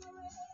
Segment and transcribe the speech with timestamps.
[0.00, 0.47] 何?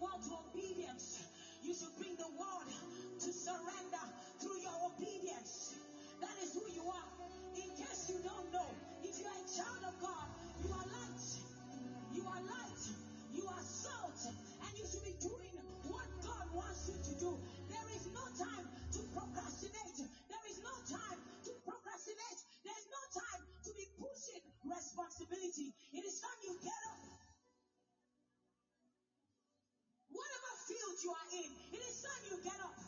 [0.00, 1.26] World to obedience.
[1.62, 2.70] You should bring the world
[3.18, 4.04] to surrender
[4.38, 5.74] through your obedience.
[6.20, 7.10] That is who you are.
[7.58, 8.70] In case you don't know,
[9.02, 10.26] if you are a child of God,
[10.62, 11.22] you are light.
[12.14, 12.82] You are light.
[13.34, 14.20] You are salt.
[14.30, 15.54] And you should be doing
[15.90, 17.30] what God wants you to do.
[17.68, 19.98] There is no time to procrastinate.
[20.30, 22.40] There is no time to procrastinate.
[22.62, 25.74] There's no time to be pushing responsibility.
[31.04, 32.87] You are in, it is time you get up.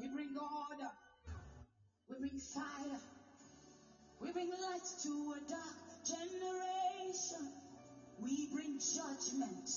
[0.00, 0.90] We bring order.
[2.08, 3.00] We bring fire.
[4.22, 5.76] We bring light to a dark
[6.06, 7.52] generation.
[8.22, 9.68] We bring judgment.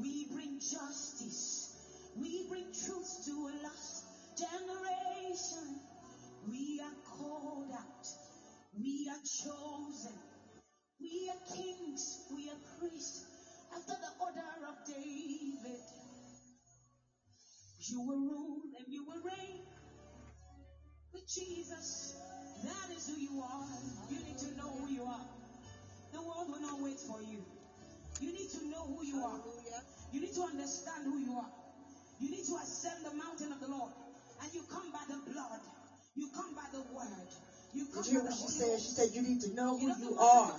[0.00, 1.74] We bring justice.
[2.16, 4.04] We bring truth to a lost
[4.38, 5.80] generation.
[6.48, 8.06] We are called out.
[8.78, 10.14] We are chosen.
[11.00, 12.20] We are kings.
[12.32, 13.24] We are priests
[13.74, 15.82] after the order of David.
[17.88, 18.65] You will rule
[19.16, 19.60] you will reign
[21.12, 22.16] with Jesus.
[22.64, 23.64] That is who you are.
[24.10, 25.26] You need to know who you are.
[26.12, 27.44] The world will not wait for you.
[28.20, 29.40] You need to know who you are.
[30.12, 31.48] You need to understand who you are.
[32.20, 33.92] You need to ascend the mountain of the Lord.
[34.42, 35.60] And you come by the blood.
[36.14, 37.28] You come by the word.
[37.74, 38.80] You come Did you hear what the she said?
[38.80, 40.56] She said you need to know who you matter are.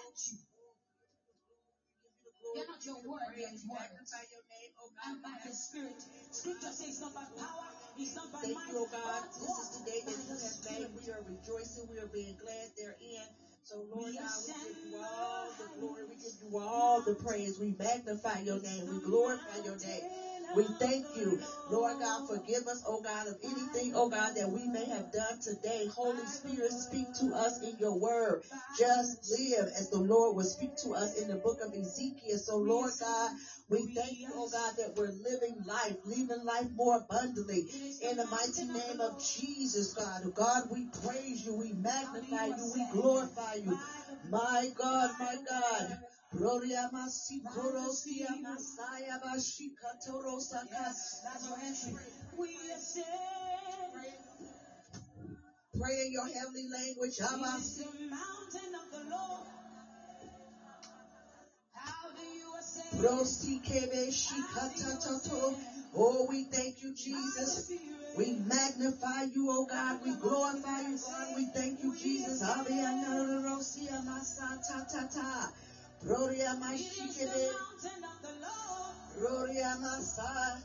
[2.54, 3.90] You're not your word, there is word.
[5.06, 5.94] And by the Spirit.
[6.32, 9.22] Scripture says it's not by power, it's not by Thank might, you, oh God.
[9.22, 10.88] but This is the day that you have made.
[10.96, 11.88] We are rejoicing.
[11.90, 13.28] We are being glad therein.
[13.64, 16.04] So, Lord God, we give you all the glory.
[16.04, 17.58] We give you all the praise.
[17.60, 18.86] We magnify your name.
[18.88, 20.39] We glorify your name.
[20.56, 21.40] We thank you,
[21.70, 22.28] Lord God.
[22.28, 25.86] Forgive us, oh God, of anything, oh God, that we may have done today.
[25.94, 28.40] Holy Spirit, speak to us in your word.
[28.78, 32.38] Just live as the Lord will speak to us in the book of Ezekiel.
[32.38, 33.32] So, Lord God,
[33.70, 37.64] we thank you, oh God, that we're living life, living life more abundantly.
[38.02, 40.22] In the mighty name of Jesus, God.
[40.34, 43.76] God, we praise you, we magnify you, we glorify you.
[44.30, 45.98] My God, my God.
[46.32, 50.70] Gloria masi korosia masaya bashika torosaka.
[50.70, 52.12] Yes, that's your entry.
[52.38, 53.06] We ascend.
[55.78, 57.18] Pray in your heavenly language.
[57.18, 57.78] Is Amasi.
[57.78, 59.46] the mountain of the Lord.
[61.72, 63.02] How do you ascend?
[63.02, 64.70] Rosi kebe shika.
[65.94, 67.72] Oh, we thank you, Jesus.
[68.16, 70.00] We magnify you, oh God.
[70.02, 71.36] We glorify you, God.
[71.36, 72.40] We thank you, Jesus.
[72.42, 74.62] Sabia Narosia Masa
[75.12, 75.50] Ta
[76.00, 76.14] Ta Ta.
[76.14, 76.58] Gloria It is
[77.18, 77.52] the Mashikebe.
[77.52, 78.94] mountain of the Lord.
[79.16, 80.62] Gloria Masa.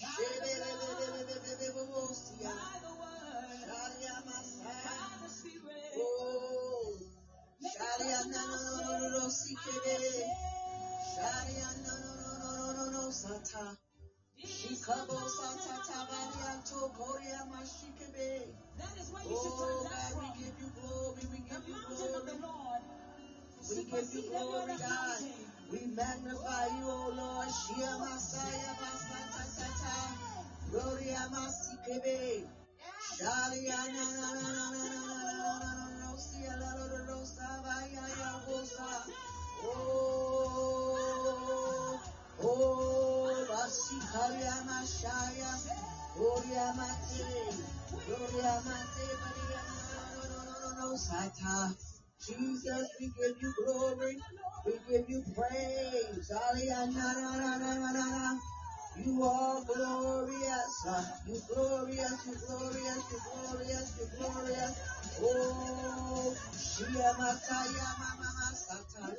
[0.00, 2.54] By Shebebebebebebebebosia.
[2.82, 4.72] the word, Sharia Masa.
[4.84, 5.92] by the spirit.
[5.96, 6.96] Oh.
[7.62, 10.00] Make it Sharia come no now, no say, no no no I sikebe.
[10.00, 10.26] say.
[11.16, 13.66] Sharia no no no no no no no sata.
[14.38, 15.88] It is the Shikabo mountain sata of the Lord.
[15.88, 18.30] tabarianto koria mashikebe.
[18.78, 20.38] That is where you should Oh transact God, from.
[20.38, 22.42] we give you glory, we give you mountain of the glory.
[22.42, 22.82] Lord.
[23.70, 25.22] We give you glory, God.
[25.72, 27.48] We magnify you, O Lord.
[27.48, 29.96] Shia Masaya Masata
[30.70, 32.44] Gloria Masikebe.
[33.18, 38.90] Shaliana na na na na na na Rosia la la la Rosa Vaya ya Rosa.
[39.64, 40.88] Oh,
[42.42, 45.52] oh, Rasikaria Mashaya.
[46.16, 47.26] Gloria Mate.
[48.06, 49.06] Gloria Mate.
[49.22, 49.94] Gloria Mate.
[50.74, 51.91] Gloria Mate.
[52.26, 54.16] Jesus, we give you glory.
[54.66, 56.30] We give you praise.
[56.30, 58.40] Hallelujah.
[58.96, 60.86] You are glorious.
[61.26, 64.80] You glorious, you glorious, you glorious, you glorious.
[65.22, 69.16] Oh, Shiamataya Mama Satan.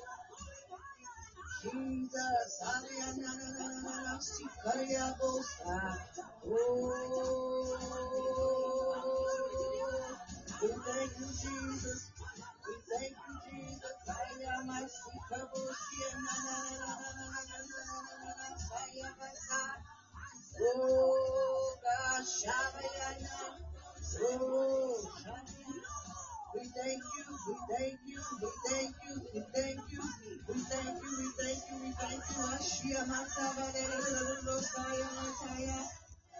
[1.63, 4.19] Jesus, Hallelujah.
[4.22, 5.98] Sikaria Bosa.
[6.48, 7.77] Oh,
[10.86, 12.12] thank you, Jesus.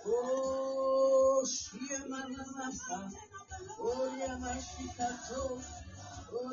[0.06, 3.12] Oh, she and my mama,
[3.80, 5.83] oh, yeah, my she got told.
[6.36, 6.50] Oh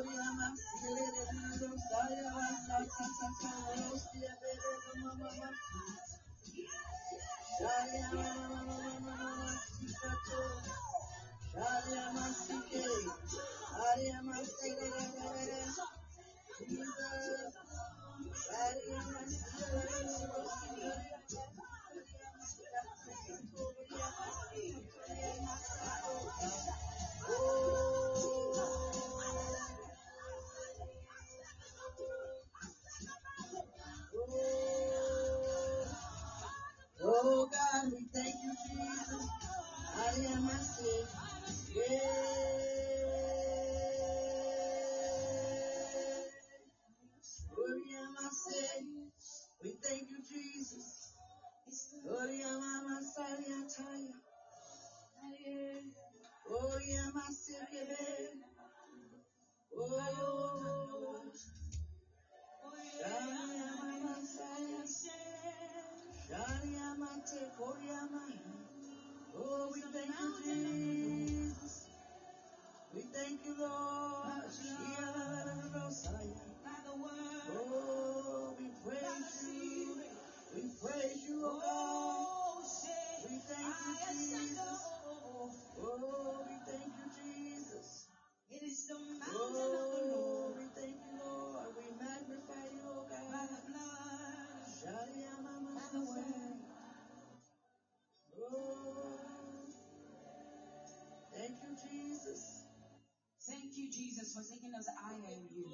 [104.75, 105.71] Us higher in you.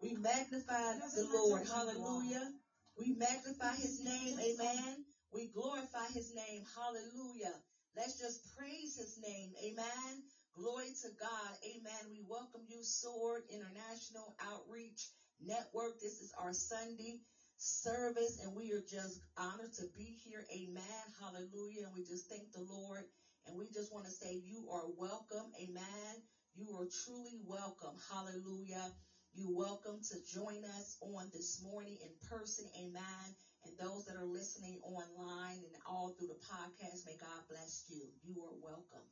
[0.00, 1.66] We magnify the Lord.
[1.66, 2.50] Hallelujah.
[2.98, 4.36] We magnify his name.
[4.40, 5.02] Amen.
[5.32, 6.62] We glorify his name.
[6.76, 7.54] Hallelujah.
[7.96, 9.52] Let's just praise his name.
[9.64, 10.22] Amen.
[10.54, 11.54] Glory to God.
[11.66, 12.08] Amen.
[12.10, 15.08] We welcome you, Sword International Outreach
[15.40, 15.94] Network.
[16.00, 17.18] This is our Sunday
[17.58, 20.44] service, and we are just honored to be here.
[20.54, 21.08] Amen.
[21.20, 21.84] Hallelujah.
[21.84, 23.04] And we just thank the Lord.
[23.46, 25.50] And we just want to say you are welcome.
[25.60, 26.20] Amen.
[26.60, 27.96] You are truly welcome.
[28.12, 28.92] Hallelujah.
[29.32, 32.66] You're welcome to join us on this morning in person.
[32.76, 33.28] Amen.
[33.64, 38.04] And those that are listening online and all through the podcast, may God bless you.
[38.22, 39.08] You are welcome.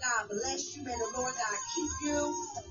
[0.00, 0.84] God bless you.
[0.84, 2.20] May the Lord God keep you.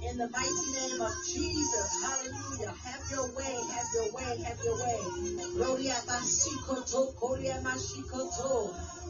[0.09, 1.89] In the mighty name of Jesus.
[2.03, 2.73] Hallelujah.
[2.85, 3.55] Have your way.
[3.73, 4.43] Have your way.
[4.45, 4.99] Have your way.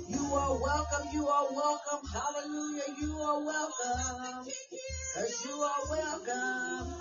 [0.09, 1.07] You are welcome.
[1.13, 2.01] You are welcome.
[2.13, 2.89] Hallelujah.
[3.01, 4.47] You are welcome.
[5.15, 6.93] Cause you are welcome.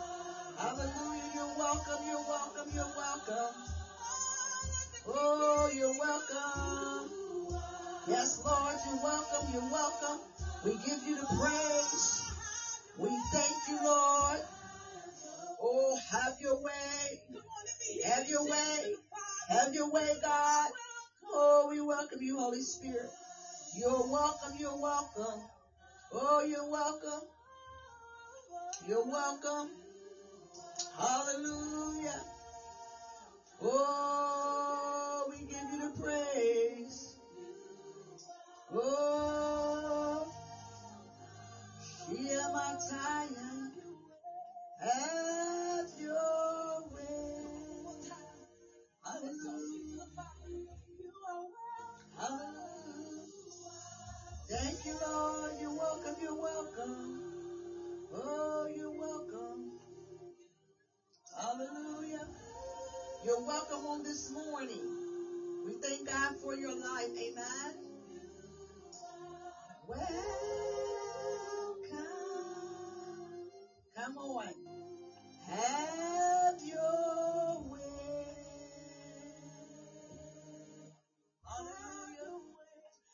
[0.59, 1.31] Hallelujah.
[1.35, 2.07] You're welcome.
[2.07, 2.69] You're welcome.
[2.75, 3.55] You're welcome.
[5.09, 7.11] Oh, you're welcome.
[8.09, 9.53] Yes, Lord, you're welcome.
[9.53, 10.26] You're welcome.
[10.67, 12.23] We give you the praise.
[12.99, 14.41] We thank you, Lord.
[15.63, 17.21] Oh, have your way.
[18.05, 18.95] Have your way.
[19.49, 20.71] Have your way, God.
[21.25, 23.09] Oh, we welcome you, Holy Spirit.
[23.79, 24.57] You're welcome.
[24.59, 25.41] You're welcome.
[26.13, 27.23] Oh, you're welcome.
[28.89, 29.71] You're welcome.
[30.99, 32.23] Hallelujah.
[33.63, 37.15] Oh, we give you the praise.
[38.73, 39.66] Oh,
[44.81, 48.09] Have your way.
[49.05, 50.07] Hallelujah.
[54.49, 55.53] Thank you, Lord.
[55.61, 56.19] You're welcome.
[56.21, 57.35] You're welcome.
[58.13, 59.73] Oh, you're welcome.
[61.37, 62.27] Hallelujah.
[63.25, 65.07] You're welcome on this morning.
[65.67, 67.11] We thank God for your life.
[67.19, 67.75] Amen.
[69.89, 70.86] Welcome.
[74.07, 74.55] Come on.
[75.51, 77.83] Have your way.
[81.43, 82.39] Hallelujah.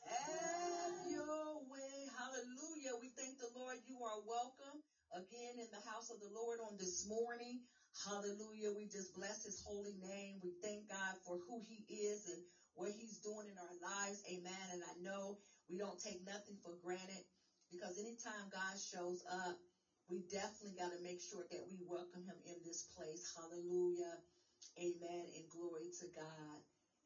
[0.05, 1.96] Have your way.
[2.12, 3.00] Hallelujah.
[3.00, 3.78] We thank the Lord.
[3.88, 4.85] You are welcome
[5.16, 7.64] again in the house of the Lord on this morning.
[8.05, 8.76] Hallelujah.
[8.76, 10.40] We just bless his holy name.
[10.44, 12.44] We thank God for who he is and
[12.76, 14.20] what he's doing in our lives.
[14.28, 14.66] Amen.
[14.76, 15.40] And I know
[15.72, 17.24] we don't take nothing for granted
[17.72, 19.57] because anytime God shows up,
[20.09, 23.25] we definitely got to make sure that we welcome him in this place.
[23.35, 24.21] Hallelujah.
[24.79, 25.25] Amen.
[25.37, 26.59] And glory to God.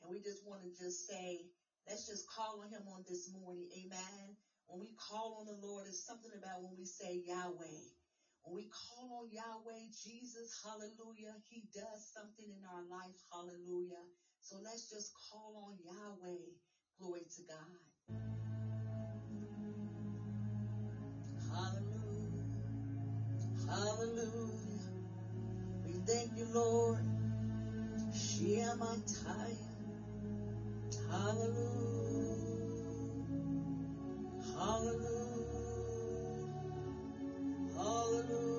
[0.03, 1.47] And we just want to just say,
[1.89, 3.67] let's just call on him on this morning.
[3.77, 4.35] Amen.
[4.67, 7.81] When we call on the Lord, it's something about when we say Yahweh.
[8.43, 13.17] When we call on Yahweh, Jesus, hallelujah, he does something in our life.
[13.33, 14.05] Hallelujah.
[14.41, 16.55] So let's just call on Yahweh.
[16.99, 17.83] Glory to God.
[21.51, 21.96] Hallelujah.
[23.69, 24.93] Hallelujah.
[25.85, 27.05] We thank you, Lord.
[28.13, 29.57] Shiamataya.
[31.11, 32.37] Hallelujah.
[34.57, 35.45] Hallelujah.
[37.77, 38.56] Hallelujah.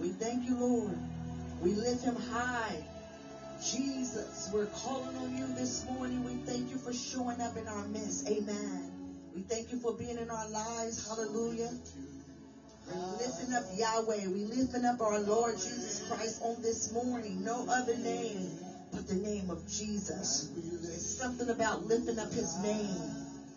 [0.00, 0.96] We thank you, Lord.
[1.60, 2.78] We lift him high.
[3.62, 6.24] Jesus, we're calling on you this morning.
[6.24, 8.28] We thank you for showing up in our midst.
[8.28, 8.90] Amen.
[9.34, 11.06] We thank you for being in our lives.
[11.08, 11.72] Hallelujah.
[12.86, 14.26] We're lifting up Yahweh.
[14.26, 17.44] We're lifting up our Lord Jesus Christ on this morning.
[17.44, 18.50] No other name
[18.92, 20.48] but the name of Jesus.
[20.56, 23.00] It's something about lifting up his name.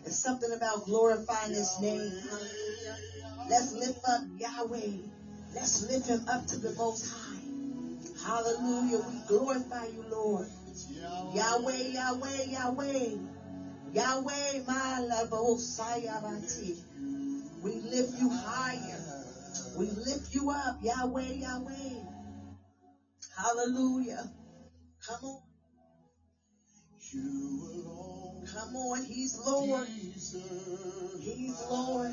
[0.04, 2.12] It's something about glorifying his name.
[2.28, 2.67] Hallelujah.
[3.48, 4.96] Let's lift up Yahweh.
[5.54, 7.40] Let's lift him up to the most high.
[8.24, 8.98] Hallelujah.
[8.98, 10.48] We glorify you, Lord.
[11.34, 13.16] Yahweh, Yahweh, Yahweh.
[13.92, 16.76] Yahweh, my love, Osayabati.
[17.62, 19.00] We lift you higher.
[19.76, 22.00] We lift you up, Yahweh, Yahweh.
[23.36, 24.28] Hallelujah.
[25.06, 25.40] Come on,
[28.52, 29.02] come on.
[29.02, 29.86] He's Lord.
[31.20, 32.12] He's Lord.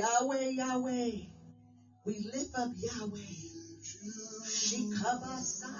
[0.00, 1.12] Yahweh, Yahweh.
[2.06, 3.36] We lift up Yahweh.
[4.44, 5.72] Shikabasa.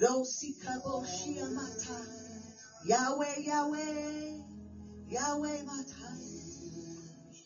[0.00, 1.98] Rosikabo Shiamata.
[2.86, 4.36] Yahweh, Yahweh.
[5.08, 6.10] Yahweh Mata.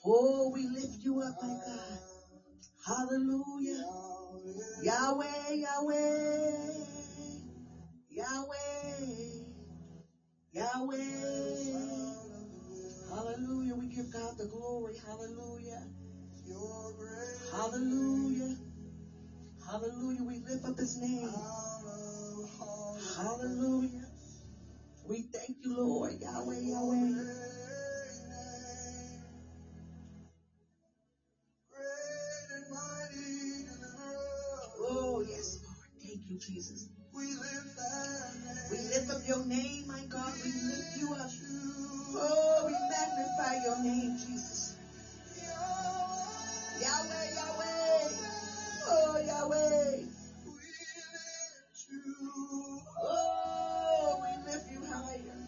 [0.05, 1.99] Oh, we lift you up, my God.
[2.87, 3.85] Hallelujah.
[4.83, 6.63] Yahweh, Yahweh.
[8.11, 9.43] Yahweh.
[10.53, 12.24] Yahweh.
[13.15, 13.77] Hallelujah.
[13.77, 14.97] We give God the glory.
[14.99, 15.87] Hallelujah.
[17.53, 18.57] Hallelujah.
[19.67, 20.25] Hallelujah.
[20.25, 21.29] We lift up his name.
[23.17, 24.09] Hallelujah.
[25.05, 26.15] We thank you, Lord.
[26.21, 27.13] Yahweh, Yahweh.
[34.79, 35.89] Oh, yes, Lord.
[36.03, 36.87] Thank you, Jesus.
[37.15, 38.71] We lift that name.
[38.73, 40.35] We lift up your name, my God.
[40.45, 41.31] We lift you up.
[42.17, 42.73] Oh, we
[43.45, 44.75] magnify your name, Jesus.
[46.81, 48.09] Yahweh, Yahweh.
[48.87, 49.97] Oh, Yahweh.
[50.45, 50.53] We
[51.13, 55.39] lift you Oh, we lift you higher.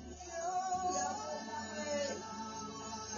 [0.94, 2.14] Yahweh.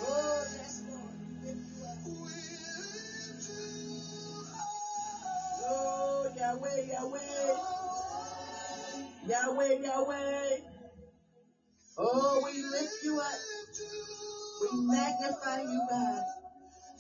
[0.01, 1.17] Oh, yes, Lord.
[1.43, 1.99] We lift you up.
[5.63, 7.57] Oh, Yahweh, Yahweh.
[9.29, 10.61] Yahweh, Yahweh.
[11.99, 13.58] Oh, we lift you up.
[14.73, 16.23] We magnify you, God.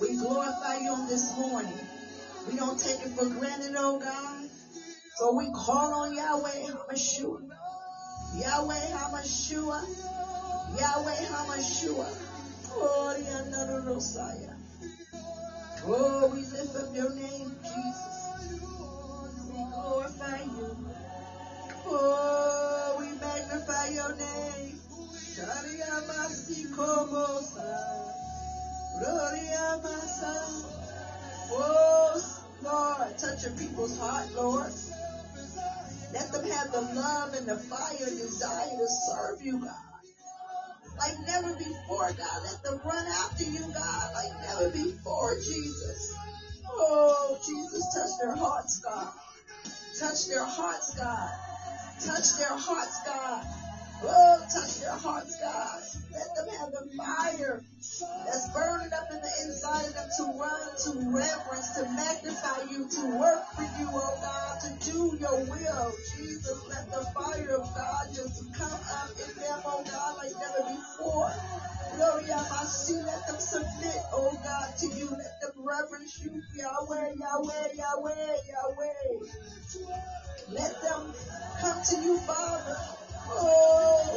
[0.01, 1.79] We glorify you on this morning.
[2.49, 4.47] We don't take it for granted, oh God.
[5.17, 7.49] So we call on Yahweh HaMashiach.
[8.41, 9.87] Yahweh HaMashiach.
[10.79, 12.17] Yahweh HaMashiach.
[12.71, 14.55] Oh, Yandarosaya.
[15.85, 18.29] Oh, we lift up your name, Jesus.
[19.53, 20.89] We glorify you.
[21.87, 24.79] Oh, we magnify your name.
[28.99, 30.35] Gloria Masa.
[31.51, 32.23] Oh,
[32.63, 34.73] Lord, touch your people's heart, Lord.
[36.13, 39.89] Let them have the love and the fire and desire to serve you, God.
[40.99, 42.43] Like never before, God.
[42.45, 46.15] Let them run after you, God, like never before, Jesus.
[46.69, 49.13] Oh, Jesus, touch their hearts, God.
[49.99, 51.31] Touch their hearts, God.
[52.05, 53.68] Touch their hearts, God.
[54.05, 55.81] Oh, touch their hearts, God.
[56.13, 57.65] Let them have the fire
[58.27, 62.89] that's burning up in the inside of them to run, to reverence, to magnify you,
[62.89, 65.93] to work for you, oh God, to do your will.
[66.17, 70.71] Jesus, let the fire of God just come up in them, oh God, like never
[70.77, 71.33] before.
[71.97, 75.11] Gloria Masi, let them submit, oh God, to you.
[75.11, 79.27] Let them reverence you, Yahweh, Yahweh, Yahweh, Yahweh.
[80.51, 81.13] Let them
[81.61, 82.98] come to you, Father.
[83.31, 84.11] Oh.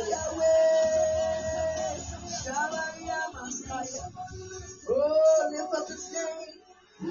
[4.89, 6.49] Oh, lift up his name.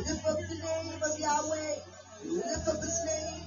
[0.04, 1.74] Lift up the name of Yahweh.
[2.26, 3.39] Lift up his name.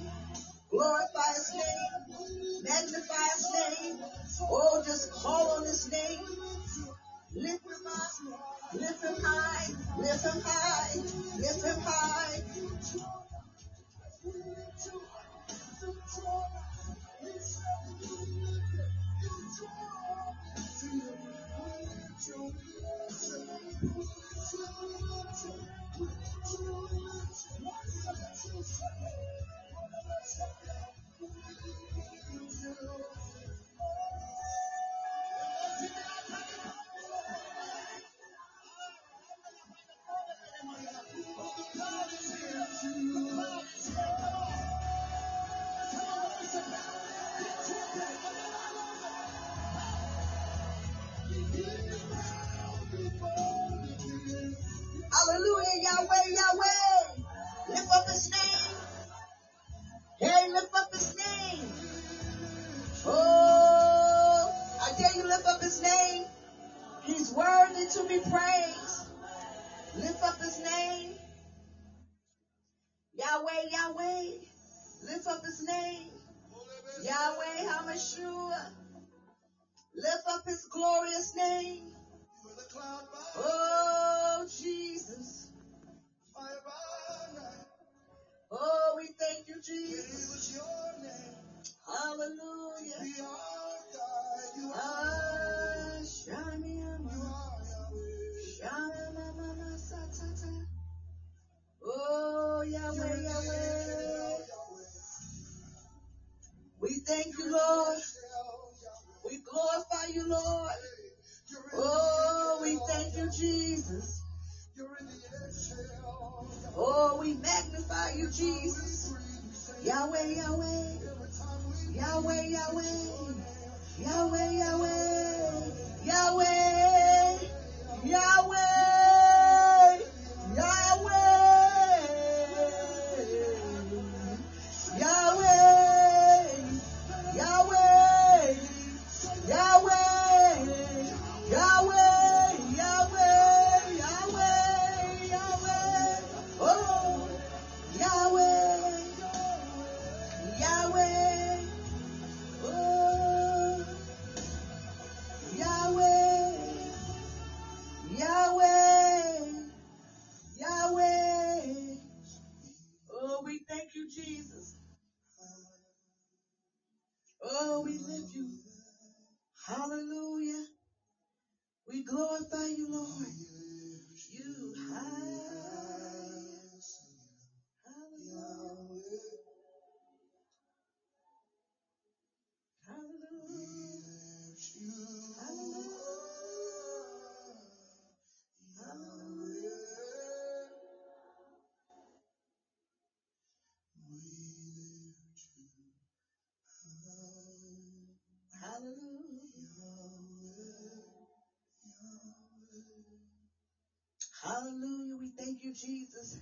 [204.64, 205.16] Hallelujah.
[205.20, 206.38] We thank you, Jesus.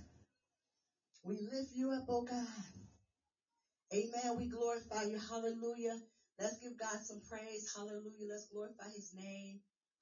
[1.25, 2.63] We lift you up, oh God.
[3.93, 4.37] Amen.
[4.37, 5.19] We glorify you.
[5.19, 5.97] Hallelujah.
[6.39, 7.69] Let's give God some praise.
[7.75, 8.27] Hallelujah.
[8.29, 9.59] Let's glorify his name.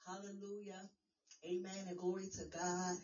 [0.08, 0.86] Hallelujah.
[1.48, 1.88] Amen.
[1.90, 2.96] And glory to God.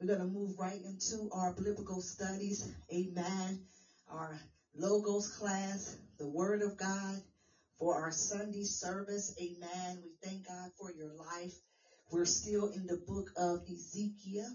[0.00, 2.68] We're going to move right into our biblical studies.
[2.94, 3.58] Amen.
[4.10, 4.38] Our
[4.76, 7.20] logos class, the word of God
[7.80, 9.32] for our Sunday service.
[9.42, 9.98] Amen.
[10.02, 11.54] We thank God for your life.
[12.12, 14.52] We're still in the book of Ezekiel.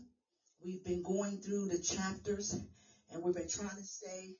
[0.63, 2.57] We've been going through the chapters
[3.11, 4.35] and we've been trying to stay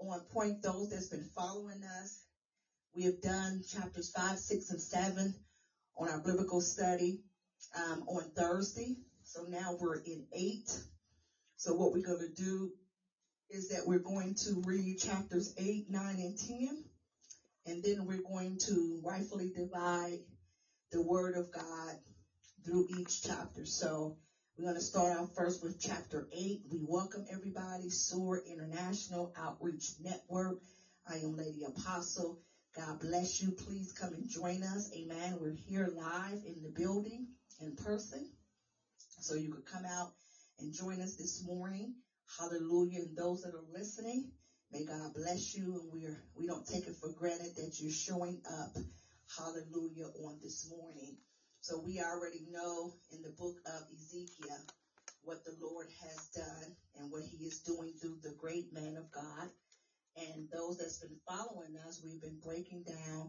[0.00, 0.62] on point.
[0.62, 2.24] Those that's been following us,
[2.94, 5.34] we have done chapters five, six, and seven
[5.98, 7.18] on our biblical study
[7.76, 8.96] um, on Thursday.
[9.24, 10.80] So now we're in eight.
[11.58, 12.70] So what we're going to do
[13.50, 16.84] is that we're going to read chapters eight, nine, and ten,
[17.66, 20.18] and then we're going to rightfully divide
[20.92, 21.96] the Word of God
[22.66, 23.66] through each chapter.
[23.66, 24.12] So
[24.58, 26.62] we're going to start out first with chapter 8.
[26.68, 30.58] We welcome everybody, SOAR International Outreach Network.
[31.08, 32.40] I am Lady Apostle.
[32.76, 33.52] God bless you.
[33.52, 34.90] Please come and join us.
[34.98, 35.38] Amen.
[35.40, 37.28] We're here live in the building
[37.60, 38.26] in person.
[39.20, 40.08] So you could come out
[40.58, 41.92] and join us this morning.
[42.40, 43.02] Hallelujah.
[43.02, 44.26] And those that are listening,
[44.72, 45.76] may God bless you.
[45.76, 48.76] And we're, we don't take it for granted that you're showing up.
[49.38, 51.14] Hallelujah on this morning.
[51.68, 54.56] So we already know in the book of Ezekiel
[55.22, 59.12] what the Lord has done and what he is doing through the great man of
[59.12, 59.50] God.
[60.16, 63.28] And those that's been following us, we've been breaking down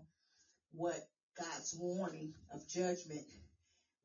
[0.71, 1.05] what
[1.37, 3.27] God's warning of judgment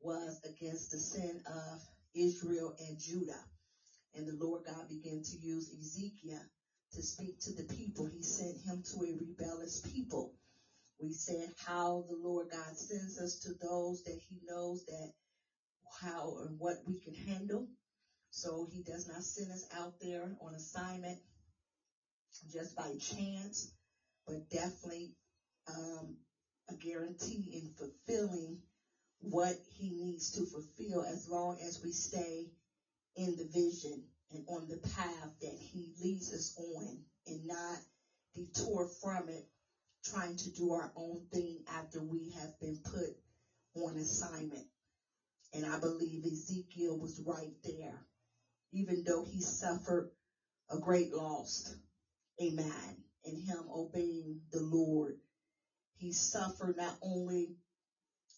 [0.01, 1.79] was against the sin of
[2.13, 3.39] Israel and Judah.
[4.15, 6.43] And the Lord God began to use Ezekiel
[6.91, 8.05] to speak to the people.
[8.13, 10.33] He sent him to a rebellious people.
[10.99, 15.09] We said how the Lord God sends us to those that he knows that
[16.01, 17.65] how and what we can handle.
[18.31, 21.17] So he does not send us out there on assignment
[22.51, 23.67] just by chance,
[24.27, 25.11] but definitely
[25.69, 26.15] um,
[26.69, 28.57] a guarantee in fulfilling
[29.19, 32.47] what he needs to fulfill as long as we stay
[33.17, 37.79] in the vision and on the path that he leads us on and not
[38.35, 39.43] detour from it
[40.05, 43.11] trying to do our own thing after we have been put
[43.77, 44.65] on assignment.
[45.55, 48.05] And I believe Ezekiel was right there,
[48.73, 50.07] even though he suffered
[50.71, 51.75] a great loss.
[52.43, 53.03] Amen.
[53.25, 55.15] In him obeying the Lord,
[55.97, 57.55] he suffered not only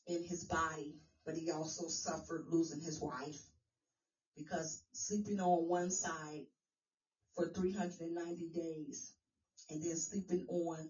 [0.08, 3.42] in his body, but he also suffered losing his wife
[4.38, 6.44] because sleeping on one side
[7.36, 9.14] for 390 days
[9.72, 10.90] and then sleeping on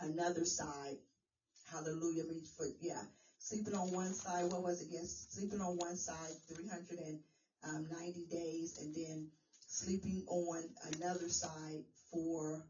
[0.00, 0.96] another side.
[1.70, 2.24] Hallelujah.
[2.24, 3.02] Means for, yeah.
[3.38, 4.88] Sleeping on one side, what was it?
[4.90, 5.26] Yes.
[5.30, 9.28] Sleeping on one side 390 days and then
[9.66, 10.62] sleeping on
[10.94, 12.62] another side for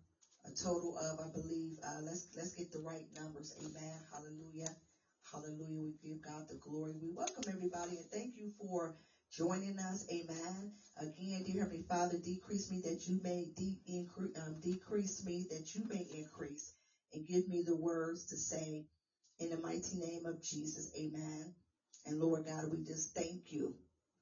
[0.47, 3.55] a total of, I believe, uh, let's, let's get the right numbers.
[3.61, 3.99] Amen.
[4.13, 4.75] Hallelujah.
[5.31, 5.83] Hallelujah.
[5.83, 6.95] We give God the glory.
[7.03, 8.95] We welcome everybody and thank you for
[9.31, 10.07] joining us.
[10.13, 10.73] Amen.
[10.99, 15.75] Again, dear Heavenly Father, decrease me that you may de- increase, um, decrease me that
[15.75, 16.75] you may increase
[17.15, 18.85] and give me the words to say
[19.41, 20.89] in the mighty name of Jesus.
[20.99, 21.53] Amen.
[22.07, 23.75] And Lord God, we just thank you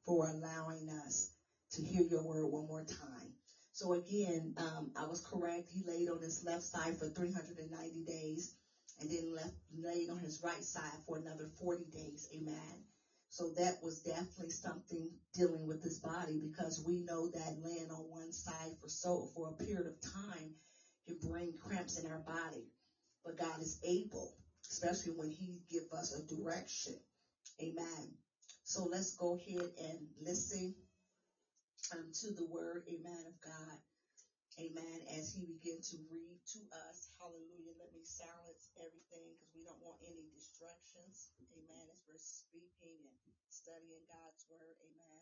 [0.06, 1.28] for allowing us
[1.72, 3.32] to hear your word one more time.
[3.74, 5.66] So again, um, I was correct.
[5.70, 8.50] He laid on his left side for 390 days
[9.00, 12.26] and then left, laid on his right side for another 40 days.
[12.34, 12.82] Amen.
[13.30, 18.10] So that was definitely something dealing with his body because we know that laying on
[18.10, 20.52] one side for so for a period of time
[21.06, 22.66] can bring cramps in our body.
[23.24, 24.34] But God is able,
[24.70, 26.94] especially when He give us a direction.
[27.62, 28.14] Amen.
[28.64, 30.74] So let's go ahead and listen
[31.92, 33.78] um, to the word, Amen, of God.
[34.60, 35.00] Amen.
[35.16, 36.60] As he begin to read to
[36.90, 37.08] us.
[37.16, 37.80] Hallelujah.
[37.80, 41.32] Let me silence everything because we don't want any distractions.
[41.56, 41.84] Amen.
[41.88, 43.16] As we're speaking and
[43.48, 44.76] studying God's word.
[44.84, 45.20] Amen.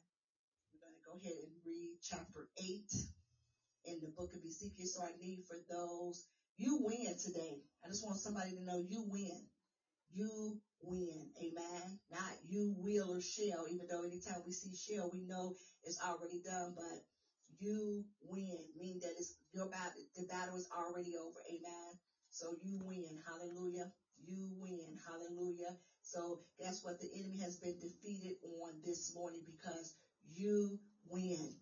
[0.75, 2.91] We're going to go ahead and read chapter 8
[3.87, 4.91] in the book of Ezekiel.
[4.91, 6.27] So I need for those,
[6.59, 7.63] you win today.
[7.85, 9.47] I just want somebody to know you win.
[10.11, 11.31] You win.
[11.39, 11.99] Amen.
[12.11, 15.55] Not you will or shall, even though anytime we see shall, we know
[15.85, 16.99] it's already done, but
[17.59, 21.39] you win, meaning that it's your battle, the battle is already over.
[21.49, 21.91] Amen.
[22.31, 23.23] So you win.
[23.27, 23.91] Hallelujah.
[24.19, 24.99] You win.
[25.07, 25.79] Hallelujah.
[26.03, 26.99] So guess what?
[27.01, 29.95] The enemy has been defeated on this morning because
[30.27, 30.79] you
[31.09, 31.55] win.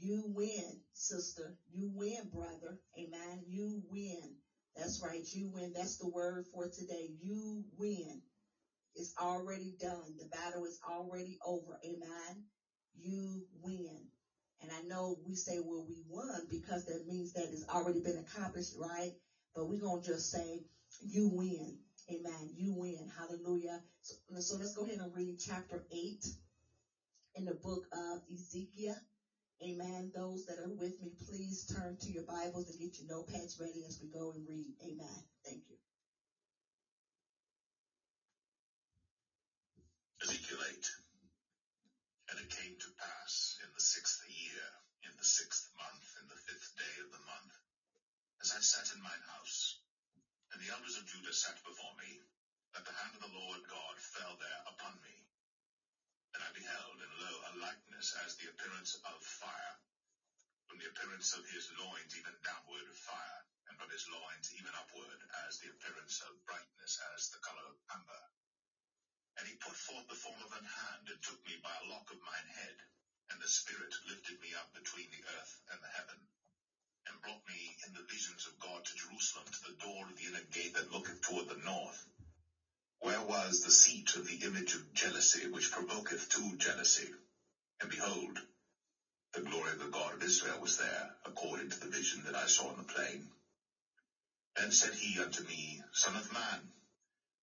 [0.00, 1.56] You win, sister.
[1.72, 2.78] You win, brother.
[3.00, 3.44] Amen.
[3.48, 4.36] You win.
[4.76, 5.24] That's right.
[5.34, 5.72] You win.
[5.74, 7.10] That's the word for today.
[7.20, 8.20] You win.
[8.96, 10.16] It's already done.
[10.18, 11.78] The battle is already over.
[11.86, 12.44] Amen.
[12.96, 14.08] You win.
[14.62, 18.18] And I know we say, well, we won because that means that it's already been
[18.18, 19.12] accomplished, right?
[19.56, 20.62] But we're going to just say,
[21.00, 21.78] you win.
[22.12, 22.52] Amen.
[22.56, 23.08] You win.
[23.18, 23.80] Hallelujah.
[24.02, 26.16] So, so let's go ahead and read chapter 8
[27.36, 28.96] in the book of Ezekiel.
[29.64, 30.10] Amen.
[30.14, 33.84] Those that are with me, please turn to your Bibles and get your notepads ready
[33.86, 34.72] as we go and read.
[34.84, 35.20] Amen.
[35.44, 35.76] Thank you.
[40.22, 40.90] Ezekiel 8.
[42.30, 44.64] And it came to pass in the sixth year,
[45.04, 47.52] in the sixth month, in the fifth day of the month,
[48.42, 49.76] as I sat in mine house,
[50.52, 52.18] and the elders of Judah sat before me,
[52.74, 55.14] that the hand of the Lord God fell there upon me.
[56.34, 59.74] And I beheld, and lo, a likeness as the appearance of fire,
[60.68, 65.20] from the appearance of his loins even downward fire, and from his loins even upward
[65.48, 68.22] as the appearance of brightness as the color of amber.
[69.38, 72.10] And he put forth the form of an hand, and took me by a lock
[72.10, 72.76] of mine head,
[73.30, 76.18] and the Spirit lifted me up between the earth and the heaven,
[77.08, 80.26] and brought me in the visions of God to Jerusalem, to the door of the
[80.26, 82.04] inner gate that looketh toward the north,
[83.00, 87.10] where was the seat of the image of jealousy, which provoketh to jealousy.
[87.80, 88.40] And behold,
[89.34, 92.46] the glory of the God of Israel was there, according to the vision that I
[92.46, 93.28] saw in the plain.
[94.56, 96.68] Then said he unto me, Son of man,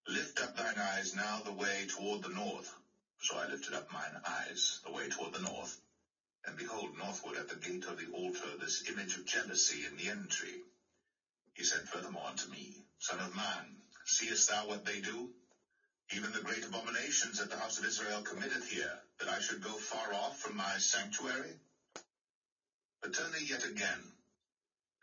[0.07, 2.73] Lift up thine eyes now the way toward the north.
[3.21, 5.77] So I lifted up mine eyes the way toward the north,
[6.45, 10.09] and behold, northward at the gate of the altar this image of jealousy in the
[10.09, 10.61] entry.
[11.55, 15.29] He said furthermore unto me, Son of man, seest thou what they do?
[16.11, 19.77] Even the great abominations that the house of Israel committeth here, that I should go
[19.77, 21.53] far off from my sanctuary?
[23.01, 24.13] But turn thee yet again,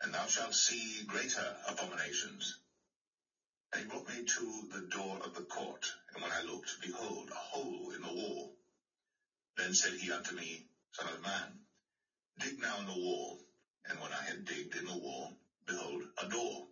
[0.01, 2.57] and thou shalt see greater abominations.
[3.71, 7.29] And he brought me to the door of the court, and when I looked, behold,
[7.31, 8.55] a hole in the wall.
[9.57, 11.59] Then said he unto me, Son of man,
[12.39, 13.39] dig now in the wall.
[13.85, 15.37] And when I had digged in the wall,
[15.67, 16.67] behold, a door.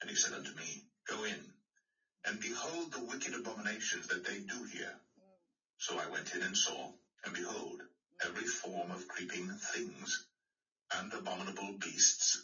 [0.00, 1.53] And he said unto me, Go in,
[2.26, 4.94] and behold the wicked abominations that they do here.
[5.78, 6.90] So I went in and saw,
[7.24, 7.82] and behold,
[8.24, 10.24] every form of creeping things,
[10.94, 12.42] and abominable beasts,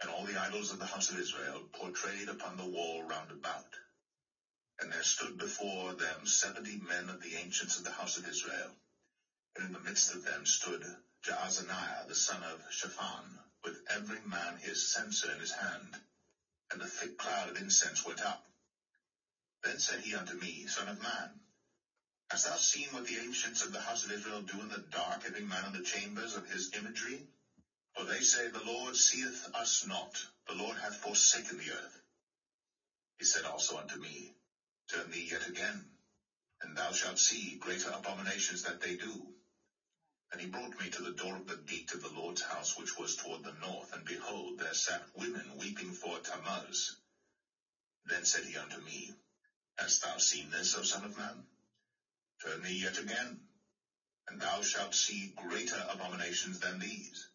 [0.00, 3.66] and all the idols of the house of Israel portrayed upon the wall round about.
[4.80, 8.76] And there stood before them seventy men of the ancients of the house of Israel.
[9.56, 10.84] And in the midst of them stood
[11.26, 15.96] Jaazaniah the son of Shaphan, with every man his censer in his hand.
[16.72, 18.47] And a thick cloud of incense went up.
[19.62, 21.40] Then said he unto me, Son of man,
[22.30, 25.24] hast thou seen what the ancients of the house of Israel do in the dark,
[25.26, 27.26] every man in the chambers of his imagery?
[27.94, 32.00] For they say, The Lord seeth us not, the Lord hath forsaken the earth.
[33.18, 34.32] He said also unto me,
[34.88, 35.90] Turn thee yet again,
[36.62, 39.34] and thou shalt see greater abominations that they do.
[40.30, 42.96] And he brought me to the door of the gate of the Lord's house, which
[42.96, 46.96] was toward the north, and behold, there sat women weeping for Tammuz.
[48.04, 49.12] Then said he unto me,
[49.78, 51.44] Hast thou seen this, O son of man?
[52.42, 53.38] Turn thee yet again,
[54.28, 57.28] and thou shalt see greater abominations than these.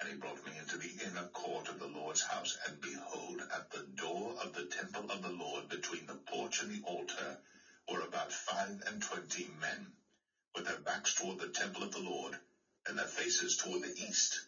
[0.00, 3.70] And he brought me into the inner court of the Lord's house, and behold, at
[3.70, 7.38] the door of the temple of the Lord, between the porch and the altar,
[7.88, 9.92] were about five and twenty men,
[10.56, 12.36] with their backs toward the temple of the Lord,
[12.86, 14.40] and their faces toward the east.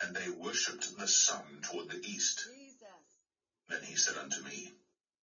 [0.00, 2.46] And they worshipped the sun toward the east.
[2.46, 2.88] Jesus.
[3.68, 4.72] Then he said unto me,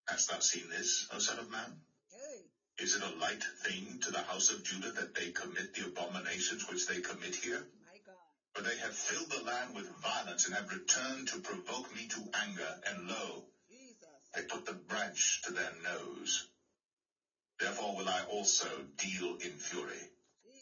[0.07, 1.81] Hast thou seen this, O son of man?
[2.11, 2.43] Hey.
[2.77, 6.67] Is it a light thing to the house of Judah that they commit the abominations
[6.67, 7.65] which they commit here?
[7.81, 8.15] My God.
[8.53, 12.29] For they have filled the land with violence and have returned to provoke me to
[12.33, 14.07] anger, and lo, Jesus.
[14.33, 16.45] they put the branch to their nose.
[17.59, 20.11] Therefore will I also deal in fury.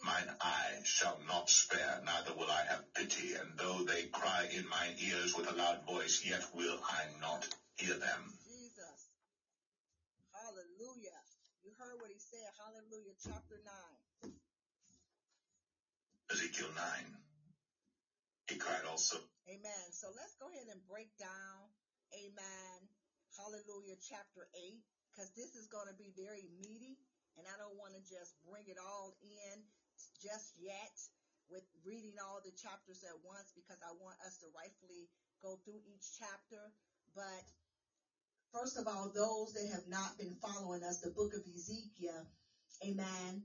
[0.03, 4.67] Mine eye shall not spare, neither will I have pity, and though they cry in
[4.67, 8.37] mine ears with a loud voice, yet will I not hear them.
[8.43, 9.07] Jesus.
[10.33, 11.19] Hallelujah.
[11.63, 12.51] You heard what he said.
[12.59, 13.12] Hallelujah.
[13.23, 13.55] Chapter
[14.27, 14.35] 9.
[16.27, 16.83] Ezekiel 9.
[18.51, 19.15] He cried also,
[19.47, 19.85] Amen.
[19.95, 21.71] So let's go ahead and break down.
[22.19, 22.77] Amen.
[23.39, 23.95] Hallelujah.
[24.03, 24.75] Chapter 8.
[25.07, 26.99] Because this is going to be very meaty.
[27.39, 29.55] And I don't want to just bring it all in
[30.19, 30.91] just yet
[31.47, 35.07] with reading all the chapters at once because I want us to rightfully
[35.39, 36.75] go through each chapter.
[37.15, 37.47] But
[38.51, 42.27] first of all, those that have not been following us, the book of Ezekiel,
[42.85, 43.43] amen,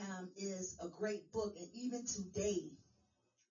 [0.00, 1.54] um, is a great book.
[1.58, 2.70] And even today,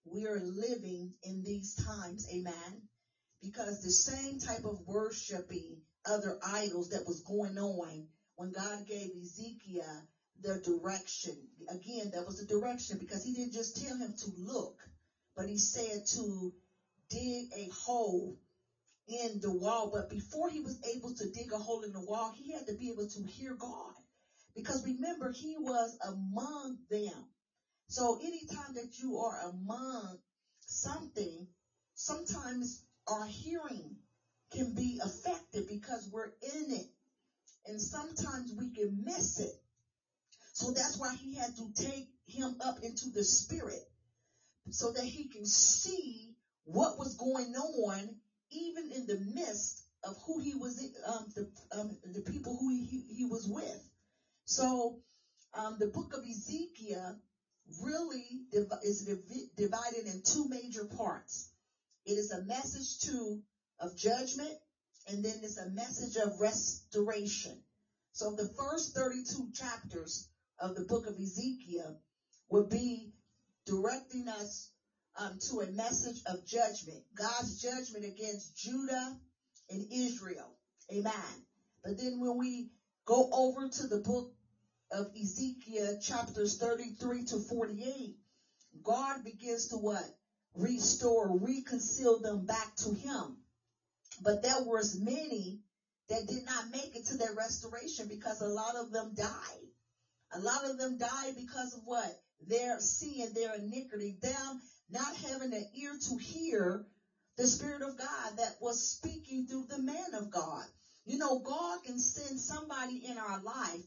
[0.05, 2.82] we are living in these times, amen,
[3.41, 9.11] because the same type of worshiping other idols that was going on when God gave
[9.22, 10.03] Ezekiel
[10.41, 11.38] the direction.
[11.70, 14.76] Again, that was the direction because he didn't just tell him to look,
[15.38, 16.53] but he said to
[17.09, 18.38] dig a hole
[19.07, 19.91] in the wall.
[19.93, 22.76] But before he was able to dig a hole in the wall, he had to
[22.76, 23.93] be able to hear God.
[24.56, 27.22] Because remember, he was among them.
[27.89, 30.16] So anytime that you are among
[30.68, 31.45] something,
[31.95, 33.95] sometimes our hearing
[34.54, 36.86] can be affected because we're in it.
[37.68, 39.54] And sometimes we can miss it.
[40.54, 43.82] So that's why he had to take him up into the spirit
[44.72, 46.32] so that he can see
[46.66, 48.14] what was going on
[48.51, 51.45] even in the midst of who he was, um, the,
[51.78, 53.80] um, the people who he, he was with.
[54.46, 55.02] So
[55.54, 57.18] um, the book of Ezekiel
[57.82, 58.41] really
[58.84, 59.06] is
[59.56, 61.50] divided in two major parts.
[62.06, 63.41] It is a message to
[63.80, 64.54] of judgment,
[65.08, 67.58] and then it's a message of restoration.
[68.12, 70.30] So the first 32 chapters
[70.60, 71.98] of the book of Ezekiel
[72.50, 73.12] will be
[73.66, 74.70] directing us
[75.18, 79.18] um, to a message of judgment, God's judgment against Judah
[79.70, 80.56] and Israel.
[80.91, 81.14] Amen.
[81.84, 82.70] But then when we
[83.06, 84.26] go over to the book
[84.91, 88.14] of Ezekiel, chapters 33 to 48,
[88.84, 90.10] God begins to what?
[90.56, 93.36] Restore, reconcile them back to Him.
[94.24, 95.58] But there was many
[96.10, 99.68] that did not make it to their restoration because a lot of them died.
[100.34, 102.12] A lot of them died because of what?
[102.47, 104.58] Their sin, their iniquity, them
[104.89, 106.82] not having an ear to hear
[107.38, 110.66] the Spirit of God that was speaking through the man of God.
[111.06, 113.84] You know, God can send somebody in our life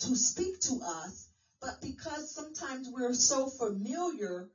[0.00, 1.28] to speak to us,
[1.62, 4.46] but because sometimes we're so familiar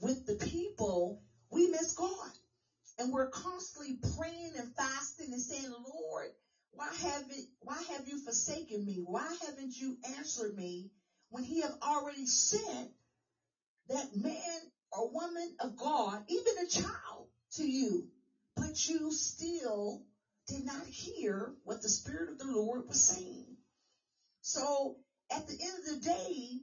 [0.00, 1.16] with the people,
[1.50, 2.30] we miss God.
[2.98, 6.28] And we're constantly praying and fasting and saying, Lord,
[6.72, 8.98] why have it, why have you forsaken me?
[8.98, 10.88] Why haven't you answered me
[11.30, 12.88] when he have already sent
[13.88, 14.60] that man
[14.92, 18.04] or woman of God, even a child to you,
[18.56, 20.00] but you still
[20.48, 23.56] did not hear what the Spirit of the Lord was saying.
[24.42, 24.96] So
[25.30, 26.60] at the end of the day,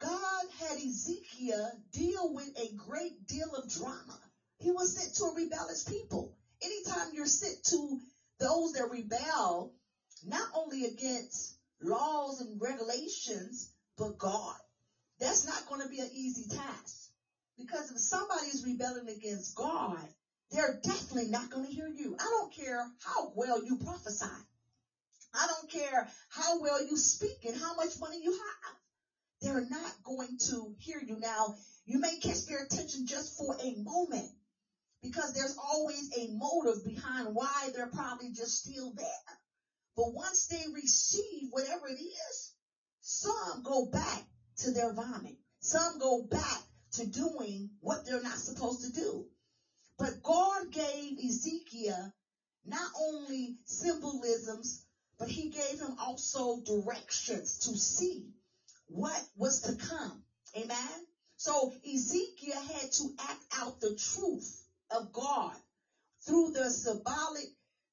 [0.00, 4.18] God had Ezekiel deal with a great deal of drama.
[4.58, 6.32] He was sent to a rebellious people.
[6.62, 7.98] Anytime you're sent to
[8.38, 9.72] those that rebel,
[10.24, 14.56] not only against laws and regulations, but God,
[15.20, 17.10] that's not going to be an easy task.
[17.58, 20.06] Because if somebody is rebelling against God,
[20.50, 22.16] they're definitely not going to hear you.
[22.18, 24.26] I don't care how well you prophesy.
[25.34, 28.76] I don't care how well you speak and how much money you have.
[29.42, 31.18] They're not going to hear you.
[31.20, 31.54] Now,
[31.86, 34.28] you may catch their attention just for a moment
[35.02, 39.06] because there's always a motive behind why they're probably just still there.
[39.96, 42.52] But once they receive whatever it is,
[43.00, 44.24] some go back
[44.58, 45.36] to their vomit.
[45.60, 49.26] Some go back to doing what they're not supposed to do.
[50.00, 52.12] But God gave Ezekiel
[52.66, 54.86] not only symbolisms,
[55.20, 58.34] but he gave him also directions to see
[58.88, 60.22] what was to come.
[60.58, 61.06] Amen.
[61.38, 65.56] So Ezekiel had to act out the truth of God
[66.26, 67.48] through the symbolic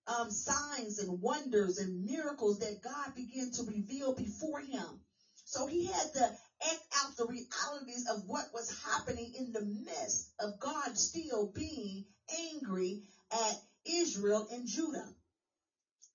[0.08, 5.02] um, signs and wonders and miracles that God began to reveal before him.
[5.46, 6.32] So he had to
[6.64, 12.06] act out the realities of what was happening in the midst of God still being
[12.52, 13.02] angry
[13.32, 13.56] at
[13.86, 15.08] Israel and Judah.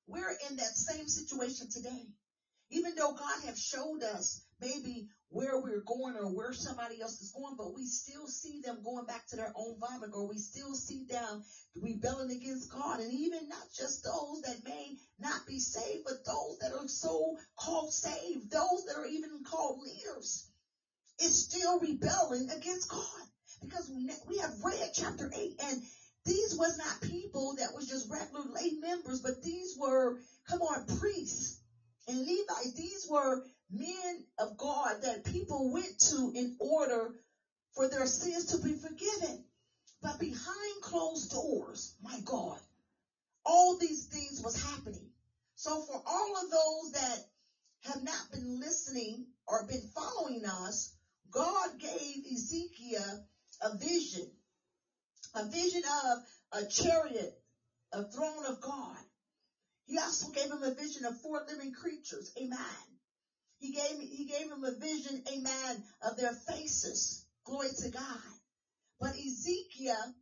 [0.07, 2.07] We're in that same situation today.
[2.71, 7.33] Even though God has showed us maybe where we're going or where somebody else is
[7.37, 10.77] going, but we still see them going back to their own vomit, or we still
[10.77, 11.43] see them
[11.77, 13.01] rebelling against God.
[13.01, 17.37] And even not just those that may not be saved, but those that are so
[17.61, 20.45] called saved, those that are even called leaders,
[21.23, 23.27] is still rebelling against God.
[23.63, 23.91] Because
[24.29, 25.83] we have read chapter 8 and
[26.27, 30.15] these was not people that was just regular lay members, but these were,
[30.49, 31.59] come on, priests
[32.09, 32.75] and Levites.
[32.77, 33.41] These were
[33.73, 37.13] men of God that people went to in order
[37.75, 39.43] for their sins to be forgiven.
[40.03, 42.61] But behind closed doors, my God,
[43.47, 45.09] all these things was happening.
[45.57, 47.21] So for all of those that
[47.85, 50.91] have not been listening or been following us,
[51.33, 53.21] God gave Ezekiel
[53.63, 54.27] a vision
[55.35, 56.19] a vision of
[56.53, 57.31] a chariot,
[57.93, 59.03] a throne of God.
[59.87, 62.31] He also gave him a vision of four living creatures.
[62.41, 62.92] Amen.
[63.63, 67.25] He gave, he gave him a vision, amen, of their faces.
[67.45, 68.19] Glory to God.
[68.99, 70.15] But Ezekiel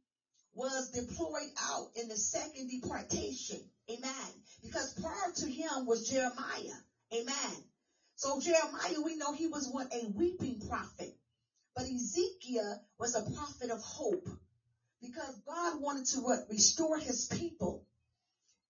[0.53, 3.57] was deployed out in the second deportation.
[3.91, 4.43] Amen.
[4.63, 6.81] Because prior to him was Jeremiah.
[7.15, 7.65] Amen.
[8.17, 9.87] So Jeremiah, we know he was what?
[9.91, 11.17] A weeping prophet.
[11.75, 14.29] But Ezekiel was a prophet of hope
[15.01, 16.41] because God wanted to what?
[16.51, 17.87] Restore his people.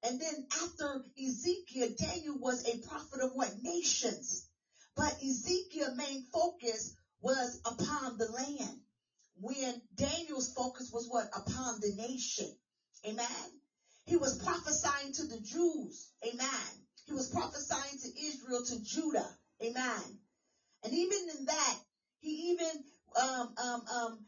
[0.04, 3.52] And then after Ezekiel, Daniel was a prophet of what?
[3.62, 4.46] Nations.
[4.96, 8.78] But Ezekiel's main focus was upon the land.
[9.36, 11.26] When Daniel's focus was what?
[11.34, 12.48] Upon the nation.
[13.06, 13.58] Amen.
[14.06, 16.08] He was prophesying to the Jews.
[16.26, 16.82] Amen.
[17.06, 19.30] He was prophesying to Israel, to Judah.
[19.64, 20.16] Amen.
[20.84, 21.74] And even in that,
[22.20, 22.80] he even
[23.16, 24.22] um, um, um,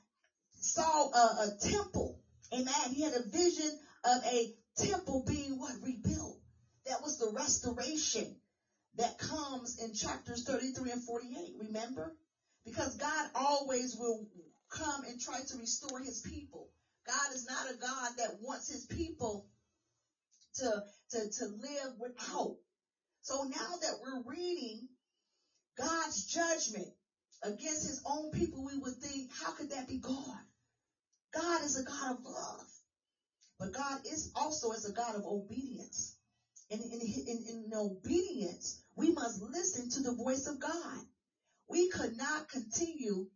[0.60, 2.16] saw a, a temple.
[2.54, 2.90] Amen.
[2.92, 4.48] He had a vision of a
[4.78, 5.76] temple being what?
[5.82, 6.36] Rebuilt.
[6.86, 8.34] That was the restoration
[8.96, 11.52] that comes in chapters 33 and 48.
[11.58, 12.14] Remember?
[12.64, 14.26] Because God always will
[14.70, 16.68] come and try to restore his people.
[17.06, 19.46] God is not a God that wants his people
[20.56, 22.56] to, to, to live without.
[23.22, 24.88] So now that we're reading
[25.78, 26.88] God's judgment
[27.42, 30.42] against his own people, we would think, how could that be God?
[31.34, 32.66] God is a God of love.
[33.60, 36.14] But God is also as a God of obedience.
[36.72, 41.04] And in, in, in obedience, we must listen to the voice of God.
[41.70, 43.26] We could not continue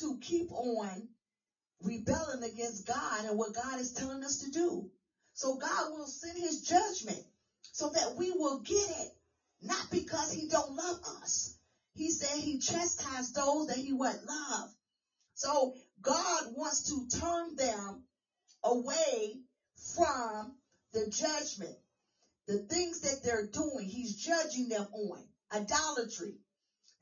[0.00, 1.08] to keep on
[1.82, 4.88] rebelling against God and what God is telling us to do.
[5.34, 7.22] So God will send his judgment
[7.72, 9.08] so that we will get it.
[9.62, 11.52] Not because he don't love us.
[11.94, 14.68] He said he chastised those that he would love.
[15.34, 15.72] So
[16.02, 18.00] God wants to turn them
[18.64, 19.38] away
[19.96, 20.54] from
[20.94, 21.76] the judgment.
[22.48, 25.22] The things that they're doing, he's judging them on.
[25.52, 26.32] Idolatry,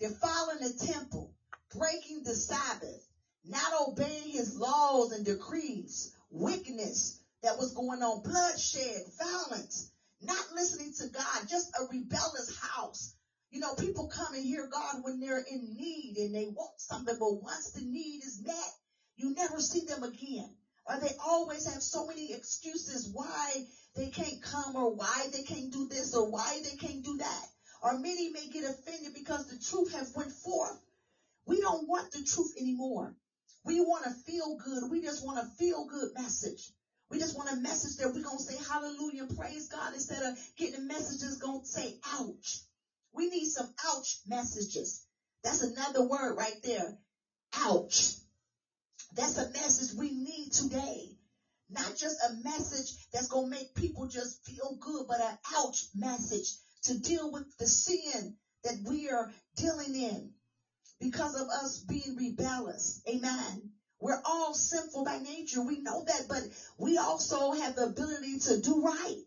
[0.01, 1.33] They're following the temple,
[1.73, 3.09] breaking the Sabbath,
[3.45, 10.93] not obeying his laws and decrees, wickedness that was going on, bloodshed, violence, not listening
[10.99, 13.15] to God, just a rebellious house.
[13.51, 17.17] You know, people come and hear God when they're in need and they want something,
[17.21, 18.75] but once the need is met,
[19.15, 20.57] you never see them again.
[20.89, 23.67] Or they always have so many excuses why
[23.97, 27.47] they can't come or why they can't do this or why they can't do that.
[27.83, 30.79] Or many may get offended because the truth has went forth.
[31.47, 33.15] We don't want the truth anymore.
[33.65, 34.91] We want to feel good.
[34.91, 36.71] We just want a feel good message.
[37.11, 40.39] We just want a message that we're going to say hallelujah, praise God, instead of
[40.57, 42.61] getting a message that's going to say ouch.
[43.13, 45.05] We need some ouch messages.
[45.43, 46.99] That's another word right there.
[47.55, 48.13] Ouch.
[49.15, 51.16] That's a message we need today.
[51.69, 55.87] Not just a message that's going to make people just feel good, but an ouch
[55.95, 60.31] message to deal with the sin that we are dealing in
[61.01, 63.01] because of us being rebellious.
[63.09, 63.71] Amen.
[64.01, 65.63] We're all sinful by nature.
[65.63, 66.43] We know that, but
[66.79, 69.23] we also have the ability to do right.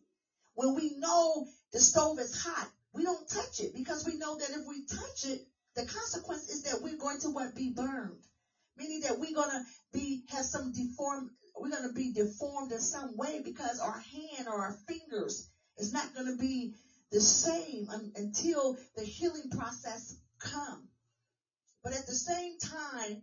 [0.53, 4.49] When we know the stove is hot, we don't touch it because we know that
[4.49, 5.41] if we touch it,
[5.75, 8.23] the consequence is that we're going to what be burned.
[8.77, 11.29] Meaning that we're gonna be have some deformed
[11.61, 15.43] we're gonna be deformed in some way because our hand or our fingers
[15.77, 16.69] is not gonna be
[17.11, 20.87] the same un- until the healing process come.
[21.83, 23.19] But at the same time,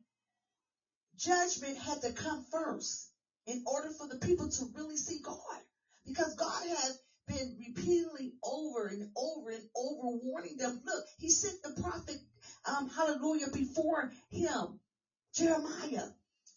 [1.16, 3.09] judgment had to come first
[3.47, 5.37] in order for the people to really see God.
[6.05, 10.76] Because God has been repeatedly over and over and over warning them.
[10.84, 12.18] Look, he sent the prophet,
[12.66, 14.76] um, hallelujah, before him,
[15.34, 16.07] Jeremiah.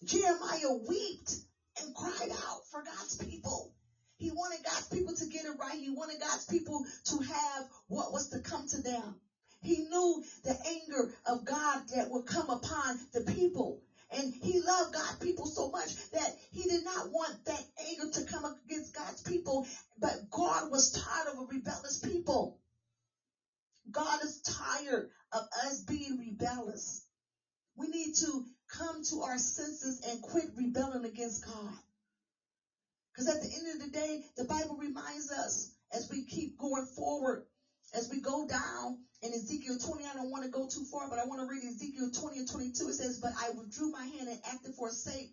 [0.06, 1.38] Jeremiah wept
[1.82, 3.74] and cried out for God's people.
[4.18, 5.80] He wanted God's people to get it right.
[5.80, 9.16] He wanted God's people to have what was to come to them.
[9.62, 13.80] He knew the anger of God that would come upon the people.
[14.12, 18.24] And he loved God's people so much that he did not want that anger to
[18.24, 19.66] come against God's people.
[20.00, 22.56] But God was tired of a rebellious people.
[23.92, 27.02] God is tired of us being rebellious.
[27.78, 31.74] We need to come to our senses and quit rebelling against God.
[33.14, 36.86] Because at the end of the day, the Bible reminds us as we keep going
[36.98, 37.44] forward,
[37.96, 41.20] as we go down in Ezekiel 20, I don't want to go too far, but
[41.20, 42.90] I want to read Ezekiel 20 and 22.
[42.90, 45.30] It says, But I withdrew my hand and acted for sake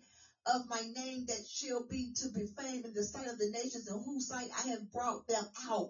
[0.47, 3.87] of my name that shall be to be famed in the sight of the nations
[3.87, 5.87] in whose sight I have brought them out.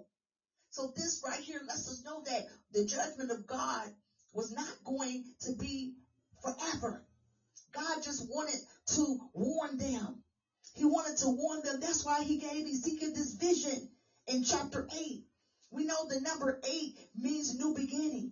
[0.72, 3.89] So this right here lets us know that the judgment of God
[4.34, 5.91] was not going to be
[6.43, 7.02] forever.
[7.78, 8.59] God just wanted
[8.95, 10.17] to warn them.
[10.75, 11.80] He wanted to warn them.
[11.82, 13.86] That's why he gave Ezekiel this vision
[14.28, 15.19] in chapter 8.
[15.71, 18.30] We know the number 8 means new beginning.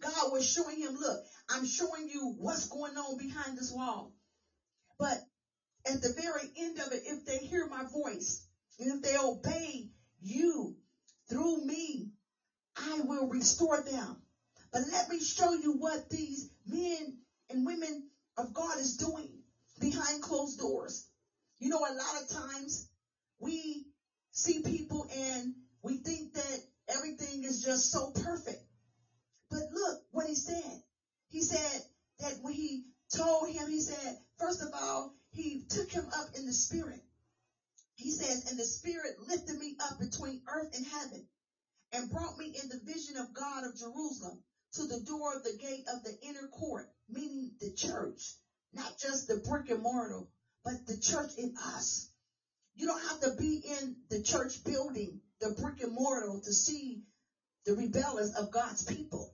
[0.00, 1.18] God was showing him, look,
[1.50, 4.10] I'm showing you what's going on behind this wall.
[4.98, 5.18] But
[5.88, 8.38] at the very end of it, if they hear my voice
[8.80, 9.86] and if they obey
[10.20, 10.72] you
[11.30, 12.08] through me,
[12.76, 14.18] I will restore them.
[14.72, 17.12] But let me show you what these men
[17.50, 18.00] and women
[18.38, 19.38] of God is doing
[19.80, 21.04] behind closed doors.
[21.60, 22.84] You know, a lot of times
[23.40, 23.84] we
[24.32, 25.52] see people and
[25.84, 26.60] we think that
[26.90, 28.60] everything is just so perfect.
[29.50, 30.76] But look what he said.
[31.30, 31.80] He said
[32.20, 32.82] that when he
[33.16, 37.00] told him, he said, first of all, he took him up in the spirit.
[37.96, 41.20] He says, and the spirit lifted me up between earth and heaven
[41.94, 44.38] and brought me in the vision of God of Jerusalem
[44.74, 48.36] to the door of the gate of the inner court, meaning the church,
[48.74, 50.22] not just the brick and mortar,
[50.64, 52.08] but the church in us.
[52.76, 57.00] You don't have to be in the church building, the brick and mortar, to see
[57.66, 59.30] the rebellions of God's people.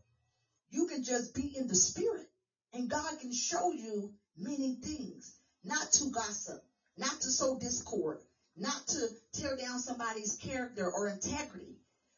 [0.70, 2.26] You can just be in the spirit,
[2.74, 5.34] and God can show you many things.
[5.64, 6.58] Not to gossip,
[6.98, 8.18] not to sow discord,
[8.56, 11.76] not to tear down somebody's character or integrity,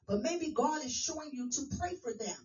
[0.08, 2.36] but maybe God is showing you to pray for them.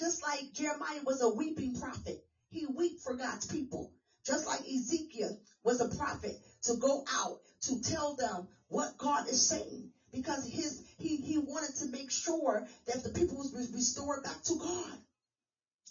[0.00, 2.16] Just like Jeremiah was a weeping prophet,
[2.50, 3.90] he wept for God's people.
[4.26, 6.34] Just like Ezekiel was a prophet
[6.64, 11.74] to go out to tell them what God is saying because his he he wanted
[11.76, 14.98] to make sure that the people was restored back to God.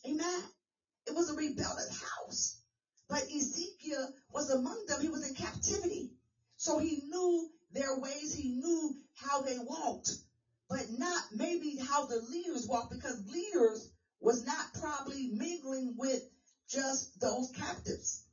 [0.08, 0.42] Amen.
[1.08, 2.56] It was a rebellious house.
[3.10, 5.02] But Ezekiel was among them.
[5.02, 6.10] He was in captivity.
[6.58, 8.34] So he knew their ways.
[8.34, 10.16] He knew how they walked,
[10.70, 13.88] but not maybe how the leaders walked because leaders
[14.22, 16.22] was not probably mingling with
[16.70, 18.24] just those captives,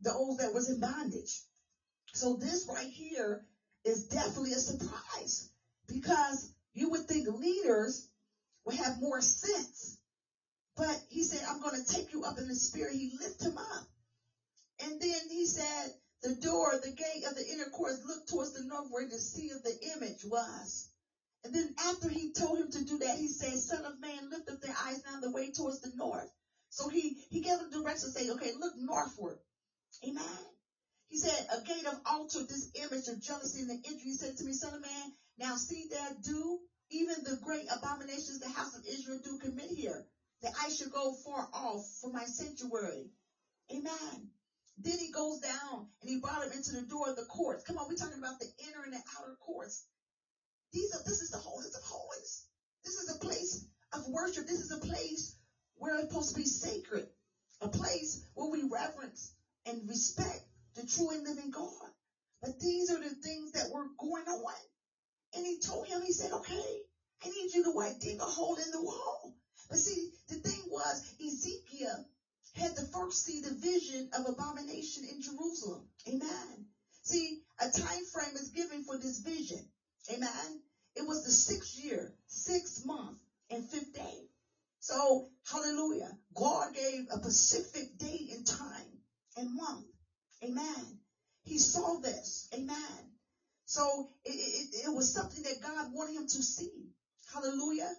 [0.00, 1.42] those that was in bondage.
[2.12, 3.46] So this right here
[3.84, 5.48] is definitely a surprise
[5.86, 8.08] because you would think leaders
[8.64, 9.98] would have more sense.
[10.76, 12.94] But he said, I'm going to take you up in the spirit.
[12.94, 13.86] He lifted him up.
[14.84, 18.64] And then he said, the door, the gate of the inner courts looked towards the
[18.64, 20.88] north where the sea of the image was.
[21.44, 24.50] And then after he told him to do that, he said, Son of man, lift
[24.50, 26.28] up their eyes now the way towards the north.
[26.70, 29.38] So he, he gave them direction, say, okay, look northward.
[30.06, 30.44] Amen.
[31.08, 34.10] He said, a gate of altar, this image of jealousy and the injury.
[34.10, 36.58] He said to me, son of man, now see that do
[36.90, 40.06] even the great abominations the house of Israel do commit here,
[40.42, 43.10] that I should go far off from my sanctuary.
[43.72, 44.30] Amen.
[44.78, 47.64] Then he goes down and he brought him into the door of the courts.
[47.64, 49.86] Come on, we're talking about the inner and the outer courts.
[50.72, 52.44] These are, this is the holies of holies.
[52.84, 53.64] This is a place
[53.94, 54.46] of worship.
[54.46, 55.35] This is a place
[55.78, 57.06] where it's supposed to be sacred.
[57.62, 59.32] A place where we reverence
[59.66, 60.42] and respect
[60.74, 61.90] the true and living God.
[62.42, 64.54] But these are the things that were going on.
[65.34, 66.82] And he told him, he said, okay,
[67.24, 69.32] I need you to like dig a hole in the wall.
[69.68, 72.06] But see, the thing was, Ezekiel
[72.54, 75.86] had to first see the vision of abomination in Jerusalem.
[76.08, 76.66] Amen.
[77.02, 79.66] See, a time frame is given for this vision.
[80.12, 80.60] Amen.
[80.94, 83.18] It was the sixth year, sixth month,
[83.50, 84.25] and fifth day.
[84.86, 86.14] So, hallelujah.
[86.36, 89.00] God gave a specific day and time
[89.36, 89.84] and month.
[90.44, 90.98] Amen.
[91.44, 92.48] He saw this.
[92.54, 93.10] Amen.
[93.66, 96.90] So it, it, it was something that God wanted him to see.
[97.34, 97.90] Hallelujah.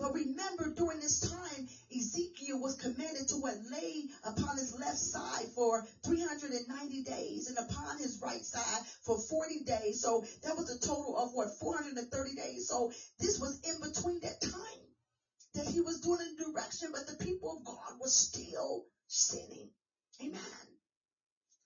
[0.00, 1.64] But remember, during this time,
[1.96, 7.98] Ezekiel was commanded to what lay upon his left side for 390 days and upon
[7.98, 10.00] his right side for 40 days.
[10.00, 12.66] So that was a total of what 430 days.
[12.68, 12.90] So
[13.20, 14.83] this was in between that time
[15.64, 19.70] that he was doing a direction, but the people of God were still sinning.
[20.22, 20.40] Amen.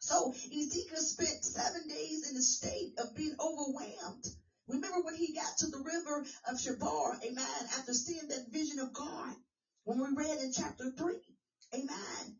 [0.01, 4.27] So Ezekiel spent seven days in a state of being overwhelmed
[4.69, 8.95] Remember when he got to the river of Chebar, amen, after seeing that vision of
[8.95, 9.37] God,
[9.85, 11.15] when we read in chapter 3,
[11.77, 12.37] amen.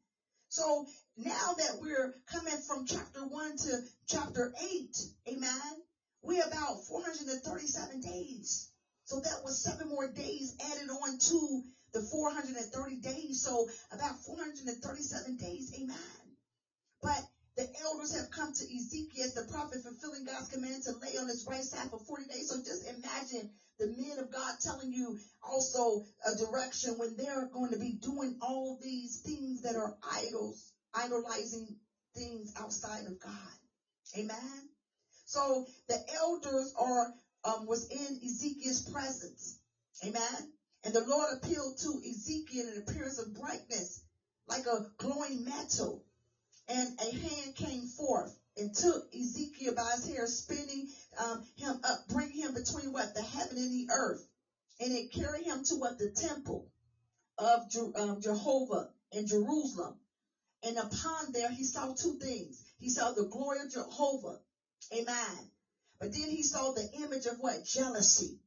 [0.51, 0.87] So
[1.19, 3.79] now that we're coming from chapter 1 to
[4.09, 5.83] chapter 8, amen,
[6.23, 8.71] we're about 437 days.
[9.09, 11.63] So that was seven more days added on to
[11.95, 13.41] the 430 days.
[13.41, 16.37] So about 437 days, amen.
[17.01, 17.25] But
[17.57, 21.27] the elders have come to Ezekiel as the prophet fulfilling God's command to lay on
[21.27, 22.53] his right side for 40 days.
[22.53, 23.49] So just imagine
[23.81, 28.37] the men of God telling you also a direction when they're going to be doing
[28.45, 31.73] all these things that are idols, idolizing
[32.15, 33.57] things outside of God.
[34.21, 34.69] Amen.
[35.25, 37.09] So the elders are
[37.45, 39.55] um, was in Ezekiel's presence.
[40.05, 40.47] Amen.
[40.85, 44.01] And the Lord appealed to Ezekiel in an appearance of brightness,
[44.49, 46.03] like a glowing metal.
[46.69, 50.87] And a hand came forth and took Ezekiel by his hair, spinning
[51.19, 54.25] um, him up, bringing him between what the heaven and the earth,
[54.81, 56.67] and it carried him to what the temple
[57.39, 59.97] of Je- um, Jehovah in Jerusalem.
[60.65, 62.63] And upon there, he saw two things.
[62.79, 64.37] He saw the glory of Jehovah,
[64.95, 65.47] Amen.
[66.01, 68.39] But then he saw the image of what jealousy,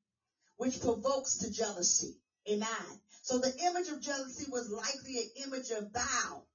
[0.58, 2.16] which provokes to jealousy.
[2.50, 3.00] Amen.
[3.24, 6.48] So the image of jealousy was likely an image of Baal.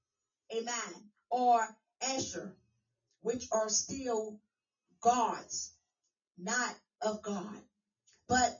[0.53, 1.09] Amen.
[1.31, 1.67] Or
[2.01, 2.53] Asherah,
[3.21, 4.39] which are still
[5.01, 5.71] gods,
[6.37, 7.61] not of God.
[8.29, 8.51] But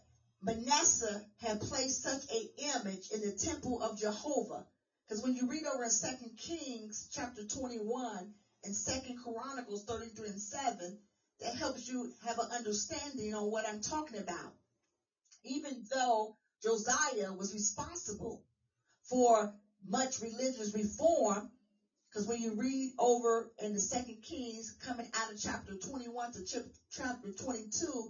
[0.42, 4.66] Manasseh had placed such an image in the temple of Jehovah.
[5.08, 8.30] Because when you read over in 2 Kings chapter 21
[8.66, 10.98] and 2 Chronicles 33 and 7,
[11.42, 14.54] that helps you have an understanding on what I'm talking about.
[15.46, 16.32] Even though
[16.64, 18.42] Josiah was responsible
[19.10, 19.50] for
[19.86, 21.48] much religious reform,
[22.10, 26.42] because when you read over in the second Kings, coming out of chapter 21 to
[26.92, 28.10] chapter 22,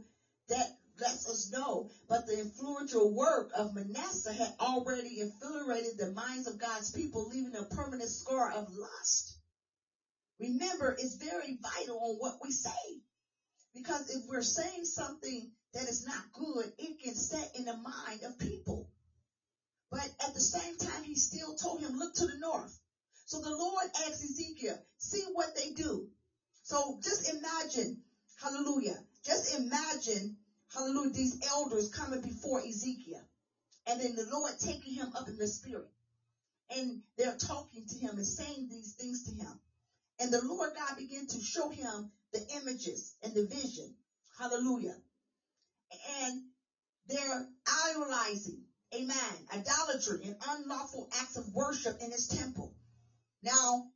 [0.50, 0.68] that
[1.00, 1.86] lets us know.
[2.10, 7.56] But the influential work of Manasseh had already infiltrated the minds of God's people, leaving
[7.56, 9.36] a permanent scar of lust.
[10.40, 12.72] Remember, it's very vital on what we say.
[13.78, 18.24] Because if we're saying something that is not good, it can set in the mind
[18.26, 18.88] of people.
[19.92, 22.80] But at the same time, he still told him, look to the north.
[23.28, 26.06] So the Lord asked Ezekiel, see what they do.
[26.64, 27.98] So just imagine,
[28.40, 30.34] hallelujah, just imagine,
[30.74, 33.22] hallelujah, these elders coming before Ezekiel.
[33.88, 35.88] And then the Lord taking him up in the spirit.
[36.72, 39.54] And they're talking to him and saying these things to him.
[40.22, 43.94] And the Lord God began to show him the images and the vision.
[44.40, 44.96] Hallelujah.
[46.22, 46.42] And
[47.08, 47.48] they're
[47.90, 48.62] idolizing,
[48.94, 52.76] amen, idolatry and unlawful acts of worship in his temple.
[53.44, 53.88] Now,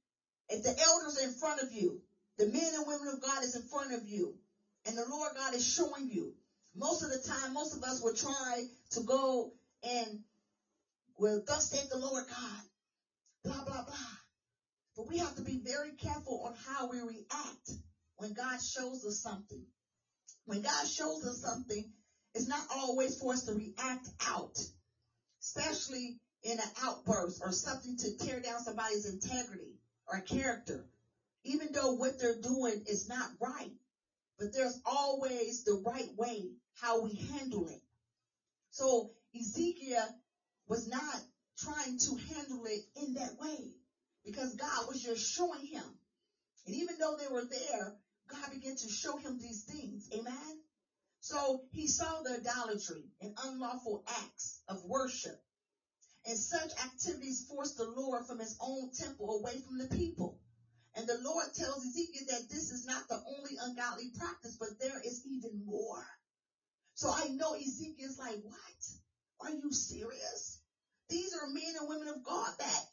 [0.50, 2.00] if the elders are in front of you,
[2.38, 4.34] the men and women of God is in front of you,
[4.88, 6.34] and the Lord God is showing you,
[6.76, 9.52] most of the time, most of us will try to go
[9.84, 10.20] and,
[11.18, 12.64] well, thus saith the Lord God,
[13.44, 14.16] blah, blah, blah.
[14.96, 17.72] But we have to be very careful on how we react
[18.22, 19.66] when God shows us something.
[20.46, 21.92] When God shows us something,
[22.36, 24.58] it's not always for us to react out,
[25.42, 29.74] especially in an outburst or something to tear down somebody's integrity
[30.08, 30.86] or character,
[31.44, 33.72] even though what they're doing is not right.
[34.38, 37.82] But there's always the right way how we handle it.
[38.70, 40.16] So Ezekiel
[40.68, 41.22] was not
[41.58, 43.74] trying to handle it in that way
[44.24, 45.84] because God was just showing him.
[46.66, 47.96] And even though they were there,
[48.32, 50.10] God began to show him these things.
[50.14, 50.62] Amen.
[51.22, 55.38] So he saw the idolatry and unlawful acts of worship
[56.26, 60.38] and such activities forced the Lord from his own temple away from the people.
[60.96, 65.00] And the Lord tells Ezekiel that this is not the only ungodly practice, but there
[65.04, 66.06] is even more.
[66.96, 68.82] So I know Ezekiel's like, what?
[69.42, 70.60] Are you serious?
[71.10, 72.84] These are men and women of God that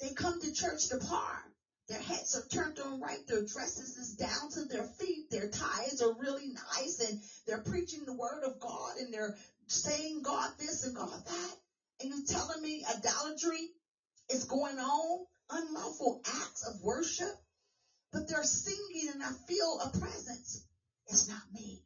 [0.00, 1.42] they come to church to par.
[1.88, 3.24] Their hats are turned on right.
[3.28, 5.30] Their dresses is down to their feet.
[5.30, 9.36] Their ties are really nice and they're preaching the word of God and they're
[9.68, 11.56] saying God this and God that
[12.00, 13.70] and you telling me idolatry
[14.30, 17.34] is going on, unlawful acts of worship,
[18.12, 20.64] but they're singing and I feel a presence.
[21.06, 21.82] It's not me.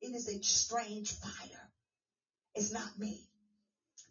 [0.00, 1.70] It is a strange fire.
[2.54, 3.26] It's not me.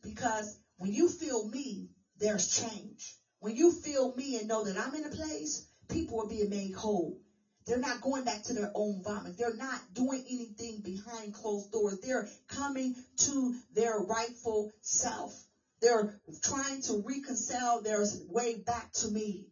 [0.03, 3.15] Because when you feel me, there's change.
[3.43, 6.75] When you feel me and know that I'm in a place, people are being made
[6.75, 7.19] whole.
[7.67, 9.37] They're not going back to their own vomit.
[9.37, 11.97] They're not doing anything behind closed doors.
[12.01, 15.45] They're coming to their rightful self.
[15.81, 16.07] They're
[16.43, 19.49] trying to reconcile their way back to me.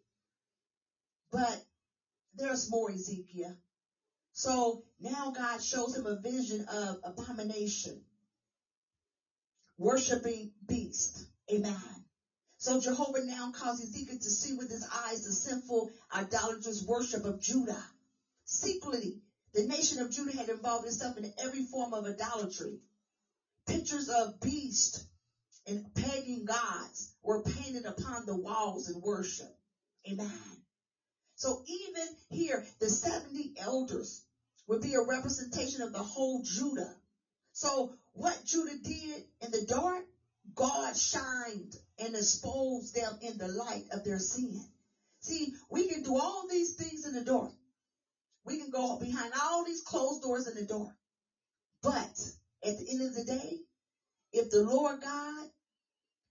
[1.34, 1.62] But
[2.36, 3.54] there's more, Ezekiel.
[4.34, 8.02] So now God shows him a vision of abomination,
[9.80, 11.26] worshiping beast.
[11.52, 12.01] Amen.
[12.62, 17.42] So Jehovah now caused Ezekiel to see with his eyes the sinful idolatrous worship of
[17.42, 17.84] Judah.
[18.46, 19.20] Secretly,
[19.56, 22.78] the nation of Judah had involved itself in every form of idolatry.
[23.66, 25.04] Pictures of beasts
[25.66, 29.58] and pagan gods were painted upon the walls in worship.
[30.08, 30.62] Amen.
[31.38, 34.22] So even here, the 70 elders
[34.68, 36.96] would be a representation of the whole Judah.
[37.54, 40.04] So what Judah did in the dark,
[40.56, 44.62] God shined and exposed them in the light of their sin.
[45.22, 47.52] See, we can do all these things in the dark.
[48.46, 50.94] We can go behind all these closed doors in the dark.
[51.84, 52.34] But
[52.66, 53.60] at the end of the day,
[54.34, 55.48] if the Lord God,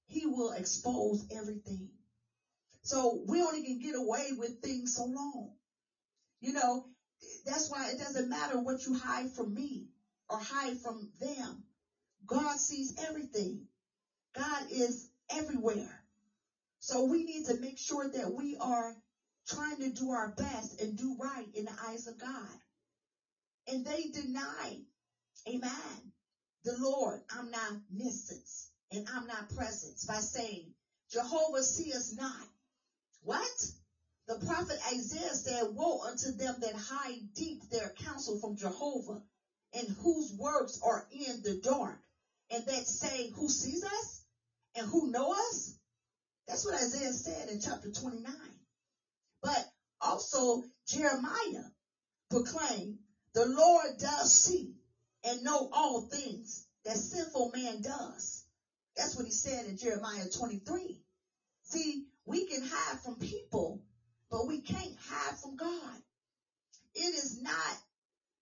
[0.06, 1.90] He will expose everything.
[2.84, 5.50] So we only can get away with things so long.
[6.40, 6.82] You know,
[7.46, 9.88] that's why it doesn't matter what you hide from me
[10.30, 11.64] or hide from them.
[12.26, 13.66] God sees everything.
[14.34, 16.04] God is everywhere.
[16.80, 18.94] So we need to make sure that we are
[19.48, 22.58] trying to do our best and do right in the eyes of God.
[23.68, 24.80] And they denied,
[25.48, 26.12] amen,
[26.64, 28.68] the Lord I'm not omniscience.
[28.92, 30.72] and I'm not present by saying,
[31.12, 32.48] Jehovah see us not.
[33.22, 33.70] What?
[34.28, 39.20] The prophet Isaiah said, Woe unto them that hide deep their counsel from Jehovah,
[39.74, 41.98] and whose works are in the dark,
[42.50, 44.19] and that say, Who sees us?
[44.76, 45.72] And who know us?
[46.48, 48.32] That's what Isaiah said in chapter 29.
[49.42, 49.64] But
[50.02, 51.64] also Jeremiah
[52.30, 52.96] proclaimed,
[53.34, 54.72] The Lord does see
[55.24, 58.44] and know all things that sinful man does.
[58.96, 60.98] That's what he said in Jeremiah 23.
[61.64, 63.80] See, we can hide from people,
[64.30, 65.98] but we can't hide from God.
[66.94, 67.76] It is not,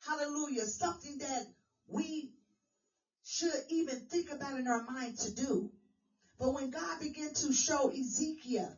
[0.05, 1.45] hallelujah, something that
[1.89, 2.29] we
[3.24, 5.68] should even think about in our mind to do.
[6.41, 8.72] But when God began to show Ezekiel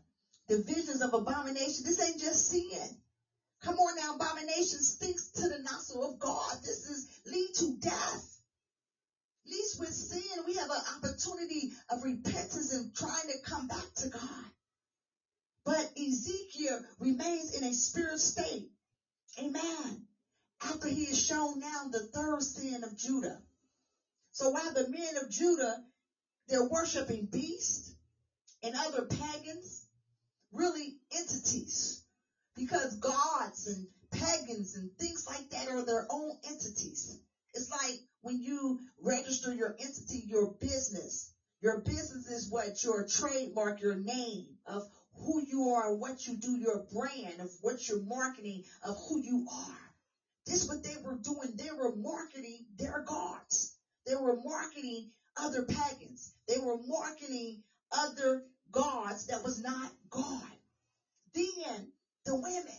[0.48, 2.96] the visions of abomination, this ain't just sin.
[3.62, 6.58] Come on now, abomination stinks to the nostril of God.
[6.62, 8.40] This is lead to death.
[9.46, 13.86] At least with sin, we have an opportunity of repentance and trying to come back
[13.98, 14.44] to God.
[15.66, 18.66] But Ezekiel remains in a spirit state.
[19.40, 20.00] Amen.
[20.64, 23.38] After he is shown now the third sin of Judah.
[24.32, 25.80] So while the men of Judah,
[26.50, 27.92] they're worshiping beasts
[28.64, 29.86] and other pagans,
[30.52, 32.02] really entities,
[32.56, 37.16] because gods and pagans and things like that are their own entities.
[37.54, 41.28] It's like when you register your entity, your business.
[41.62, 44.84] Your business is what your trademark, your name of
[45.24, 49.42] who you are, what you do, your brand of what you're marketing, of who you
[49.50, 49.92] are.
[50.46, 51.54] This is what they were doing.
[51.58, 53.70] They were marketing their gods.
[54.06, 56.32] They were marketing other pagans.
[56.48, 57.60] They were marketing
[57.92, 60.56] other gods that was not God.
[61.34, 61.90] Then
[62.26, 62.78] the women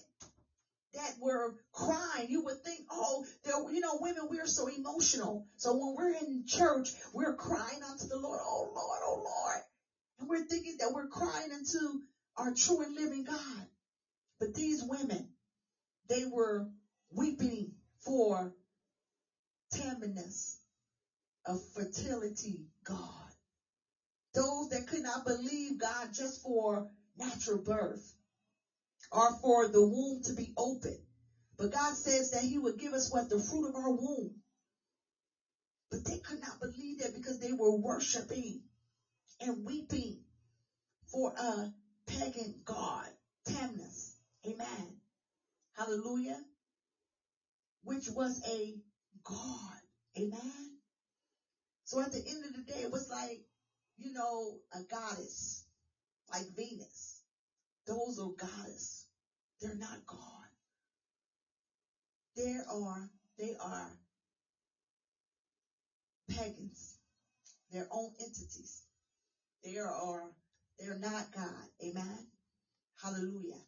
[0.94, 3.24] that were crying, you would think, oh,
[3.72, 5.42] you know, women, we're so emotional.
[5.58, 9.62] So when we're in church, we're crying unto the Lord, oh Lord, oh Lord.
[10.20, 11.98] And we're thinking that we're crying unto
[12.38, 13.68] our true and living God.
[14.40, 15.28] But these women,
[16.10, 16.66] they were
[17.12, 17.72] weeping
[18.06, 18.52] for
[19.74, 20.58] Tammuz,
[21.48, 23.30] a fertility God.
[24.36, 26.84] Those that could not believe God just for
[27.18, 28.14] natural birth
[29.12, 30.96] or for the womb to be open.
[31.58, 33.30] But God says that he would give us what?
[33.30, 34.32] The fruit of our womb.
[35.92, 38.60] But they could not believe that because they were worshiping
[39.42, 40.16] and weeping
[41.12, 41.68] for a
[42.08, 43.08] pagan God,
[43.48, 44.16] Tammuz.
[44.48, 44.94] Amen.
[45.76, 46.40] Hallelujah.
[47.84, 48.76] Which was a
[49.26, 49.78] God.
[50.20, 50.71] Amen.
[51.92, 53.42] So at the end of the day, it was like,
[54.00, 55.66] you know, a goddess,
[56.32, 57.22] like Venus.
[57.88, 59.08] Those are goddess.
[59.62, 60.48] They're not God.
[62.38, 63.98] There are, they are
[66.32, 66.98] pagans,
[67.72, 68.84] their own entities.
[69.66, 70.32] They are,
[70.80, 71.68] they're not God.
[71.86, 72.26] Amen.
[73.02, 73.64] Hallelujah.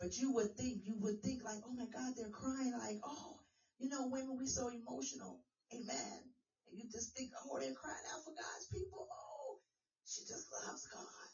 [0.00, 3.36] But you would think, you would think like, oh my God, they're crying like, oh,
[3.80, 5.40] you know, women, we so emotional.
[5.74, 6.31] Amen.
[6.72, 9.06] And you just think, oh, they're crying out for God's people.
[9.12, 9.58] Oh,
[10.06, 11.30] she just loves God.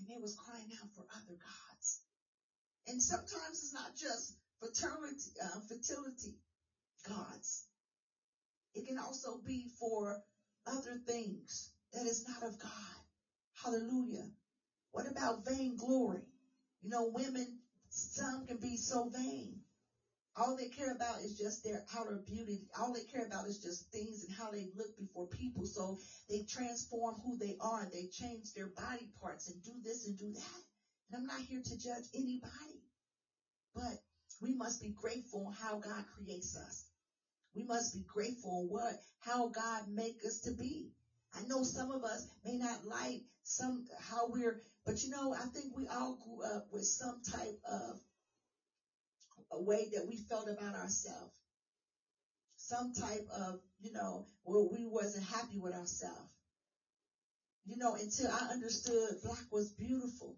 [0.00, 2.00] And they was crying out for other gods.
[2.88, 6.34] And sometimes it's not just fertility, uh, fertility
[7.08, 7.64] gods.
[8.76, 10.18] It can also be for
[10.68, 13.02] other things that is not of God.
[13.64, 14.26] Hallelujah.
[14.92, 16.24] What about vainglory?
[16.82, 17.58] You know, women,
[17.90, 19.61] some can be so vain.
[20.36, 22.64] All they care about is just their outer beauty.
[22.78, 25.66] All they care about is just things and how they look before people.
[25.66, 25.98] So
[26.30, 27.86] they transform who they are.
[27.92, 30.60] They change their body parts and do this and do that.
[31.10, 32.80] And I'm not here to judge anybody,
[33.76, 33.96] but
[34.40, 36.84] we must be grateful on how God creates us.
[37.54, 40.88] We must be grateful on what, how God make us to be.
[41.34, 44.56] I know some of us may not like some, how we're,
[44.86, 47.98] but you know, I think we all grew up with some type of
[49.52, 51.32] a way that we felt about ourselves.
[52.56, 56.28] Some type of, you know, where we wasn't happy with ourselves.
[57.66, 60.36] You know, until I understood black was beautiful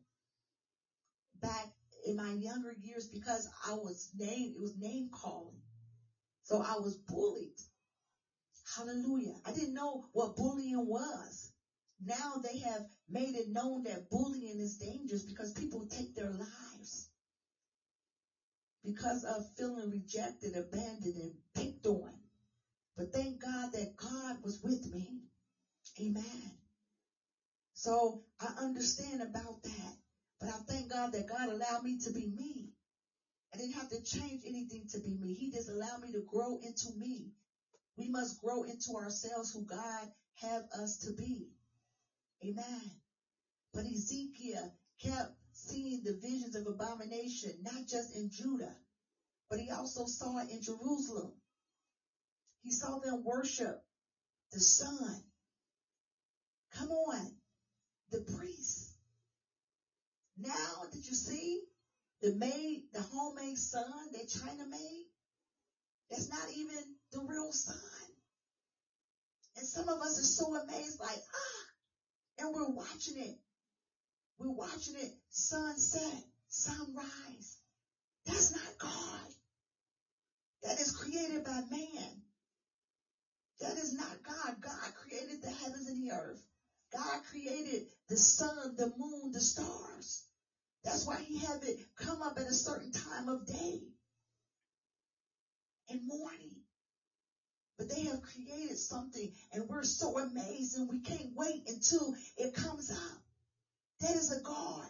[1.43, 1.69] back
[2.05, 5.61] in my younger years because I was named, it was name calling.
[6.45, 7.51] So I was bullied.
[8.77, 9.37] Hallelujah.
[9.47, 11.51] I didn't know what bullying was.
[12.01, 17.07] Now they have made it known that bullying is dangerous because people take their lives
[18.85, 22.13] because of feeling rejected, abandoned, and picked on.
[22.97, 25.25] But thank God that God was with me.
[26.01, 26.53] Amen.
[27.75, 29.95] So I understand about that.
[30.41, 32.71] But I thank God that God allowed me to be me.
[33.55, 35.35] I didn't have to change anything to be me.
[35.35, 37.31] He just allowed me to grow into me.
[37.99, 41.49] We must grow into ourselves who God have us to be.
[42.45, 42.91] Amen.
[43.75, 44.71] But Ezekiel
[45.01, 48.75] kept seeing the visions of abomination, not just in Judah,
[49.49, 51.33] but he also saw it in Jerusalem.
[52.63, 53.81] He saw them worship
[54.53, 55.23] the sun.
[56.73, 57.37] Come on,
[58.11, 58.95] the priests.
[60.37, 61.63] Now did you see
[62.21, 65.05] the made, the homemade sun that China made?
[66.11, 67.77] That's not even the real sun.
[69.57, 71.65] And some of us are so amazed, like, ah,
[72.39, 73.37] and we're watching it.
[74.39, 77.59] We're watching it sunset, sunrise.
[78.27, 79.29] That's not God.
[80.65, 82.23] That is created by man.
[83.61, 84.55] That is not God.
[84.61, 86.43] God created the heavens and the earth.
[86.93, 90.23] God created the sun, the moon, the stars.
[90.85, 93.81] That's why he had it come up at a certain time of day
[95.91, 96.57] and morning.
[97.79, 102.53] But they have created something and we're so amazed and we can't wait until it
[102.55, 103.24] comes out.
[104.05, 104.87] That is a God.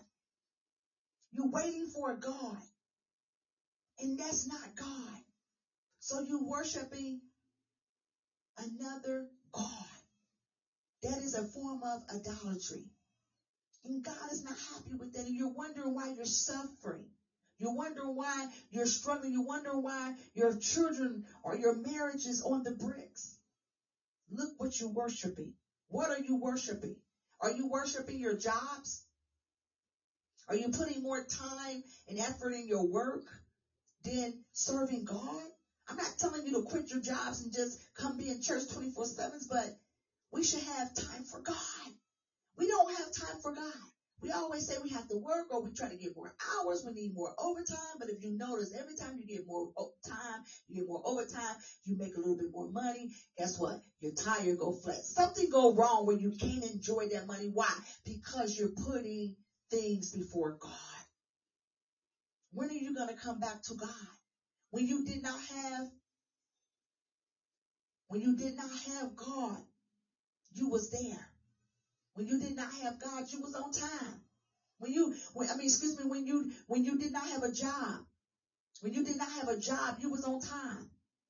[1.31, 2.59] You're waiting for a God.
[4.01, 5.21] And that's not God.
[6.01, 7.21] So you're worshiping
[8.59, 9.87] another God.
[11.05, 12.83] That is a form of idolatry.
[13.85, 15.27] And God is not happy with that.
[15.27, 17.05] And you're wondering why you're suffering.
[17.59, 19.33] You're wondering why you're struggling.
[19.33, 23.39] You're wondering why your children or your marriage is on the bricks.
[24.29, 25.53] Look what you're worshiping.
[25.87, 26.97] What are you worshiping?
[27.41, 29.03] Are you worshiping your jobs?
[30.49, 33.23] Are you putting more time and effort in your work
[34.05, 35.47] than serving God?
[35.89, 39.07] I'm not telling you to quit your jobs and just come be in church 24
[39.07, 39.71] 7, but
[40.33, 41.93] we should have time for God.
[42.57, 43.94] We don't have time for God.
[44.23, 46.83] We always say we have to work or we try to get more hours.
[46.85, 47.97] We need more overtime.
[47.99, 49.67] But if you notice, every time you get more
[50.09, 53.09] time, you get more overtime, you make a little bit more money.
[53.39, 53.79] Guess what?
[54.01, 55.05] Your tire go flat.
[55.05, 57.47] Something go wrong when you can't enjoy that money.
[57.53, 57.73] Why?
[58.07, 59.33] Because you're putting
[59.71, 60.73] things before God.
[62.53, 63.91] When are you going to come back to God?
[64.73, 65.87] When you did not have,
[68.09, 69.61] when you did not have God,
[70.55, 71.27] you was there.
[72.15, 74.19] When you did not have God, you was on time.
[74.79, 77.51] When you, when, I mean, excuse me, when you, when you did not have a
[77.51, 78.01] job,
[78.81, 80.85] when you did not have a job, you was on time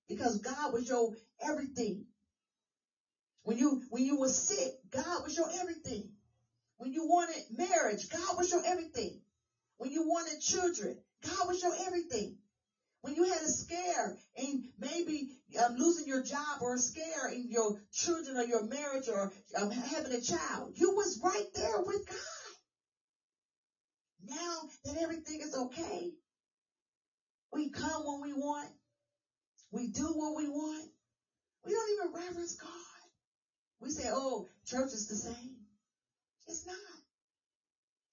[0.08, 2.02] because God was your everything.
[3.44, 6.08] When you, when you were sick, God was your everything.
[6.78, 9.16] When you wanted marriage, God was your everything.
[9.78, 12.34] When you wanted children, God was your everything.
[13.04, 15.26] When you had a scare and maybe
[15.62, 19.70] um, losing your job or a scare in your children or your marriage or um,
[19.70, 22.16] having a child, you was right there with God.
[24.22, 26.14] Now that everything is okay,
[27.52, 28.70] we come when we want.
[29.70, 30.88] We do what we want.
[31.66, 32.70] We don't even reverence God.
[33.82, 35.60] We say, oh, church is the same.
[36.48, 36.78] It's not.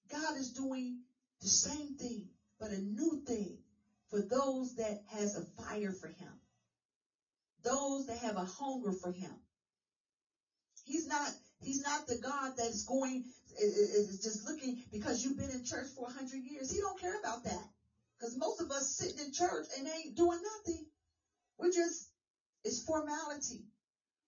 [0.09, 0.97] God is doing
[1.39, 2.27] the same thing,
[2.59, 3.55] but a new thing
[4.11, 6.33] for those that has a fire for him.
[7.65, 9.33] Those that have a hunger for him.
[10.85, 13.21] He's not, he's not the God that's going,
[13.59, 16.71] is just looking because you've been in church for a hundred years.
[16.71, 17.65] He don't care about that.
[18.19, 20.83] Because most of us sitting in church and ain't doing nothing.
[21.59, 22.09] We're just,
[22.65, 23.65] it's formality.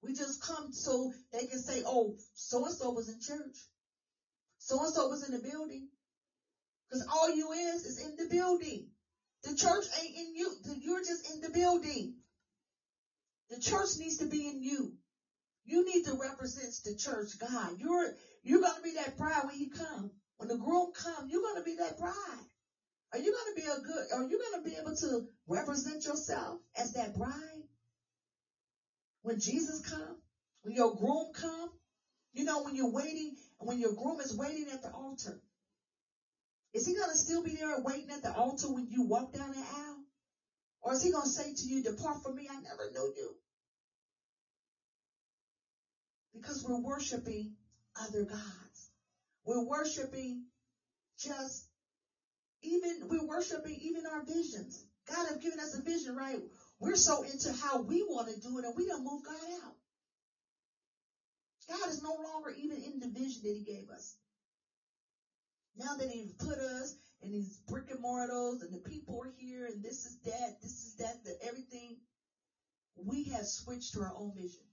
[0.04, 3.68] We just come so they can say, oh, so and so was in church.
[4.60, 5.86] So and so was in the building.
[6.90, 8.86] Because all you is is in the building.
[9.44, 10.52] The church ain't in you.
[10.80, 12.14] You're just in the building.
[13.52, 14.92] The church needs to be in you.
[15.66, 17.74] You need to represent the church, God.
[17.78, 18.10] You're
[18.44, 20.12] you're gonna be that bride when he come.
[20.38, 22.44] When the groom come, you're gonna be that bride.
[23.14, 26.92] Are you gonna be a good are you gonna be able to represent yourself as
[26.94, 27.62] that bride?
[29.24, 30.14] When Jesus come,
[30.64, 31.70] when your groom come,
[32.34, 35.38] you know, when you're waiting, when your groom is waiting at the altar,
[36.74, 39.64] is he gonna still be there waiting at the altar when you walk down the
[39.66, 40.02] aisle?
[40.84, 43.30] Or is he gonna say to you, depart from me, I never knew you?
[46.34, 47.52] because we're worshiping
[47.98, 48.90] other gods.
[49.46, 50.42] We're worshiping
[51.20, 51.64] just
[52.64, 54.84] even, we're worshiping even our visions.
[55.08, 56.38] God have given us a vision, right?
[56.82, 59.74] We're so into how we want to do it and we don't move God out.
[61.70, 64.16] God is no longer even in the vision that he gave us.
[65.76, 69.68] Now that he's put us in these brick and mortars and the people are here
[69.68, 71.98] and this is that, this is that, the everything,
[72.98, 74.66] we have switched to our own vision.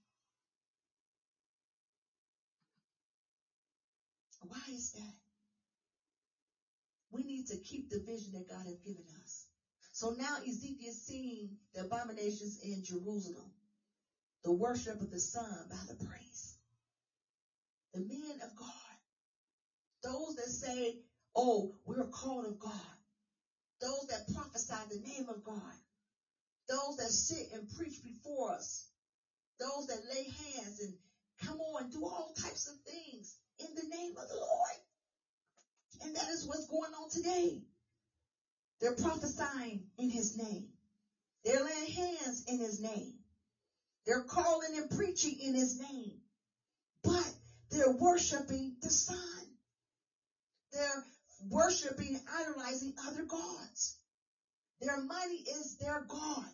[4.47, 5.15] Why is that?
[7.11, 9.47] We need to keep the vision that God has given us.
[9.93, 13.51] So now Ezekiel is seeing the abominations in Jerusalem,
[14.43, 16.57] the worship of the sun by the priests.
[17.93, 18.90] The men of God
[20.03, 20.95] Those that say,
[21.35, 22.73] oh, we're called of God.
[23.81, 25.75] Those that prophesy the name of God.
[26.69, 28.85] Those that sit and preach before us.
[29.59, 30.95] Those that lay hands and
[31.43, 34.77] come on, do all types of things in the name of the Lord.
[36.01, 37.61] And that is what's going on today.
[38.81, 40.69] They're prophesying in his name.
[41.45, 43.13] They're laying hands in his name.
[44.05, 46.17] They're calling and preaching in his name.
[47.03, 47.31] But
[47.71, 49.40] they're worshiping the sun.
[50.73, 51.05] They're
[51.49, 53.97] worshiping idolizing other gods.
[54.79, 56.45] Their money is their God.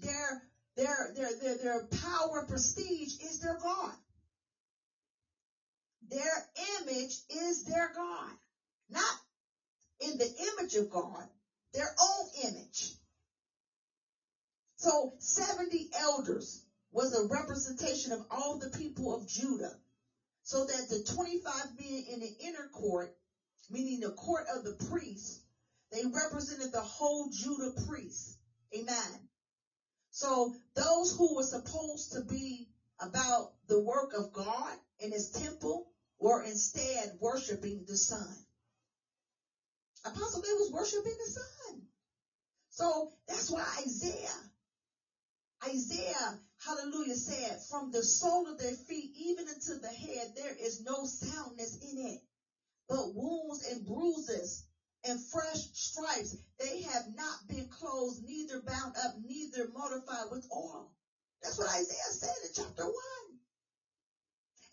[0.00, 0.42] Their,
[0.76, 3.94] their, their, their, their power, prestige is their God.
[6.08, 6.48] Their
[6.80, 8.32] image is their God.
[8.88, 9.16] Not
[10.00, 11.26] in the image of God,
[11.72, 12.92] their own image.
[14.76, 16.62] So 70 elders
[16.92, 19.74] was a representation of all the people of Judah.
[20.46, 23.10] So that the 25 men in the inner court,
[23.70, 25.40] meaning the court of the priests,
[25.92, 28.38] they represented the whole Judah priests.
[28.76, 29.26] Amen.
[30.12, 32.68] So those who were supposed to be
[33.02, 35.84] about the work of God in his temple
[36.20, 38.34] were instead worshiping the sun.
[40.06, 41.82] Apostle they was worshiping the sun.
[42.70, 44.48] So that's why Isaiah,
[45.66, 50.78] Isaiah, hallelujah, said, from the sole of their feet even unto the head, there is
[50.78, 52.18] no soundness in it,
[52.88, 54.64] but wounds and bruises
[55.04, 56.34] and fresh stripes.
[56.60, 60.90] They have not been closed, neither bound up, neither mortified with oil.
[61.42, 63.36] That's what Isaiah said in chapter one.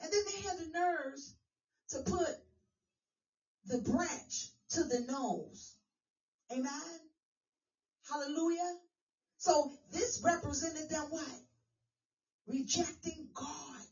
[0.01, 1.34] And then they had the nerves
[1.91, 2.34] to put
[3.65, 5.76] the branch to the nose.
[6.53, 6.99] Amen.
[8.10, 8.73] Hallelujah.
[9.39, 11.39] So this represented them what?
[12.48, 13.86] Rejecting God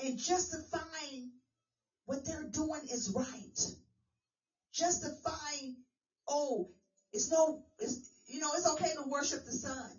[0.00, 1.30] and justifying
[2.06, 3.60] what they're doing is right.
[4.74, 5.76] Justifying,
[6.28, 6.70] oh,
[7.12, 9.90] it's no, it's, you know, it's okay to worship the sun.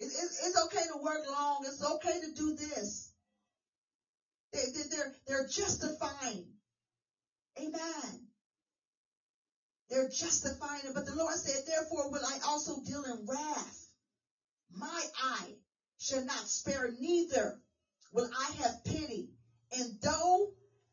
[0.00, 1.64] It, it, it's okay to work long.
[1.66, 3.10] It's okay to do this.
[4.52, 6.44] They, they, they're, they're justifying.
[7.58, 8.26] Amen.
[9.90, 10.94] They're justifying it.
[10.94, 13.45] But the Lord said, therefore will I also deal in wrath.
[16.06, 17.60] Shall not spare, neither
[18.12, 19.34] will I have pity.
[19.76, 20.52] And though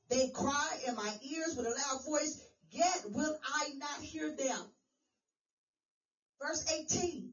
[0.09, 2.41] they cry in my ears with a loud voice,
[2.71, 4.73] yet will I not hear them.
[6.41, 7.31] Verse 18.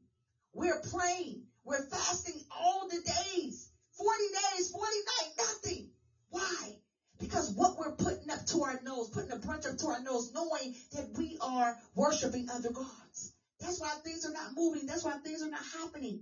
[0.53, 1.47] We're praying.
[1.63, 3.69] We're fasting all the days.
[3.97, 4.23] 40
[4.57, 5.89] days, 40 nights, nothing.
[6.29, 6.77] Why?
[7.19, 10.31] Because what we're putting up to our nose, putting a branch up to our nose,
[10.35, 13.33] knowing that we are worshiping other gods.
[13.59, 14.85] That's why things are not moving.
[14.85, 16.21] That's why things are not happening.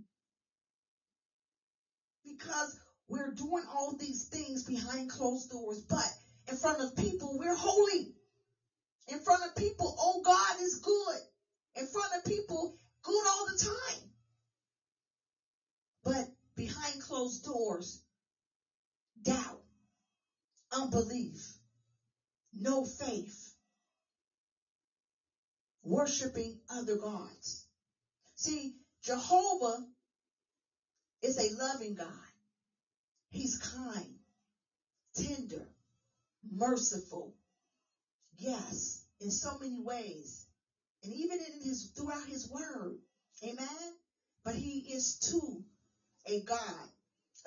[2.25, 2.75] Because
[3.07, 6.09] we're doing all these things behind closed doors, but
[6.47, 8.09] in front of people, we're holy.
[9.07, 11.19] In front of people, oh, God is good.
[11.75, 12.69] In front of people,
[13.03, 14.09] good all the time.
[16.03, 16.25] But
[16.55, 17.99] behind closed doors,
[19.23, 19.59] doubt,
[20.71, 21.57] unbelief,
[22.53, 23.53] no faith,
[25.83, 27.63] worshiping other gods.
[28.35, 28.71] See,
[29.03, 29.81] Jehovah
[31.23, 32.07] is a loving God.
[33.31, 34.15] He's kind,
[35.17, 35.67] tender,
[36.43, 37.33] merciful.
[38.37, 40.45] Yes, in so many ways.
[41.03, 42.97] And even in his throughout his word.
[43.45, 43.93] Amen.
[44.45, 45.63] But he is too
[46.27, 46.87] a God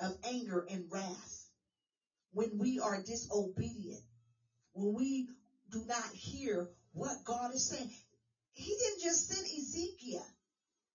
[0.01, 1.47] of anger and wrath.
[2.33, 4.01] When we are disobedient,
[4.73, 5.25] when we
[5.71, 7.87] do not hear what God is saying.
[8.53, 10.25] He didn't just send Ezekiel.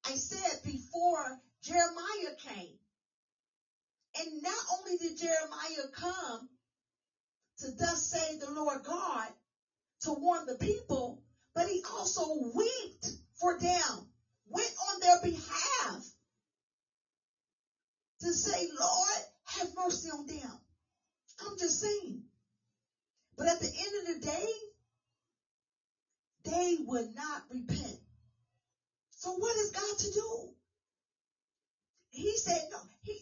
[0.07, 2.75] I said before Jeremiah came.
[4.19, 6.47] And not only did Jeremiah come
[7.61, 9.31] to thus say the Lord God
[10.03, 11.19] to warn the people,
[11.55, 14.07] but he also wept for them,
[14.49, 16.03] went on their behalf
[18.21, 20.57] to say, Lord, have mercy on them.
[21.41, 22.21] I'm just saying.
[23.39, 24.47] But at the end of the day,
[26.45, 27.97] they would not repent.
[29.17, 30.51] So what is God to do?
[32.19, 33.15] He said, no, he,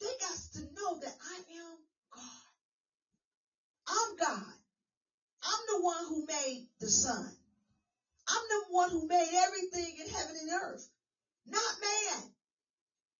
[0.00, 1.76] they got to know that I am
[2.14, 2.22] God.
[3.88, 4.54] I'm God.
[5.44, 7.28] I'm the one who made the sun.
[8.28, 10.86] I'm the one who made everything in heaven and earth,
[11.46, 12.24] not man.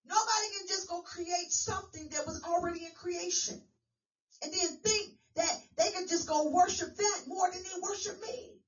[0.04, 3.56] Nobody can just go create something that was already in creation
[4.42, 8.58] and then think that they can just go worship that more than they worship me.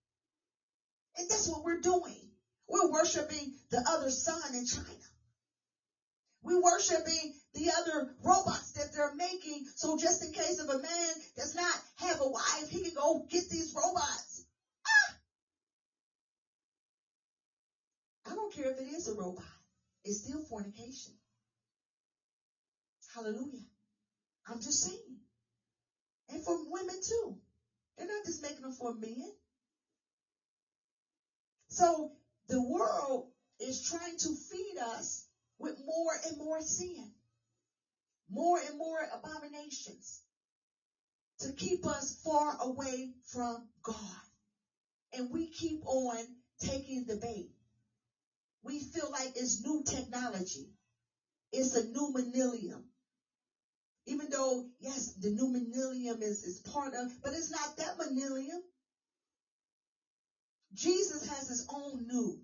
[1.19, 2.29] And that's what we're doing.
[2.69, 4.98] We're worshiping the other sun in China.
[6.43, 9.63] We worshiping the other robots that they're making.
[9.77, 13.21] So just in case if a man does not have a wife, he can go
[13.31, 14.43] get these robots.
[14.89, 15.15] Ah!
[18.33, 19.45] I don't care if it is a robot.
[20.05, 21.13] It's still fornication.
[23.15, 23.63] Hallelujah.
[24.49, 25.19] I'm just saying.
[26.31, 27.37] And for women too.
[27.99, 29.27] They're not just making them for men.
[31.71, 32.09] So
[32.49, 33.23] the world
[33.61, 35.18] is trying to feed us
[35.59, 37.09] with more and more sin,
[38.31, 40.21] more and more abominations
[41.41, 43.97] to keep us far away from God.
[45.15, 46.23] And we keep on
[46.63, 47.47] taking the bait.
[48.65, 50.69] We feel like it's new technology.
[51.53, 52.81] It's a new millennium.
[54.07, 58.59] Even though, yes, the new millennium is, is part of, but it's not that millennium.
[60.75, 62.35] Jesus has his own new,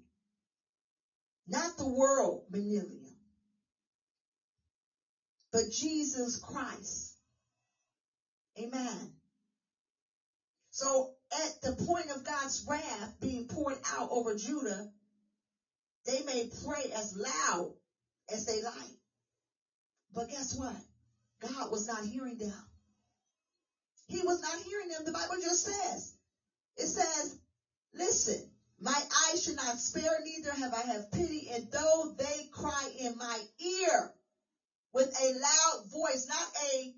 [1.46, 3.03] not the world millennium,
[5.54, 7.14] but Jesus Christ.
[8.58, 9.08] Amen.
[10.72, 14.84] So at the point of God's wrath being poured out over Judah,
[16.06, 17.72] they may pray as loud
[18.32, 18.96] as they like.
[20.12, 20.74] But guess what?
[21.40, 22.50] God was not hearing them.
[24.08, 25.04] He was not hearing them.
[25.04, 26.14] The Bible just says,
[26.78, 27.36] it says,
[27.94, 28.50] listen,
[28.80, 29.00] my
[29.30, 31.46] eyes should not spare, neither have I have pity.
[31.52, 34.10] And though they cry in my ear
[34.94, 36.94] with a loud voice, not a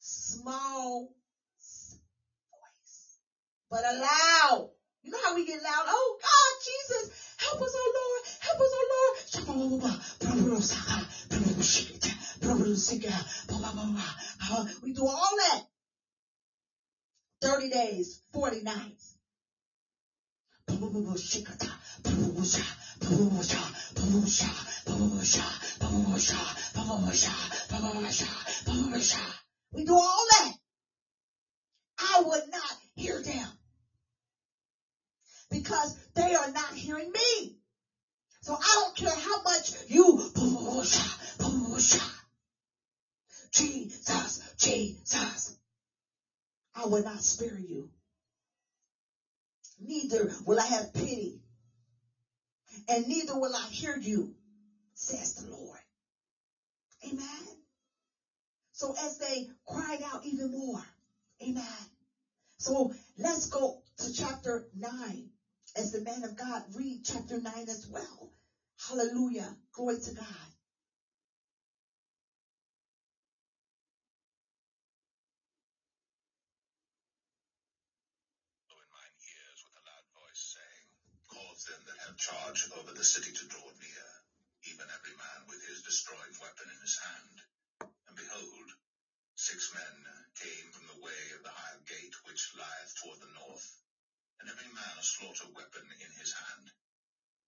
[0.00, 1.12] small
[1.60, 1.96] voice,
[3.70, 4.70] but a loud.
[5.02, 5.84] You know how we get loud?
[5.86, 9.18] Oh God, Jesus, help us, oh Lord, help us, oh Lord.
[14.82, 15.62] We do all that.
[17.42, 19.14] 30 days, 40 nights.
[29.72, 30.52] We do all that.
[31.98, 33.46] I would not hear them
[35.50, 37.56] because they are not hearing me.
[38.42, 40.30] So I don't care how much you
[43.50, 45.56] Jesus, Jesus.
[46.74, 47.88] I will not spare you
[49.84, 51.40] neither will I have pity,
[52.88, 54.28] and neither will I hear you,
[54.94, 55.80] says the Lord.
[57.06, 57.42] Amen.
[58.72, 60.80] So as they cried out even more,
[61.42, 61.84] amen.
[62.58, 65.28] So let's go to chapter 9
[65.76, 68.30] as the man of God read chapter 9 as well.
[68.88, 69.54] Hallelujah.
[69.74, 70.26] Glory to God.
[82.16, 84.06] Charge over the city to draw near,
[84.64, 87.36] even every man with his destroying weapon in his hand.
[88.06, 88.68] And behold,
[89.34, 89.96] six men
[90.38, 93.66] came from the way of the high gate which lieth toward the north,
[94.40, 96.70] and every man a slaughter weapon in his hand.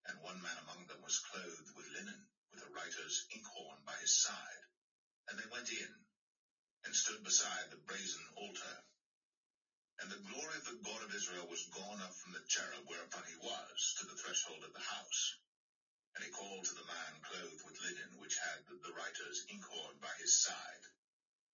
[0.06, 4.14] And one man among them was clothed with linen, with a writer's inkhorn by his
[4.14, 4.62] side.
[5.28, 5.92] And they went in,
[6.84, 8.74] and stood beside the brazen altar.
[10.02, 13.24] And the glory of the God of Israel was gone up from the cherub whereupon
[13.24, 15.34] he was to the threshold of the house.
[16.14, 20.12] And he called to the man clothed with linen, which had the writer's inkhorn by
[20.20, 20.84] his side.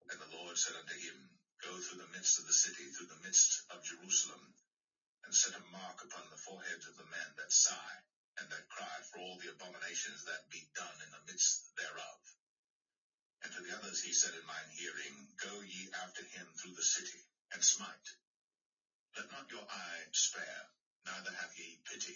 [0.10, 3.22] And the Lord said unto him, Go through the midst of the city, through the
[3.22, 4.54] midst of Jerusalem,
[5.26, 7.98] and set a mark upon the foreheads of the men that sigh,
[8.38, 12.20] and that cry for all the abominations that be done in the midst thereof.
[13.44, 16.84] And to the others he said in mine hearing, Go ye after him through the
[16.84, 17.22] city,
[17.54, 18.10] and smite
[19.18, 20.64] let not your eye spare,
[21.06, 22.16] neither have ye pity.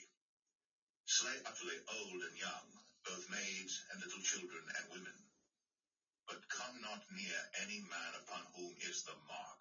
[1.06, 2.68] Slay utterly old and young,
[3.06, 5.18] both maids and little children and women.
[6.28, 9.60] But come not near any man upon whom is the mark,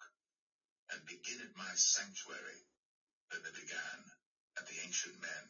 [0.91, 2.61] and begin at my sanctuary.
[3.31, 3.99] Then they began
[4.57, 5.45] at the ancient men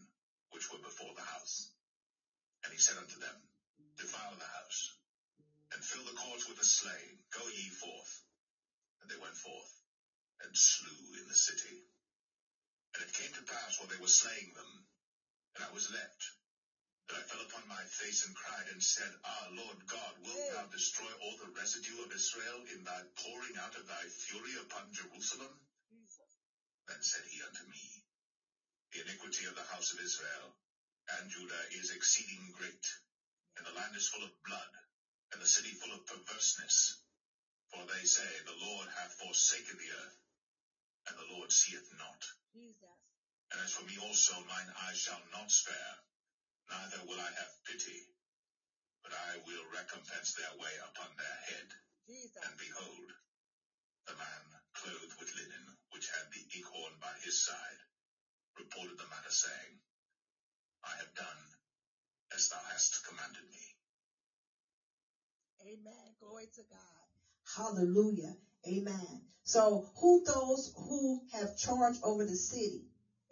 [0.49, 1.70] which were before the house.
[2.64, 3.36] And he said unto them,
[3.98, 4.91] Defile the house,
[5.74, 7.20] and fill the courts with the slain.
[7.34, 8.22] Go ye forth.
[9.02, 9.72] And they went forth
[10.44, 11.84] and slew in the city.
[12.95, 14.84] And it came to pass while they were slaying them,
[15.56, 16.22] and I was left,
[17.07, 20.66] that I fell upon my face and cried and said, Ah, Lord God, wilt thou
[20.72, 25.60] destroy all the residue of Israel in thy pouring out of thy fury upon Jerusalem?
[26.88, 27.84] Then said he unto me,
[28.94, 30.56] The iniquity of the house of Israel
[31.10, 32.88] and Judah is exceeding great,
[33.57, 34.74] and the land is full of blood,
[35.34, 36.98] and the city full of perverseness.
[37.72, 40.18] For they say, The Lord hath forsaken the earth,
[41.07, 42.22] and the Lord seeth not.
[42.53, 42.99] Jesus.
[43.52, 45.95] And as for me also, mine eyes shall not spare,
[46.69, 47.99] neither will I have pity.
[49.03, 51.68] but I will recompense their way upon their head.
[52.07, 52.44] Jesus.
[52.45, 53.11] And behold,
[54.07, 54.44] the man
[54.76, 57.82] clothed with linen, which had the inkhorn by his side,
[58.57, 59.80] reported the matter, saying,
[60.86, 61.41] I have done
[62.36, 63.64] as thou hast commanded me.
[65.61, 66.15] Amen.
[66.19, 67.05] Glory to God.
[67.45, 68.35] Hallelujah.
[68.67, 69.19] Amen.
[69.45, 72.85] So who those who have charge over the city,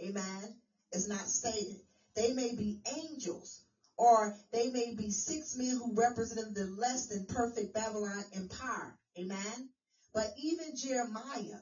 [0.04, 0.54] amen,
[0.94, 1.78] is not stated.
[2.16, 3.62] They may be angels
[3.98, 8.94] or they may be six men who represent the less than perfect Babylon empire.
[9.20, 9.66] Amen.
[10.14, 11.60] But even Jeremiah,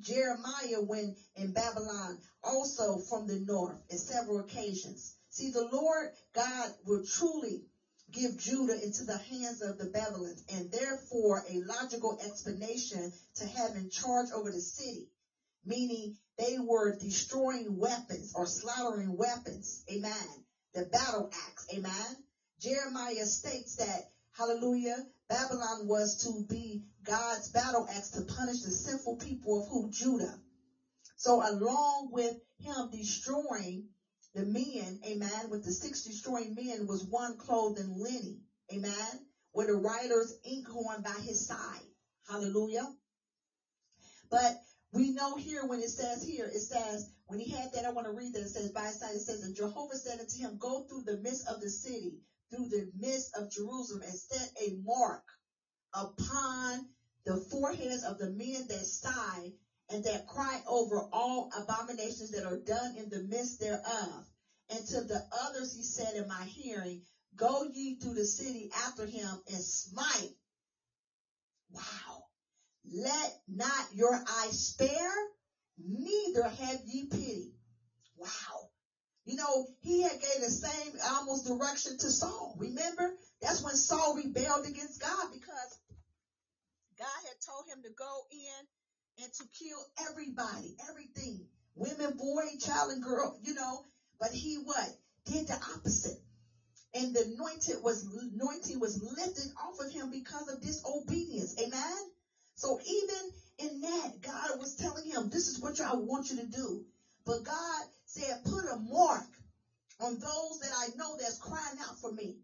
[0.00, 5.12] Jeremiah went in Babylon also from the north in several occasions.
[5.30, 7.62] See, the Lord God will truly
[8.12, 13.90] give Judah into the hands of the Babylons and therefore a logical explanation to having
[13.90, 15.08] charge over the city,
[15.66, 19.84] meaning they were destroying weapons or slaughtering weapons.
[19.90, 20.28] Amen.
[20.74, 21.66] The battle axe.
[21.74, 22.22] Amen.
[22.60, 24.02] Jeremiah states that,
[24.32, 29.88] hallelujah, Babylon was to be God's battle axe to punish the sinful people of who?
[29.90, 30.34] Judah.
[31.16, 33.84] So along with him destroying
[34.36, 38.42] the men, amen, with the six destroying men was one clothed in linen,
[38.72, 41.86] amen, with a writer's inkhorn by his side.
[42.28, 42.88] Hallelujah.
[44.30, 44.56] But
[44.92, 48.06] we know here when it says here, it says, when he had that, I want
[48.06, 48.42] to read that.
[48.42, 51.16] It says, by his side, it says, and Jehovah said unto him, go through the
[51.16, 52.18] midst of the city,
[52.50, 55.22] through the midst of Jerusalem, and set a mark
[55.94, 56.84] upon
[57.26, 59.52] the foreheads of the men that sigh
[59.90, 64.24] and that cry over all abominations that are done in the midst thereof.
[64.68, 67.02] And to the others he said in my hearing,
[67.36, 70.34] Go ye through the city after him and smite.
[71.70, 72.24] Wow.
[72.84, 75.12] Let not your eye spare,
[75.78, 77.52] neither have ye pity.
[78.16, 78.70] Wow.
[79.24, 82.54] You know, he had gave the same almost direction to Saul.
[82.58, 83.12] Remember?
[83.42, 85.78] That's when Saul rebelled against God because
[86.98, 88.66] God had told him to go in
[89.20, 91.44] and to kill everybody, everything,
[91.76, 93.82] women, boy, child, and girl, you know.
[94.20, 94.88] But he what?
[95.26, 96.18] Did the opposite.
[96.94, 101.54] And the anointed was anointing was lifted off of him because of disobedience.
[101.60, 101.96] Amen.
[102.56, 106.44] So even in that, God was telling him, this is what I want you to
[106.44, 106.82] do.
[107.26, 109.24] But God said, put a mark
[110.00, 112.36] on those that I know that's crying out for me.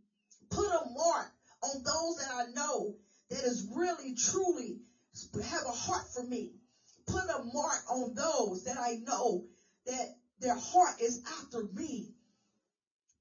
[0.51, 1.29] Put a mark
[1.65, 2.93] on those that I know
[3.31, 4.79] that is really, truly
[5.43, 6.53] have a heart for me.
[7.07, 9.43] Put a mark on those that I know
[9.87, 10.07] that
[10.41, 12.13] their heart is after me.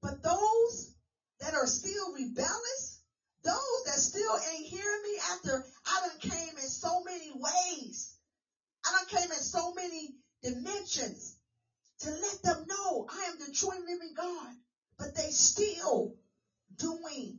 [0.02, 0.92] But those
[1.40, 3.00] that are still rebellious,
[3.44, 8.14] those that still ain't hearing me after I done came in so many ways.
[8.86, 10.10] I done came in so many
[10.42, 11.34] dimensions
[12.00, 14.52] to let them know I am the true living God.
[14.98, 16.10] But they still
[16.78, 17.36] doing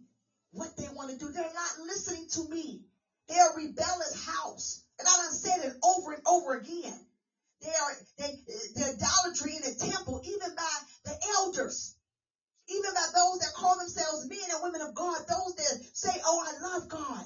[0.51, 1.31] what they want to do.
[1.31, 2.79] They're not listening to me.
[3.29, 4.79] They're a rebellious house.
[4.99, 6.97] And I done said it over and over again.
[7.61, 8.31] They are they
[8.75, 11.93] the idolatry in the temple, even by the elders,
[12.69, 16.41] even by those that call themselves men and women of God, those that say, "Oh,
[16.45, 17.23] I love God."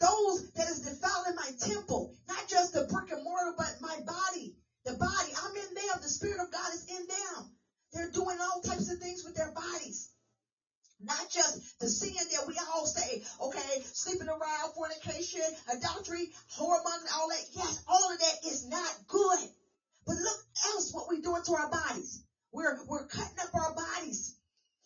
[0.00, 4.52] Those that is defiling my temple, not just the brick and mortar, but my body.
[4.84, 6.00] The body, I'm in them.
[6.02, 7.48] The Spirit of God is in them.
[7.92, 10.08] They're doing all types of things with their bodies.
[11.04, 17.28] Not just the sin that we all say, okay, sleeping around, fornication, adultery, hormone, all
[17.28, 17.44] that.
[17.52, 19.46] Yes, all of that is not good.
[20.06, 20.38] But look
[20.74, 22.20] else what we're doing to our bodies.
[22.52, 24.32] We're, we're cutting up our bodies.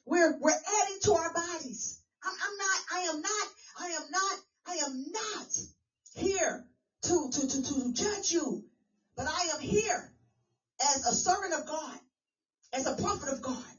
[0.06, 0.50] We're, we're
[0.80, 1.96] adding to our bodies.
[2.24, 4.36] I'm, I'm not, I am not, I am not,
[4.66, 5.46] I am not
[6.14, 6.62] here
[7.04, 8.60] to, to, to, to judge you,
[9.16, 10.10] but I am here
[10.82, 11.98] as a servant of God,
[12.74, 13.74] as a prophet of God,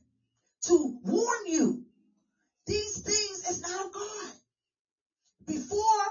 [0.63, 1.79] to warn you
[5.49, 6.05] Before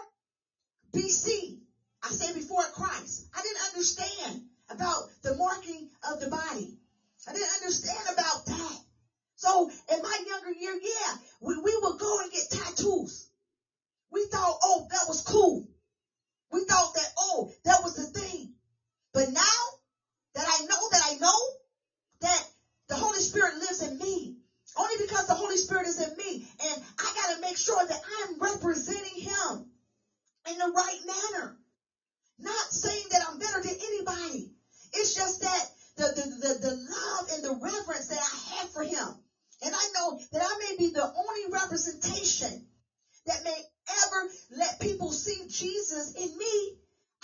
[0.93, 1.59] BC,
[2.03, 6.77] I say before Christ, I didn't understand about the marking of the body.
[7.29, 8.79] I didn't understand about that.
[9.37, 13.29] So in my younger year, yeah, we, we would go and get tattoos.
[14.11, 15.63] We thought, oh, that was cool.
[16.51, 18.51] We thought that, oh, that was the thing.
[19.15, 19.61] But now
[20.35, 21.41] that I know that I know
[22.23, 22.45] that
[22.89, 24.35] the Holy Spirit lives in me,
[24.79, 26.41] only because the Holy Spirit is in me.
[26.63, 29.65] And I got to make sure that I'm representing Him
[30.51, 31.55] in the right manner.
[32.39, 34.51] Not saying that I'm better than anybody.
[34.95, 35.65] It's just that
[35.97, 39.09] the, the, the, the love and the reverence that I have for Him.
[39.63, 42.61] And I know that I may be the only representation
[43.27, 43.61] that may
[44.05, 46.73] ever let people see Jesus in me.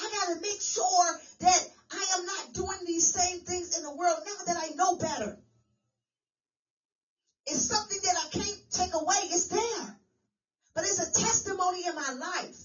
[0.01, 1.61] I got to make sure that
[1.93, 5.37] I am not doing these same things in the world now that I know better.
[7.47, 9.17] It's something that I can't take away.
[9.31, 9.87] It's there.
[10.75, 12.57] but it's a testimony in my life.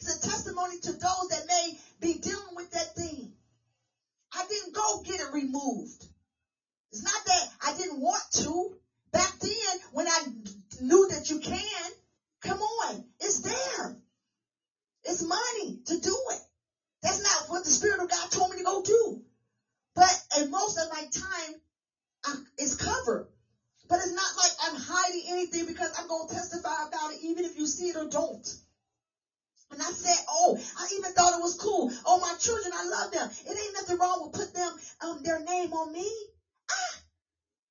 [0.00, 3.30] It's a testimony to those that may be dealing with that thing.
[4.34, 6.08] I didn't go get it removed.
[6.92, 8.68] It's not that I didn't want to.
[9.12, 10.20] Back then, when I
[10.80, 11.90] knew that you can,
[12.42, 13.94] come on, it's there.
[15.04, 16.40] It's money to do it.
[17.02, 19.18] That's not what the Spirit of God told me to go do.
[19.96, 21.52] But and most of my time
[22.26, 23.24] I, is covered.
[23.88, 27.44] But it's not like I'm hiding anything because I'm going to testify about it even
[27.44, 28.46] if you see it or don't.
[29.72, 31.90] And I said, oh, I even thought it was cool.
[32.06, 33.28] Oh, my children, I love them.
[33.46, 36.08] It ain't nothing wrong with putting them, um, their name on me.
[36.72, 36.98] Ah.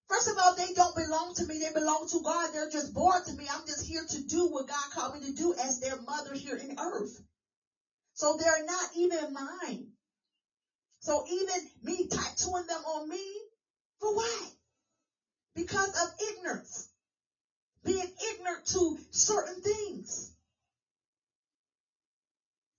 [0.09, 1.59] First of all, they don't belong to me.
[1.59, 2.51] They belong to God.
[2.53, 3.47] They're just born to me.
[3.51, 6.55] I'm just here to do what God called me to do as their mother here
[6.55, 7.21] in earth.
[8.15, 9.87] So they're not even mine.
[11.01, 13.23] So even me tattooing them on me,
[14.01, 14.51] for what?
[15.55, 16.85] Because of ignorance.
[17.83, 20.31] Being ignorant to certain things.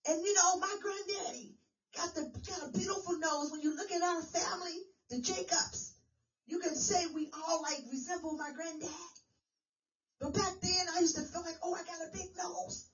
[0.08, 1.54] And you know, my granddaddy
[1.96, 3.50] got the got a beautiful nose.
[3.50, 4.78] When you look at our family,
[5.10, 5.94] the Jacobs,
[6.46, 8.90] you can say we all like resemble my granddad.
[10.20, 12.86] But back then I used to feel like, oh, I got a big nose.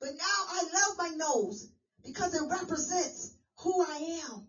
[0.00, 1.66] But now I love my nose
[2.04, 3.30] because it represents
[3.60, 4.44] who I am.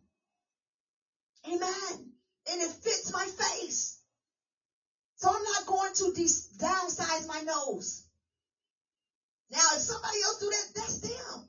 [1.47, 2.11] Amen.
[2.51, 3.97] And it fits my face.
[5.21, 8.03] So I'm not going to de- downsize my nose.
[9.51, 11.43] Now, if somebody else do that, that's them.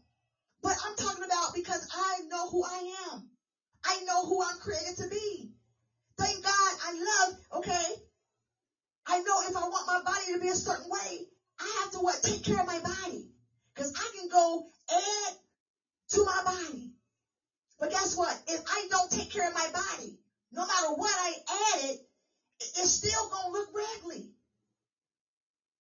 [0.62, 3.24] But I'm talking about because I know who I am.
[3.86, 5.48] I know who I'm created to be.
[6.18, 7.86] Thank God I love, okay?
[9.08, 11.24] I know if I want my body to be a certain way,
[11.60, 12.22] I have to what?
[12.22, 13.26] Take care of my body.
[13.74, 15.32] Because I can go add
[16.10, 16.90] to my body.
[17.80, 18.36] But guess what?
[18.48, 20.14] If I don't take care of my body,
[20.52, 21.36] no matter what I
[21.74, 21.96] added,
[22.76, 24.30] it's still going to look raggedy.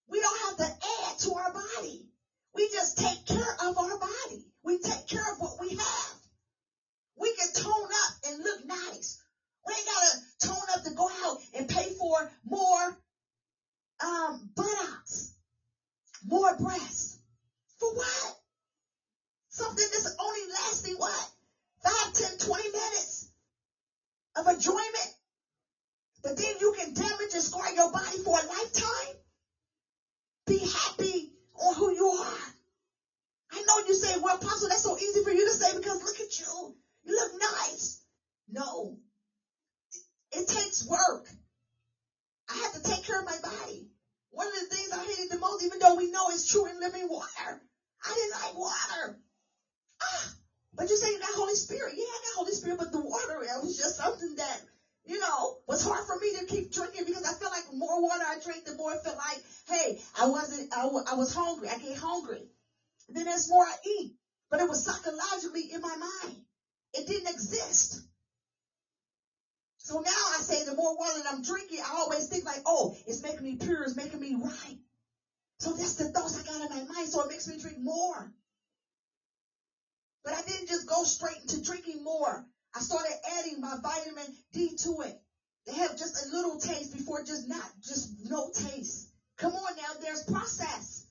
[0.08, 2.06] We don't have to add to our body.
[2.54, 4.44] We just take care of our body.
[4.62, 6.14] We take care of what we have.
[7.16, 9.18] We can tone up and look nice.
[9.66, 12.96] We ain't gotta tone up to go out and pay for more
[14.04, 15.32] um, buttocks,
[16.26, 17.18] more breasts.
[17.78, 18.36] For what?
[19.48, 21.30] Something that's only lasting what?
[21.84, 23.28] Five, ten, twenty minutes
[24.36, 25.14] of enjoyment.
[26.22, 29.14] But then you can damage and scar your body for a lifetime.
[30.46, 31.28] Be happy
[31.60, 32.48] on who you are.
[33.52, 36.20] I know you say, well, Apostle, that's so easy for you to say because look
[36.20, 36.72] at you.
[37.04, 37.30] You look
[37.62, 37.98] nice.
[38.48, 38.94] No.
[39.92, 41.20] It, it takes work.
[42.50, 43.86] I have to take care of my body.
[44.30, 46.80] One of the things I hated the most, even though we know it's true in
[46.80, 47.58] living water,
[48.04, 49.14] I didn't like water.
[50.02, 50.30] Ah,
[50.74, 51.94] but you say got Holy Spirit.
[51.94, 54.58] Yeah, I got Holy Spirit, but the water, it was just something that,
[55.04, 58.24] you know, was hard for me to keep drinking because I felt like more water
[58.24, 61.68] I drink, the more it felt like, hey, I wasn't, I, w- I was hungry.
[61.70, 62.46] I get hungry.
[63.08, 64.10] And Then there's more I eat.
[64.50, 66.38] But it was psychologically in my mind.
[66.94, 68.00] It didn't exist.
[69.78, 72.90] So now I say the more water that I'm drinking, I always think like, oh,
[73.06, 74.76] it's making me pure, it's making me right.
[75.60, 77.08] So that's the thoughts I got in my mind.
[77.08, 78.30] So it makes me drink more.
[80.24, 82.42] But I didn't just go straight into drinking more.
[82.74, 85.20] I started adding my vitamin D to it.
[85.66, 89.08] They have just a little taste before just not, just no taste.
[89.38, 91.06] Come on now, there's process.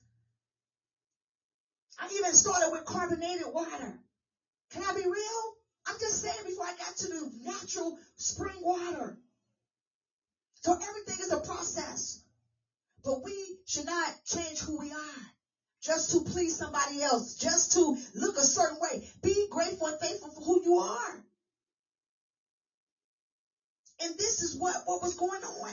[1.98, 3.98] I even started with carbonated water.
[4.72, 5.42] Can I be real?
[5.86, 9.16] I'm just saying before I got to the natural spring water.
[10.62, 12.20] So everything is a process.
[13.04, 15.22] But we should not change who we are
[15.82, 19.02] just to please somebody else, just to look a certain way.
[19.22, 21.24] Be grateful and thankful for who you are.
[24.02, 25.72] And this is what, what was going on.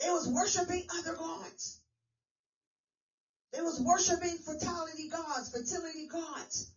[0.00, 1.80] They was worshiping other gods.
[3.52, 6.70] They was worshiping fertility gods, fertility gods.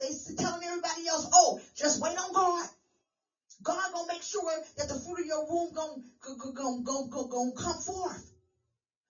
[0.00, 2.66] They telling everybody else, oh, just wait on God.
[3.62, 6.52] God gonna make sure that the fruit of your womb gonna, gonna,
[6.82, 8.32] gonna, gonna, gonna come forth.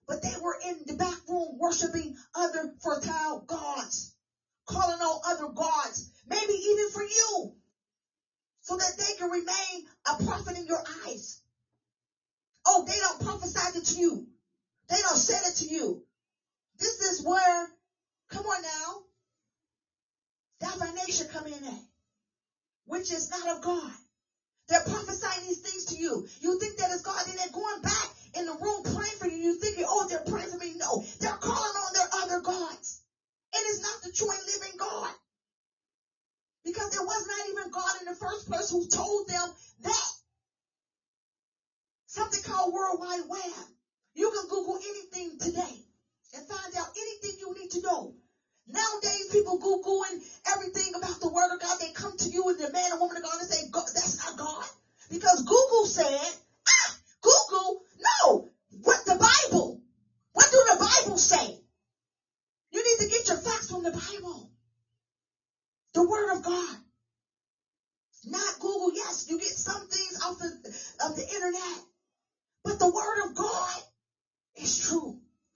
[0.07, 4.11] But they were in the back room worshiping other fertile gods,
[4.67, 7.51] calling on other gods, maybe even for you,
[8.63, 11.39] so that they can remain a prophet in your eyes.
[12.67, 14.25] Oh, they don't prophesy it to you.
[14.89, 16.01] They don't say it to you.
[16.79, 17.67] This is where,
[18.31, 19.15] come on now,
[20.71, 21.83] divination come in at,
[22.85, 23.91] which is not of God.
[24.69, 26.25] They're prophesying these things to you.
[26.41, 29.37] You think that is God, and they're going back in the room praying for you.
[29.37, 30.73] You thinking, oh, they're praying for me.
[30.79, 33.01] No, they're calling on their other gods.
[33.53, 35.11] It's not the true and living God.
[36.63, 39.47] Because there was not even God in the first place who told them
[39.83, 40.09] that.
[42.07, 43.65] Something called World Wide Web.
[44.13, 45.75] You can Google anything today
[46.35, 48.13] and find out anything you need to know.
[48.67, 50.23] Nowadays, people Googling
[50.53, 51.77] everything about the Word of God.
[51.79, 54.17] They come to you and the man and woman of God and say, God, that's
[54.23, 54.65] not God.
[55.09, 59.81] Because Google said, ah, Google, no, what the Bible.
[60.31, 61.59] What do the Bible say?
[62.71, 64.52] You need to get your facts from the Bible.
[65.93, 66.77] The word of God.
[68.25, 68.91] Not Google.
[68.93, 71.81] Yes, you get some things off of, of the internet.
[72.63, 73.81] But the word of God
[74.57, 75.15] is true.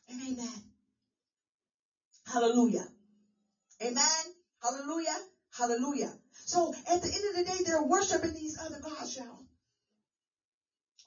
[0.10, 0.62] And amen.
[2.28, 2.86] Hallelujah.
[3.84, 4.04] Amen.
[4.64, 5.18] Hallelujah.
[5.58, 6.12] Hallelujah.
[6.46, 9.46] So at the end of the day, they're worshiping these other gods, y'all.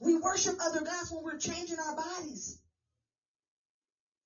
[0.01, 2.57] We worship other gods when we're changing our bodies.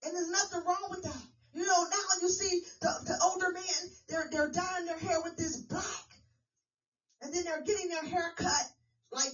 [0.05, 1.25] And there's nothing wrong with that.
[1.55, 3.63] You know, now you see the, the older men,
[4.09, 6.07] they're, they're dyeing their hair with this black.
[7.23, 8.67] And then they're getting their hair cut,
[9.13, 9.31] like,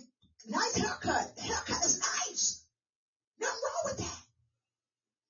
[0.46, 1.34] nice haircut.
[1.36, 2.62] The haircut is nice.
[3.40, 4.22] Nothing wrong with that.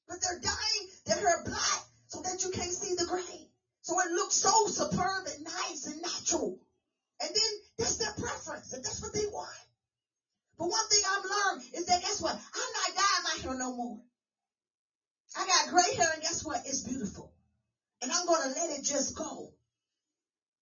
[0.08, 3.48] But they're dyeing their hair black so that you can't see the gray.
[3.82, 6.58] So it looks so superb and nice and natural.
[7.22, 9.56] And then that's their preference, and that's what they want.
[10.58, 12.34] But one thing I've learned is that guess what?
[12.34, 14.00] I'm not dyeing my hair no more.
[15.36, 16.60] I got gray hair, and guess what?
[16.64, 17.30] It's beautiful.
[18.02, 19.50] And I'm going to let it just go.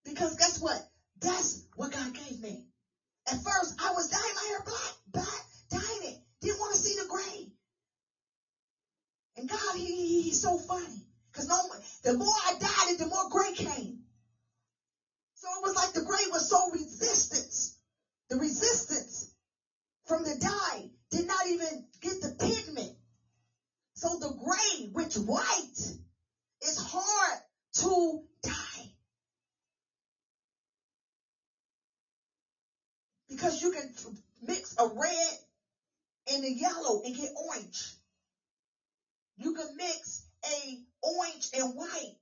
[0.04, 0.80] Because guess what?
[1.20, 2.62] That's what God gave me.
[3.28, 6.16] At first, I was dyeing my hair black, black, dyeing it.
[6.40, 7.48] Didn't want to see the gray.
[9.36, 11.04] And God, he, he he's so funny.
[11.32, 11.56] Because no,
[12.02, 13.98] the more I dyed it, the more gray came.
[15.34, 17.70] So it was like the gray was so resistance.
[18.30, 19.28] The resistance
[20.06, 22.90] from the dye did not even get the pigment.
[23.94, 25.92] So the gray, which white,
[26.64, 27.38] is hard
[27.74, 28.86] to dye.
[33.28, 33.90] Because you can
[34.40, 35.34] mix a red
[36.28, 37.94] and a yellow and get orange.
[39.36, 42.12] You can mix a orange and white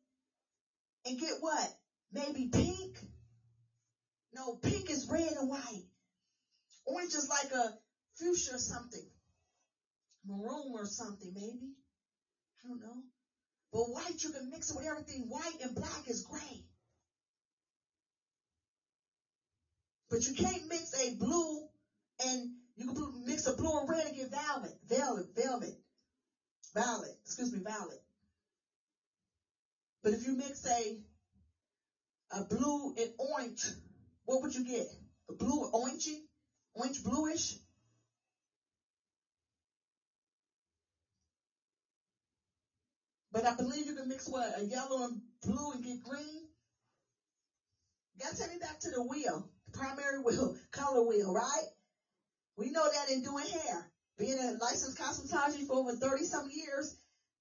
[1.06, 1.68] and get what?
[2.12, 2.90] Maybe pink?
[4.32, 5.82] No, pink is red and white.
[6.86, 7.70] Orange is like a
[8.18, 9.04] fuchsia or something.
[10.26, 11.72] Maroon or something, maybe.
[12.64, 13.02] I don't know.
[13.72, 15.28] But white, you can mix it with everything.
[15.28, 16.60] White and black is gray.
[20.10, 21.62] But you can't mix a blue
[22.20, 24.72] and you can mix a blue and red and get violet.
[24.88, 25.72] Violet, velvet.
[26.74, 27.12] Violet.
[27.24, 27.98] Excuse me, violet.
[30.02, 30.92] But if you mix a
[32.32, 33.72] a blue and orange,
[34.24, 34.86] what would you get?
[35.30, 36.18] A blue orangey?
[36.74, 37.54] Orange bluish?
[43.36, 44.50] But I believe you can mix what?
[44.56, 46.40] A yellow and blue and get green?
[48.18, 51.64] Gotta take me back to the wheel, the primary wheel, color wheel, right?
[52.56, 53.86] We know that in doing hair.
[54.16, 56.94] Being a licensed cosmetologist for over 30 some years,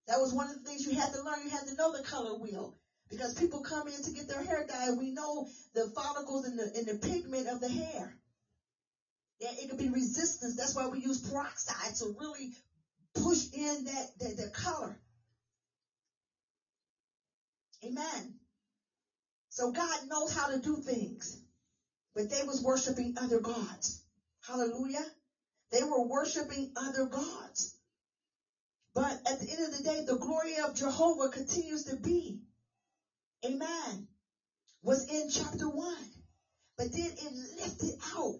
[0.09, 1.41] that was one of the things you had to learn.
[1.41, 2.73] You had to know the color wheel.
[3.09, 4.97] Because people come in to get their hair dyed.
[4.97, 5.45] We know
[5.75, 8.13] the follicles and the, and the pigment of the hair.
[9.39, 10.55] Yeah, it could be resistance.
[10.55, 12.49] That's why we use peroxide to really
[13.15, 14.97] push in that, that, that color.
[17.85, 18.31] Amen.
[19.51, 21.37] So God knows how to do things.
[22.15, 23.97] But they was worshiping other gods.
[24.45, 25.05] Hallelujah.
[25.71, 27.69] They were worshiping other gods.
[28.95, 32.37] But at the end of the day, the glory of Jehovah continues to be.
[33.45, 34.03] Amen.
[34.83, 36.07] Was in chapter one.
[36.77, 38.33] But then it lifted out.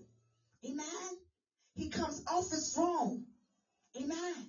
[0.66, 1.14] Amen.
[1.76, 3.22] He comes off his throne.
[3.98, 4.46] Amen.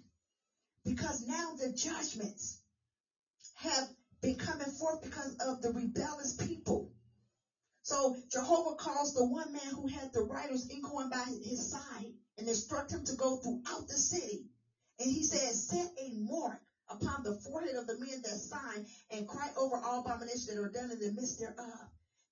[0.85, 2.57] Because now the judgments
[3.55, 3.85] have
[4.23, 6.91] been coming forth because of the rebellious people.
[7.83, 12.13] So Jehovah calls the one man who had the writer's ink on by his side
[12.39, 14.47] and instruct him to go throughout the city.
[15.01, 16.59] And he says, set a mark
[16.91, 20.69] upon the forehead of the men that sign and cry over all abominations that are
[20.69, 21.87] done in the midst thereof.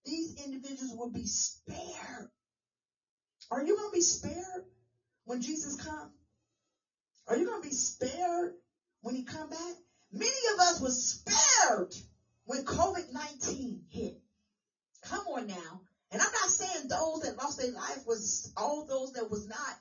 [0.06, 2.26] These individuals will be spared.
[3.52, 4.62] Are you going to be spared
[5.26, 6.10] when Jesus comes?
[7.28, 8.52] Are you going to be spared
[9.02, 9.74] when he come back?
[10.14, 11.94] Many of us was spared
[12.46, 14.14] when COVID-19 hit.
[15.02, 15.80] Come on now.
[16.12, 19.74] And I'm not saying those that lost their life was all those that was not,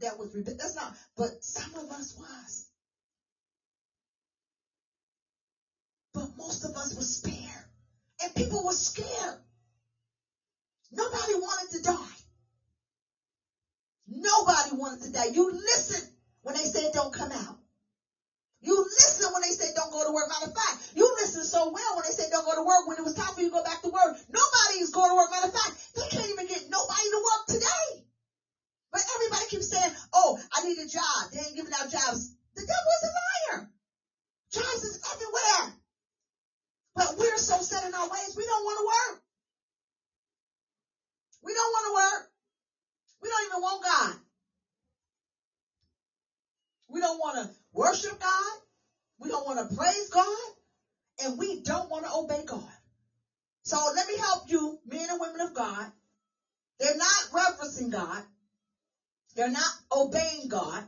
[0.00, 2.66] that was, that's not, but some of us was.
[6.14, 7.64] But most of us were spared.
[8.22, 9.36] And people were scared.
[10.92, 12.16] Nobody wanted to die.
[14.08, 15.26] Nobody wanted to die.
[15.32, 16.10] You listen
[16.42, 17.56] when they said don't come out.
[18.60, 20.28] You listen when they said don't go to work.
[20.28, 22.84] Matter of fact, you listened so well when they said don't go to work.
[22.84, 25.16] When it was time for you to go back to work, nobody is going to
[25.16, 25.32] work.
[25.32, 28.04] Matter of fact, they can't even get nobody to work today.
[28.92, 31.32] But everybody keeps saying, oh, I need a job.
[31.32, 32.36] They ain't giving out jobs.
[32.52, 33.58] The devil is a liar.
[34.52, 35.80] Jobs is everywhere.
[36.96, 39.22] But we're so set in our ways, we don't want to work.
[41.42, 42.22] We don't want to work.
[43.22, 44.29] We don't even want God
[47.72, 48.56] worship God.
[49.18, 50.50] We don't want to praise God.
[51.22, 52.62] And we don't want to obey God.
[53.64, 55.86] So let me help you, men and women of God.
[56.78, 58.22] They're not referencing God.
[59.36, 60.82] They're not obeying God.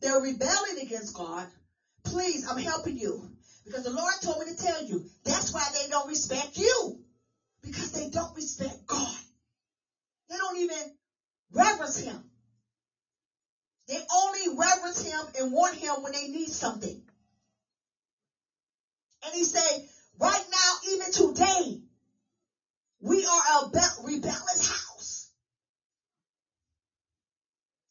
[0.00, 1.46] They're rebelling against God.
[2.04, 3.20] Please, I'm helping you.
[3.64, 6.96] Because the Lord told me to tell you, that's why they don't respect you.
[7.62, 9.10] Because they don't respect God.
[10.30, 10.88] They don't even
[11.52, 12.16] reverence Him.
[13.88, 17.00] They only reverence Him and want Him when they need something.
[19.24, 19.78] And He said,
[20.18, 21.78] right now, even today,
[23.00, 23.64] we are a
[24.02, 25.28] rebellious house.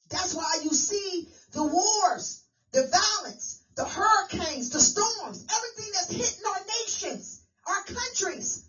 [0.10, 2.38] That's why you see the wars,
[2.74, 8.62] the violence, the hurricanes, the storms, everything that's hitting our nations, our countries.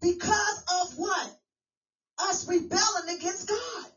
[0.00, 1.30] Because of what?
[2.20, 3.91] Us rebelling against God.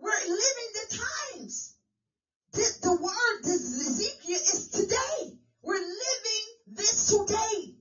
[0.00, 0.98] We're living the
[1.36, 1.74] times.
[2.52, 5.36] The, the word, this Ezekiel is today.
[5.62, 7.74] We're living this today.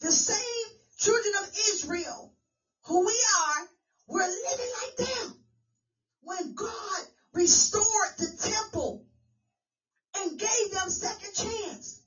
[0.00, 2.32] The same children of Israel
[2.84, 3.68] who we are,
[4.08, 5.44] we're living like them.
[6.22, 9.04] When God restored the temple
[10.16, 12.00] and gave them second chance.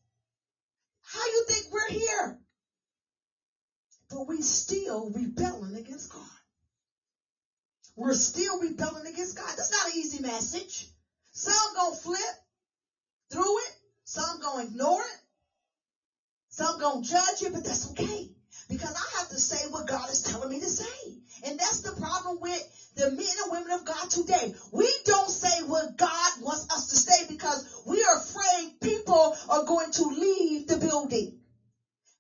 [1.04, 2.40] How you think we're here?
[4.10, 6.35] But we still rebelling against God.
[7.96, 9.54] We're still rebelling against God.
[9.56, 10.88] That's not an easy message.
[11.32, 12.20] Some gonna flip
[13.32, 13.76] through it.
[14.04, 15.20] Some gonna ignore it.
[16.50, 18.30] Some gonna judge it, but that's okay.
[18.70, 21.18] Because I have to say what God is telling me to say.
[21.44, 24.54] And that's the problem with the men and women of God today.
[24.72, 29.64] We don't say what God wants us to say because we are afraid people are
[29.64, 31.36] going to leave the building.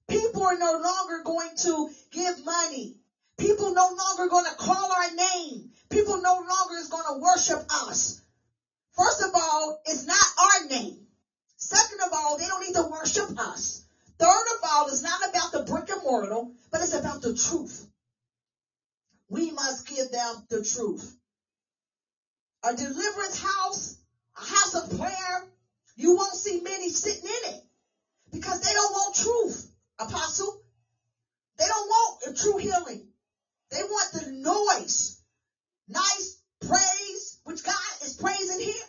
[0.08, 2.96] People are no longer going to give money.
[3.38, 5.72] People no longer going to call our name.
[5.90, 8.22] People no longer is going to worship us.
[8.96, 11.06] First of all, it's not our name.
[11.58, 13.84] Second of all, they don't need to worship us.
[14.18, 17.88] Third of all, it's not about the brick and mortar, but it's about the truth.
[19.30, 21.18] We must give them the truth.
[22.64, 23.98] A deliverance house,
[24.38, 25.48] a house of prayer,
[25.96, 27.62] you won't see many sitting in it
[28.32, 30.62] because they don't want truth, apostle.
[31.58, 33.08] They don't want a true healing.
[33.76, 35.20] They want the noise.
[35.90, 38.88] Nice praise, which God is praising here.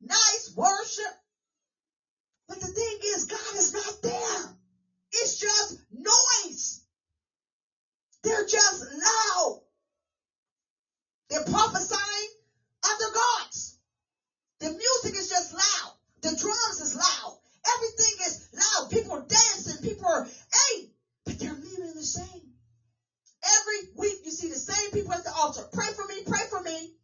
[0.00, 1.14] Nice worship.
[2.48, 4.56] But the thing is, God is not there.
[5.12, 6.80] It's just noise.
[8.24, 9.60] They're just loud.
[11.30, 12.28] They're prophesying
[12.84, 13.76] other gods.
[14.58, 15.92] The music is just loud.
[16.22, 17.38] The drums is loud.
[17.76, 18.90] Everything is loud.
[18.90, 19.88] People are dancing.
[19.88, 20.88] People are, hey,
[21.24, 22.51] but they're leaving the same.
[23.42, 25.62] Every week you see the same people at the altar.
[25.72, 26.94] Pray for me, pray for me.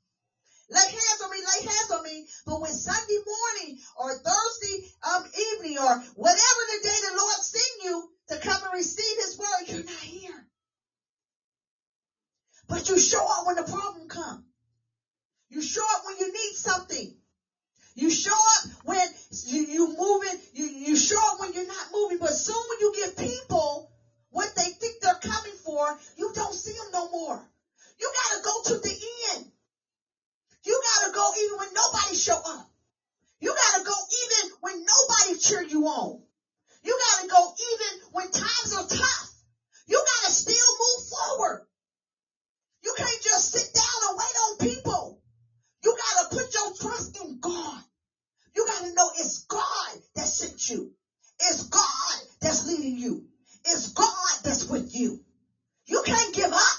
[0.71, 2.27] Lay hands on me, lay hands on me.
[2.47, 5.25] But when Sunday morning or Thursday um,
[5.55, 9.69] evening or whatever the day the Lord send you to come and receive his word,
[9.69, 10.47] you're not here.
[12.69, 14.45] But you show up when the problem comes.
[15.49, 17.15] You show up when you need something.
[17.95, 19.09] You show up when
[19.47, 22.95] you, you moving, you, you show up when you're not moving, but soon when you
[22.95, 23.88] give people
[24.31, 27.51] what they think they're coming for, you don't see them no more.
[28.01, 28.95] You gotta go to the
[29.35, 29.51] end.
[30.65, 32.71] You gotta go even when nobody show up.
[33.41, 36.23] You gotta go even when nobody cheer you on.
[36.83, 39.31] You gotta go even when times are tough.
[39.87, 41.67] You gotta still move forward.
[42.83, 45.21] You can't just sit down and wait on people.
[45.83, 47.83] You gotta put your trust in God.
[48.55, 50.93] You gotta know it's God that sent you.
[51.41, 53.25] It's God that's leading you.
[53.65, 55.21] It's God that's with you.
[55.87, 56.79] You can't give up.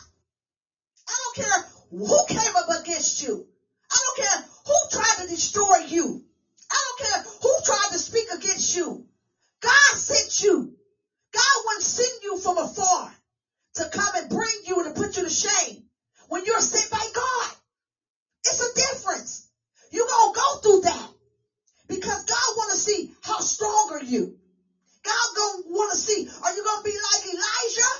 [1.07, 3.47] I don't care who came up against you.
[3.91, 6.23] I don't care who tried to destroy you.
[6.71, 9.03] I don't care who tried to speak against you.
[9.61, 10.73] God sent you.
[11.33, 13.13] God wouldn't send you from afar
[13.75, 15.83] to come and bring you and to put you to shame
[16.27, 17.55] when you're sent by God.
[18.45, 19.47] It's a difference.
[19.91, 21.09] You're going to go through that
[21.87, 24.33] because God want to see how strong are you.
[25.09, 27.93] God to want to see, are you to be like Elijah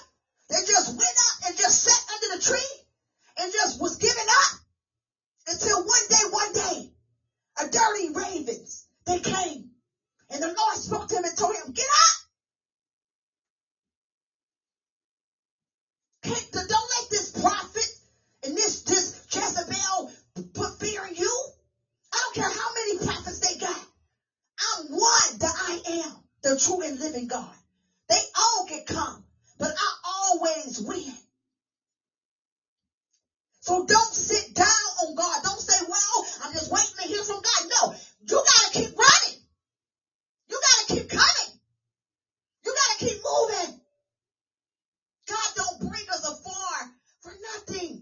[0.49, 2.73] that just went up and just sat under the tree
[3.41, 4.53] and just was giving up
[5.49, 6.77] until one day, one day,
[7.61, 9.71] a dirty ravens, they came
[10.29, 12.19] and the Lord spoke to him and told him, get up.
[16.51, 17.89] Don't let this prophet
[18.43, 20.11] and this, this Jezebel
[20.53, 21.45] put fear in you.
[22.13, 23.75] I don't care how many prophets they got.
[24.59, 27.55] I'm one that I am, the true and living God.
[28.09, 29.23] They all can come,
[29.59, 31.13] but I always win.
[33.61, 35.43] So don't sit down on God.
[35.43, 37.69] Don't say, well, I'm just waiting to hear from God.
[37.69, 37.93] No,
[38.27, 39.39] you gotta keep running.
[40.49, 41.59] You gotta keep coming.
[42.65, 43.79] You gotta keep moving.
[45.27, 46.91] God don't bring us afar
[47.21, 48.01] for nothing.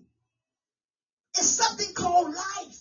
[1.37, 2.77] It's something called life.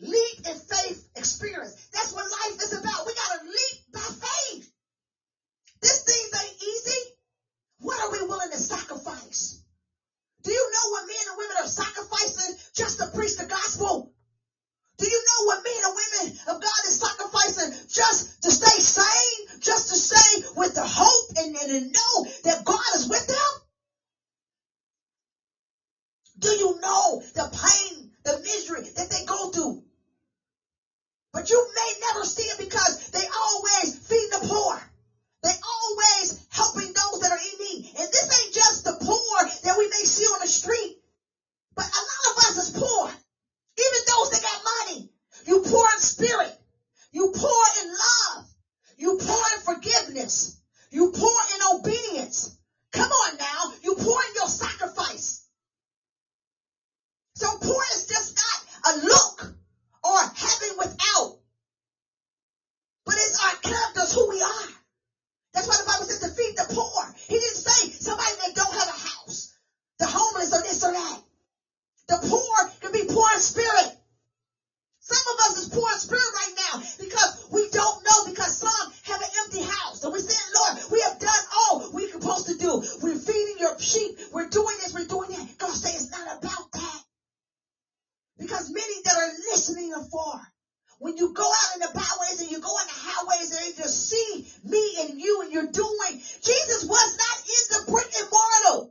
[0.00, 1.88] Leap in faith experience.
[1.92, 3.06] That's what life is about.
[3.06, 4.70] We gotta leap by faith.
[5.82, 7.00] This thing ain't easy.
[7.88, 9.62] What are we willing to sacrifice?
[10.42, 14.12] Do you know what men and women are sacrificing just to preach the gospel?
[14.98, 19.60] Do you know what men and women of God is sacrificing just to stay sane,
[19.60, 23.62] just to stay with the hope and, and to know that God is with them?
[26.40, 29.82] Do you know the pain, the misery that they go through?
[31.32, 34.78] But you may never see it because they always feed the poor.
[35.42, 37.94] They always helping those that are in need.
[37.94, 40.98] And this ain't just the poor that we may see on the street.
[41.74, 43.06] But a lot of us is poor.
[43.06, 45.10] Even those that got money.
[45.46, 46.58] You poor in spirit.
[47.12, 48.46] You poor in love.
[48.96, 50.58] You poor in forgiveness.
[50.90, 52.56] You poor in obedience.
[52.90, 53.72] Come on now.
[53.82, 55.44] You poor in your sacrifice.
[57.34, 59.54] So poor is just not a look
[60.02, 61.38] or heaven without.
[63.04, 64.77] But it's our characters, who we are.
[65.58, 67.02] That's why the Bible says to feed the poor.
[67.26, 69.58] He didn't say somebody that don't have a house,
[69.98, 71.18] the homeless or this or that.
[72.06, 73.90] The poor can be poor in spirit.
[75.02, 78.86] Some of us is poor in spirit right now because we don't know because some
[79.10, 80.04] have an empty house.
[80.06, 82.78] And we say, Lord, we have done all we're supposed to do.
[83.02, 84.30] We're feeding your sheep.
[84.30, 84.94] We're doing this.
[84.94, 85.58] We're doing that.
[85.58, 87.02] God say it's not about that.
[88.38, 90.38] Because many that are listening are far.
[90.98, 93.82] When you go out in the byways and you go in the highways and they
[93.82, 96.12] just see me and you and you're doing,
[96.42, 98.90] Jesus was not in the brick and mortar.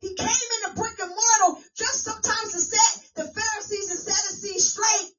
[0.00, 4.72] He came in the brick and mortar just sometimes to set the Pharisees and Sadducees
[4.72, 5.12] straight.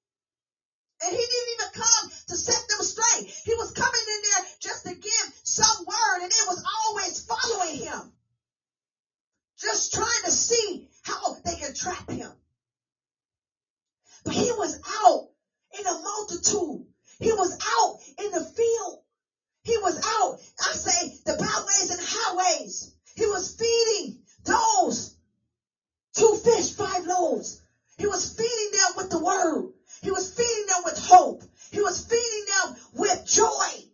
[1.01, 3.33] And he didn't even come to set them straight.
[3.45, 7.77] He was coming in there just to give some word and it was always following
[7.77, 8.13] him.
[9.57, 12.31] Just trying to see how they could trap him.
[14.23, 15.30] But he was out
[15.79, 16.85] in a multitude.
[17.19, 18.97] He was out in the field.
[19.63, 22.91] He was out, I say, the byways and highways.
[23.15, 25.15] He was feeding those
[26.15, 27.61] two fish, five loaves.
[27.97, 29.69] He was feeding them with the word.
[30.01, 31.43] He was feeding them with hope.
[31.71, 33.85] He was feeding them with joy.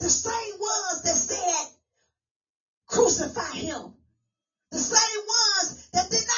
[0.00, 1.66] The same ones that said,
[2.86, 3.92] crucify him.
[4.70, 6.37] The same ones that did not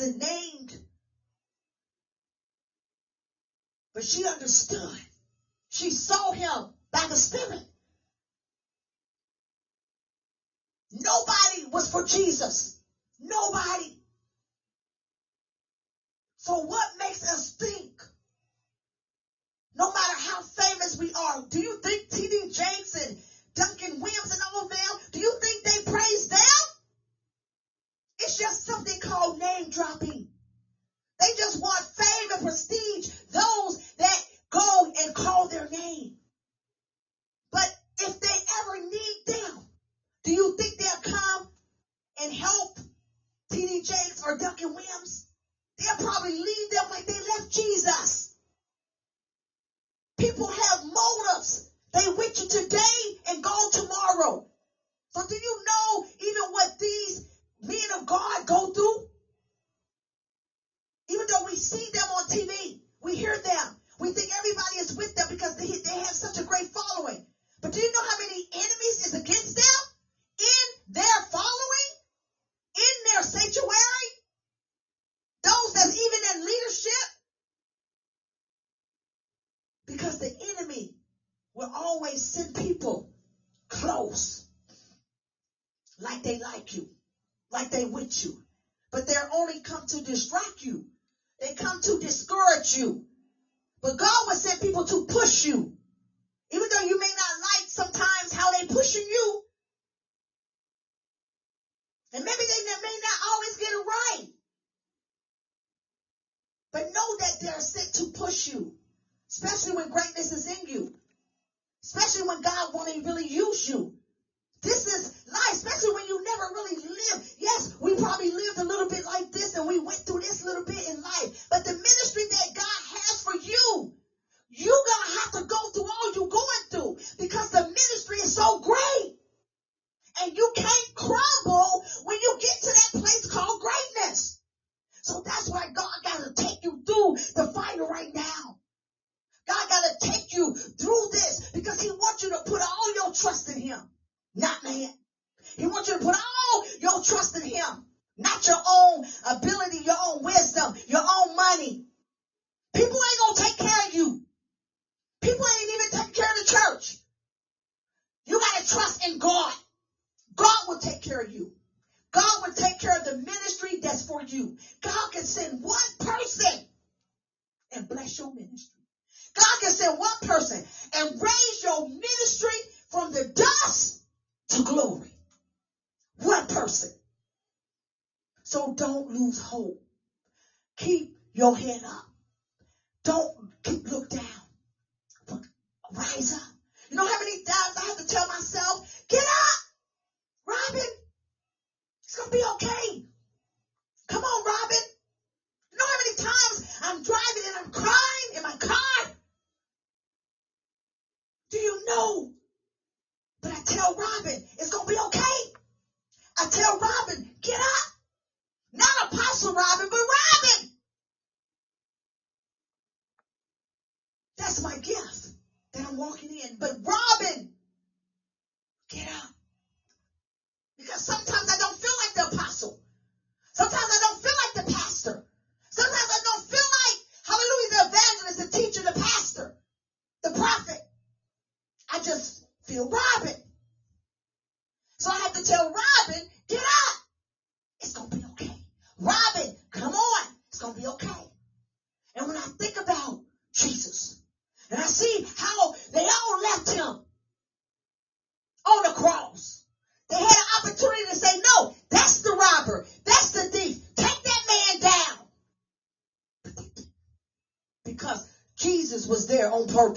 [0.00, 0.78] though she wasn't named,
[3.94, 4.96] but she understood.
[5.70, 7.62] She saw him by the Spirit.
[10.92, 12.76] Nobody was for Jesus.
[13.20, 13.96] Nobody.
[16.38, 17.90] So what makes us think,
[19.74, 22.48] no matter how famous we are, do you think T.D.
[22.50, 23.16] Jakes and
[23.54, 26.38] Duncan Williams and all of them, do you think they praise them?
[28.20, 30.26] It's just something called name dropping.
[31.20, 34.18] They just want fame and prestige, those that
[34.50, 36.12] go and call their name.
[37.52, 37.68] But
[38.00, 39.66] if they ever need them,
[40.24, 41.46] do you think they'll come
[42.22, 42.78] and help
[43.52, 43.82] T.D.
[43.82, 45.24] Jakes or Duncan Williams?
[45.78, 46.59] They'll probably leave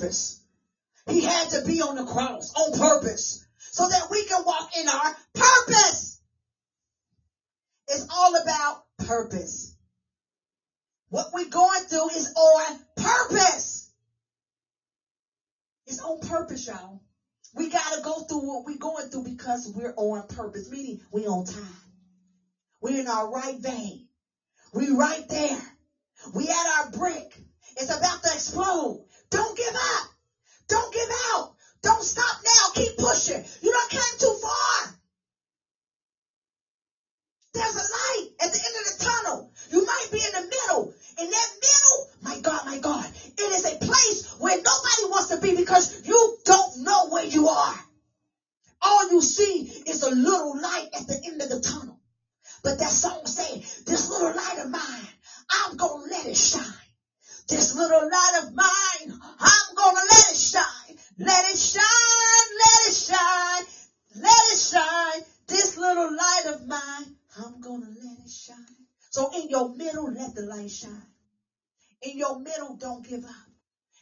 [0.03, 0.39] purpose.
[1.07, 3.39] He had to be on the cross on purpose
[3.71, 6.19] so that we can walk in our purpose.
[7.87, 9.73] It's all about purpose.
[11.09, 13.89] What we're going through is on purpose.
[15.85, 16.99] It's on purpose, y'all.
[17.53, 21.43] We gotta go through what we're going through because we're on purpose, meaning we on
[21.43, 21.63] time.
[22.81, 24.01] We're in our right vein.
[24.73, 25.61] We right there.
[26.33, 27.37] We at our brick.
[27.75, 28.97] It's about to explode.
[29.33, 30.05] Don't give up.
[30.67, 31.49] Don't give out.
[31.81, 32.69] Don't stop now.
[32.75, 33.41] Keep pushing.
[33.63, 34.93] You don't came too far.
[37.55, 39.49] There's a light at the end of the tunnel.
[39.71, 40.91] You might be in the middle.
[41.17, 45.37] In that middle, my God, my God, it is a place where nobody wants to
[45.39, 47.75] be because you don't know where you are.
[48.83, 51.97] All you see is a little light at the end of the tunnel.
[52.63, 55.07] But that song say, this little light of mine,
[55.51, 56.82] I'm going to let it shine.
[57.49, 60.97] This little light of mine, I'm to let it shine.
[61.19, 63.65] Let it shine, let it shine,
[64.15, 65.21] let it shine.
[65.47, 68.57] This little light of mine, I'm to let it shine.
[69.11, 71.07] So in your middle, let the light shine.
[72.01, 73.31] In your middle, don't give up.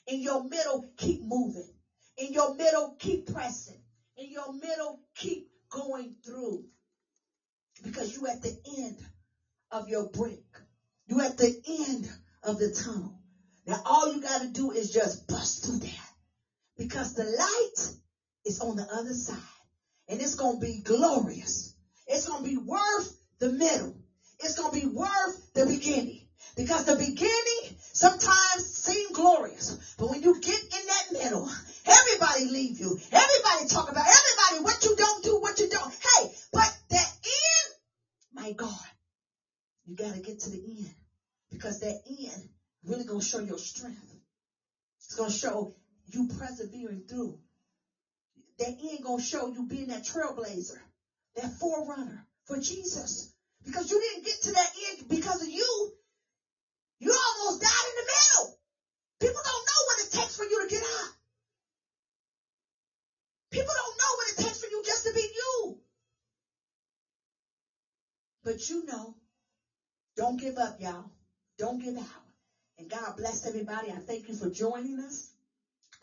[0.07, 1.69] In your middle, keep moving.
[2.17, 3.79] In your middle, keep pressing.
[4.17, 6.63] In your middle, keep going through.
[7.83, 8.99] Because you at the end
[9.71, 10.43] of your break.
[11.07, 12.07] You at the end
[12.43, 13.20] of the tunnel.
[13.71, 16.09] Now all you got to do is just bust through that.
[16.77, 17.95] Because the light
[18.43, 19.37] is on the other side.
[20.09, 21.73] And it's going to be glorious.
[22.05, 23.95] It's going to be worth the middle.
[24.41, 26.19] It's going to be worth the beginning.
[26.57, 29.95] Because the beginning sometimes seem glorious.
[29.97, 31.49] But when you get in that middle,
[31.85, 32.91] everybody leave you.
[32.91, 35.93] Everybody talk about everybody what you don't do, what you don't.
[35.93, 37.73] Hey, but that end,
[38.33, 38.85] my God,
[39.85, 40.91] you got to get to the end.
[41.49, 42.49] Because that end
[42.85, 44.15] really going to show your strength.
[45.03, 45.69] It's going to show
[46.11, 47.35] you persevering through.
[48.59, 50.77] That end going to show you being that trailblazer,
[51.35, 53.27] that forerunner for Jesus.
[53.65, 55.87] Because you didn't get to that end because of you.
[56.99, 58.53] You almost died in the middle.
[59.19, 61.11] People don't know what it takes for you to get up.
[63.51, 65.75] People don't know what it takes for you just to be you.
[68.43, 69.15] But you know,
[70.17, 71.09] don't give up, y'all.
[71.57, 72.30] Don't give out.
[72.81, 73.91] And God bless everybody.
[73.91, 75.23] I thank you for joining us.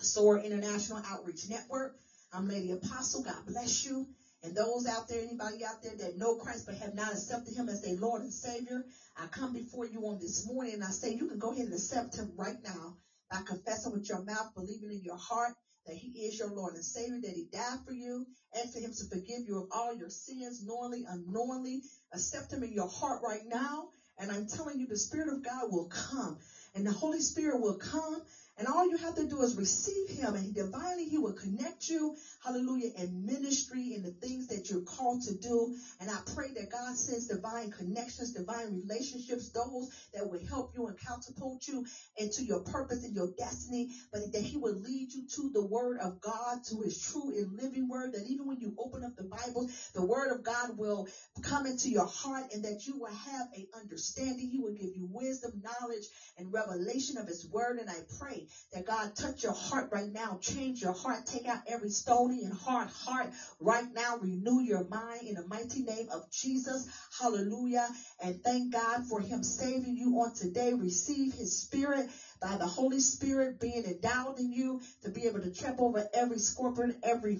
[0.00, 1.96] SOAR International Outreach Network.
[2.34, 3.22] I'm Lady Apostle.
[3.22, 4.06] God bless you.
[4.44, 7.70] And those out there, anybody out there that know Christ but have not accepted him
[7.70, 8.84] as their Lord and Savior,
[9.18, 11.74] I come before you on this morning and I say you can go ahead and
[11.74, 12.94] accept him right now
[13.32, 15.52] by confessing with your mouth, believing in your heart
[15.88, 18.92] that he is your Lord and Savior, that he died for you, and for him
[18.98, 21.80] to forgive you of all your sins, knowingly, unknowingly.
[22.14, 23.86] Accept him in your heart right now.
[24.18, 26.38] And I'm telling you, the Spirit of God will come
[26.74, 28.20] and the Holy Spirit will come
[28.58, 32.14] and all you have to do is receive him and divinely he will connect you,
[32.42, 35.70] hallelujah, in ministry and the things that you're called to do.
[36.00, 40.86] And I pray that God sends divine connections, divine relationships, those that will help you
[40.88, 41.82] and catapult you
[42.18, 45.98] into your purpose and your destiny, but that he will lead you to the word
[46.00, 49.24] of God, to his true and living word, that even when you open up the
[49.24, 51.06] Bible, the word of God will
[51.42, 54.48] come into your heart and that you will have a understanding.
[54.48, 57.78] He will give you wisdom, knowledge, and revelation of his word.
[57.78, 61.58] And I pray that God touch your heart right now, change your heart, take out
[61.66, 63.30] every stony and hard heart
[63.60, 66.84] right now, renew your mind in the mighty name of Jesus.
[67.18, 67.90] Hallelujah.
[68.20, 70.72] And thank God for him saving you on today.
[70.74, 72.08] Receive his spirit
[72.40, 76.38] by the Holy Spirit being endowed in you to be able to trip over every
[76.38, 77.38] scorpion, every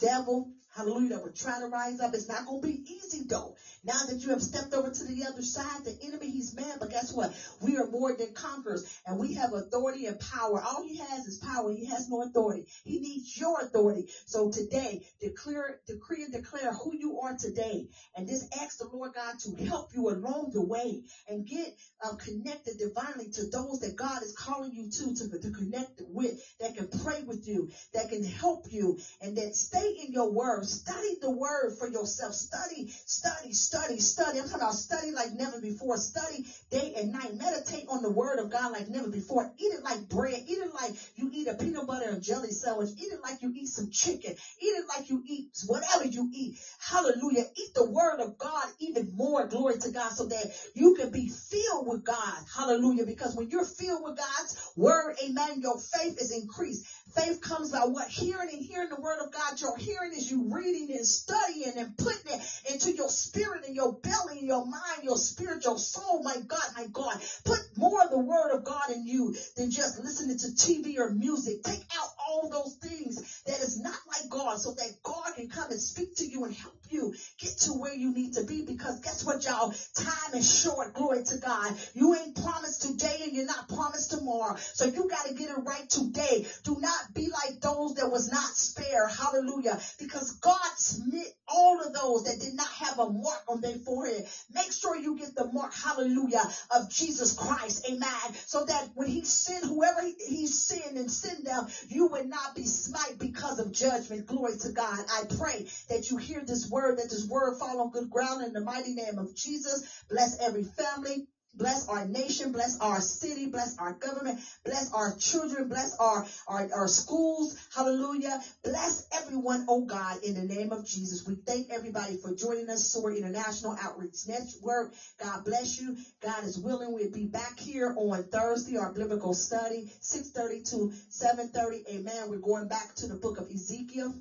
[0.00, 0.44] devil,
[0.74, 2.14] hallelujah, that will try to rise up.
[2.14, 3.54] It's not going to be easy though.
[3.84, 6.90] Now that you have stepped over to the other side, the enemy, he's mad, but
[6.90, 7.32] guess what?
[7.62, 10.60] We are more than conquerors and we have authority and power.
[10.64, 11.70] All he has is power.
[11.70, 12.64] He has no authority.
[12.84, 14.04] He needs your authority.
[14.26, 17.86] So today, declare, decree and declare who you are today
[18.16, 21.72] and just ask the Lord God to help you along the way and get
[22.04, 26.36] uh, connected divinely to those that God is calling you to, to, to connect with
[26.60, 30.59] that can pray with you, that can help you, and that stay in your word.
[30.64, 32.34] Study the word for yourself.
[32.34, 34.38] Study, study, study, study.
[34.38, 35.96] I'm talking about study like never before.
[35.96, 37.34] Study day and night.
[37.34, 39.52] Meditate on the word of God like never before.
[39.58, 40.40] Eat it like bread.
[40.46, 42.90] Eat it like you eat a peanut butter and jelly sandwich.
[42.98, 44.32] Eat it like you eat some chicken.
[44.60, 46.58] Eat it like you eat whatever you eat.
[46.80, 47.44] Hallelujah.
[47.56, 49.46] Eat the word of God even more.
[49.46, 52.38] Glory to God so that you can be filled with God.
[52.54, 53.06] Hallelujah.
[53.06, 56.86] Because when you're filled with God's word, amen, your faith is increased.
[57.14, 58.08] Faith comes by what?
[58.08, 59.60] Hearing and hearing the word of God.
[59.60, 62.40] Your hearing is you reading and studying and putting it
[62.70, 66.22] into your spirit and your belly and your mind, your spirit, your soul.
[66.22, 67.20] My God, my God.
[67.44, 71.10] Put more of the word of God in you than just listening to TV or
[71.10, 71.62] music.
[71.64, 75.70] Take out all those things that is not like God so that God can come
[75.70, 79.00] and speak to you and help you get to where you need to be because
[79.00, 79.72] guess what y'all?
[79.96, 80.94] Time is short.
[80.94, 81.74] Glory to god.
[81.94, 84.56] You ain't promised today and you're not promised tomorrow.
[84.58, 86.46] So you got to get it right today.
[86.64, 89.10] Do not be like those that was not spared.
[89.10, 89.78] Hallelujah.
[89.98, 94.24] Because god smit all of those that did not have a mark on their forehead.
[94.50, 97.86] Make sure you get the mark hallelujah of jesus christ.
[97.90, 98.32] Amen.
[98.46, 102.54] So that when he sent whoever he, he sent and send them you would not
[102.54, 104.26] be smite because of judgment.
[104.26, 105.04] Glory to god.
[105.10, 108.54] I pray that you hear this word, that this word fall on good ground in
[108.54, 109.82] the mighty name of Jesus.
[110.10, 111.22] Bless every family.
[111.54, 116.68] Bless our nation, bless our city, bless our government, bless our children, bless our, our,
[116.74, 117.56] our schools.
[117.74, 118.40] Hallelujah.
[118.64, 121.26] Bless everyone, oh God, in the name of Jesus.
[121.26, 124.92] We thank everybody for joining us, SOAR International Outreach Network.
[125.20, 125.96] God bless you.
[126.22, 126.92] God is willing.
[126.92, 131.80] We'll be back here on Thursday, our biblical study, 6.30 to 7.30.
[131.90, 132.28] Amen.
[132.28, 134.14] We're going back to the book of Ezekiel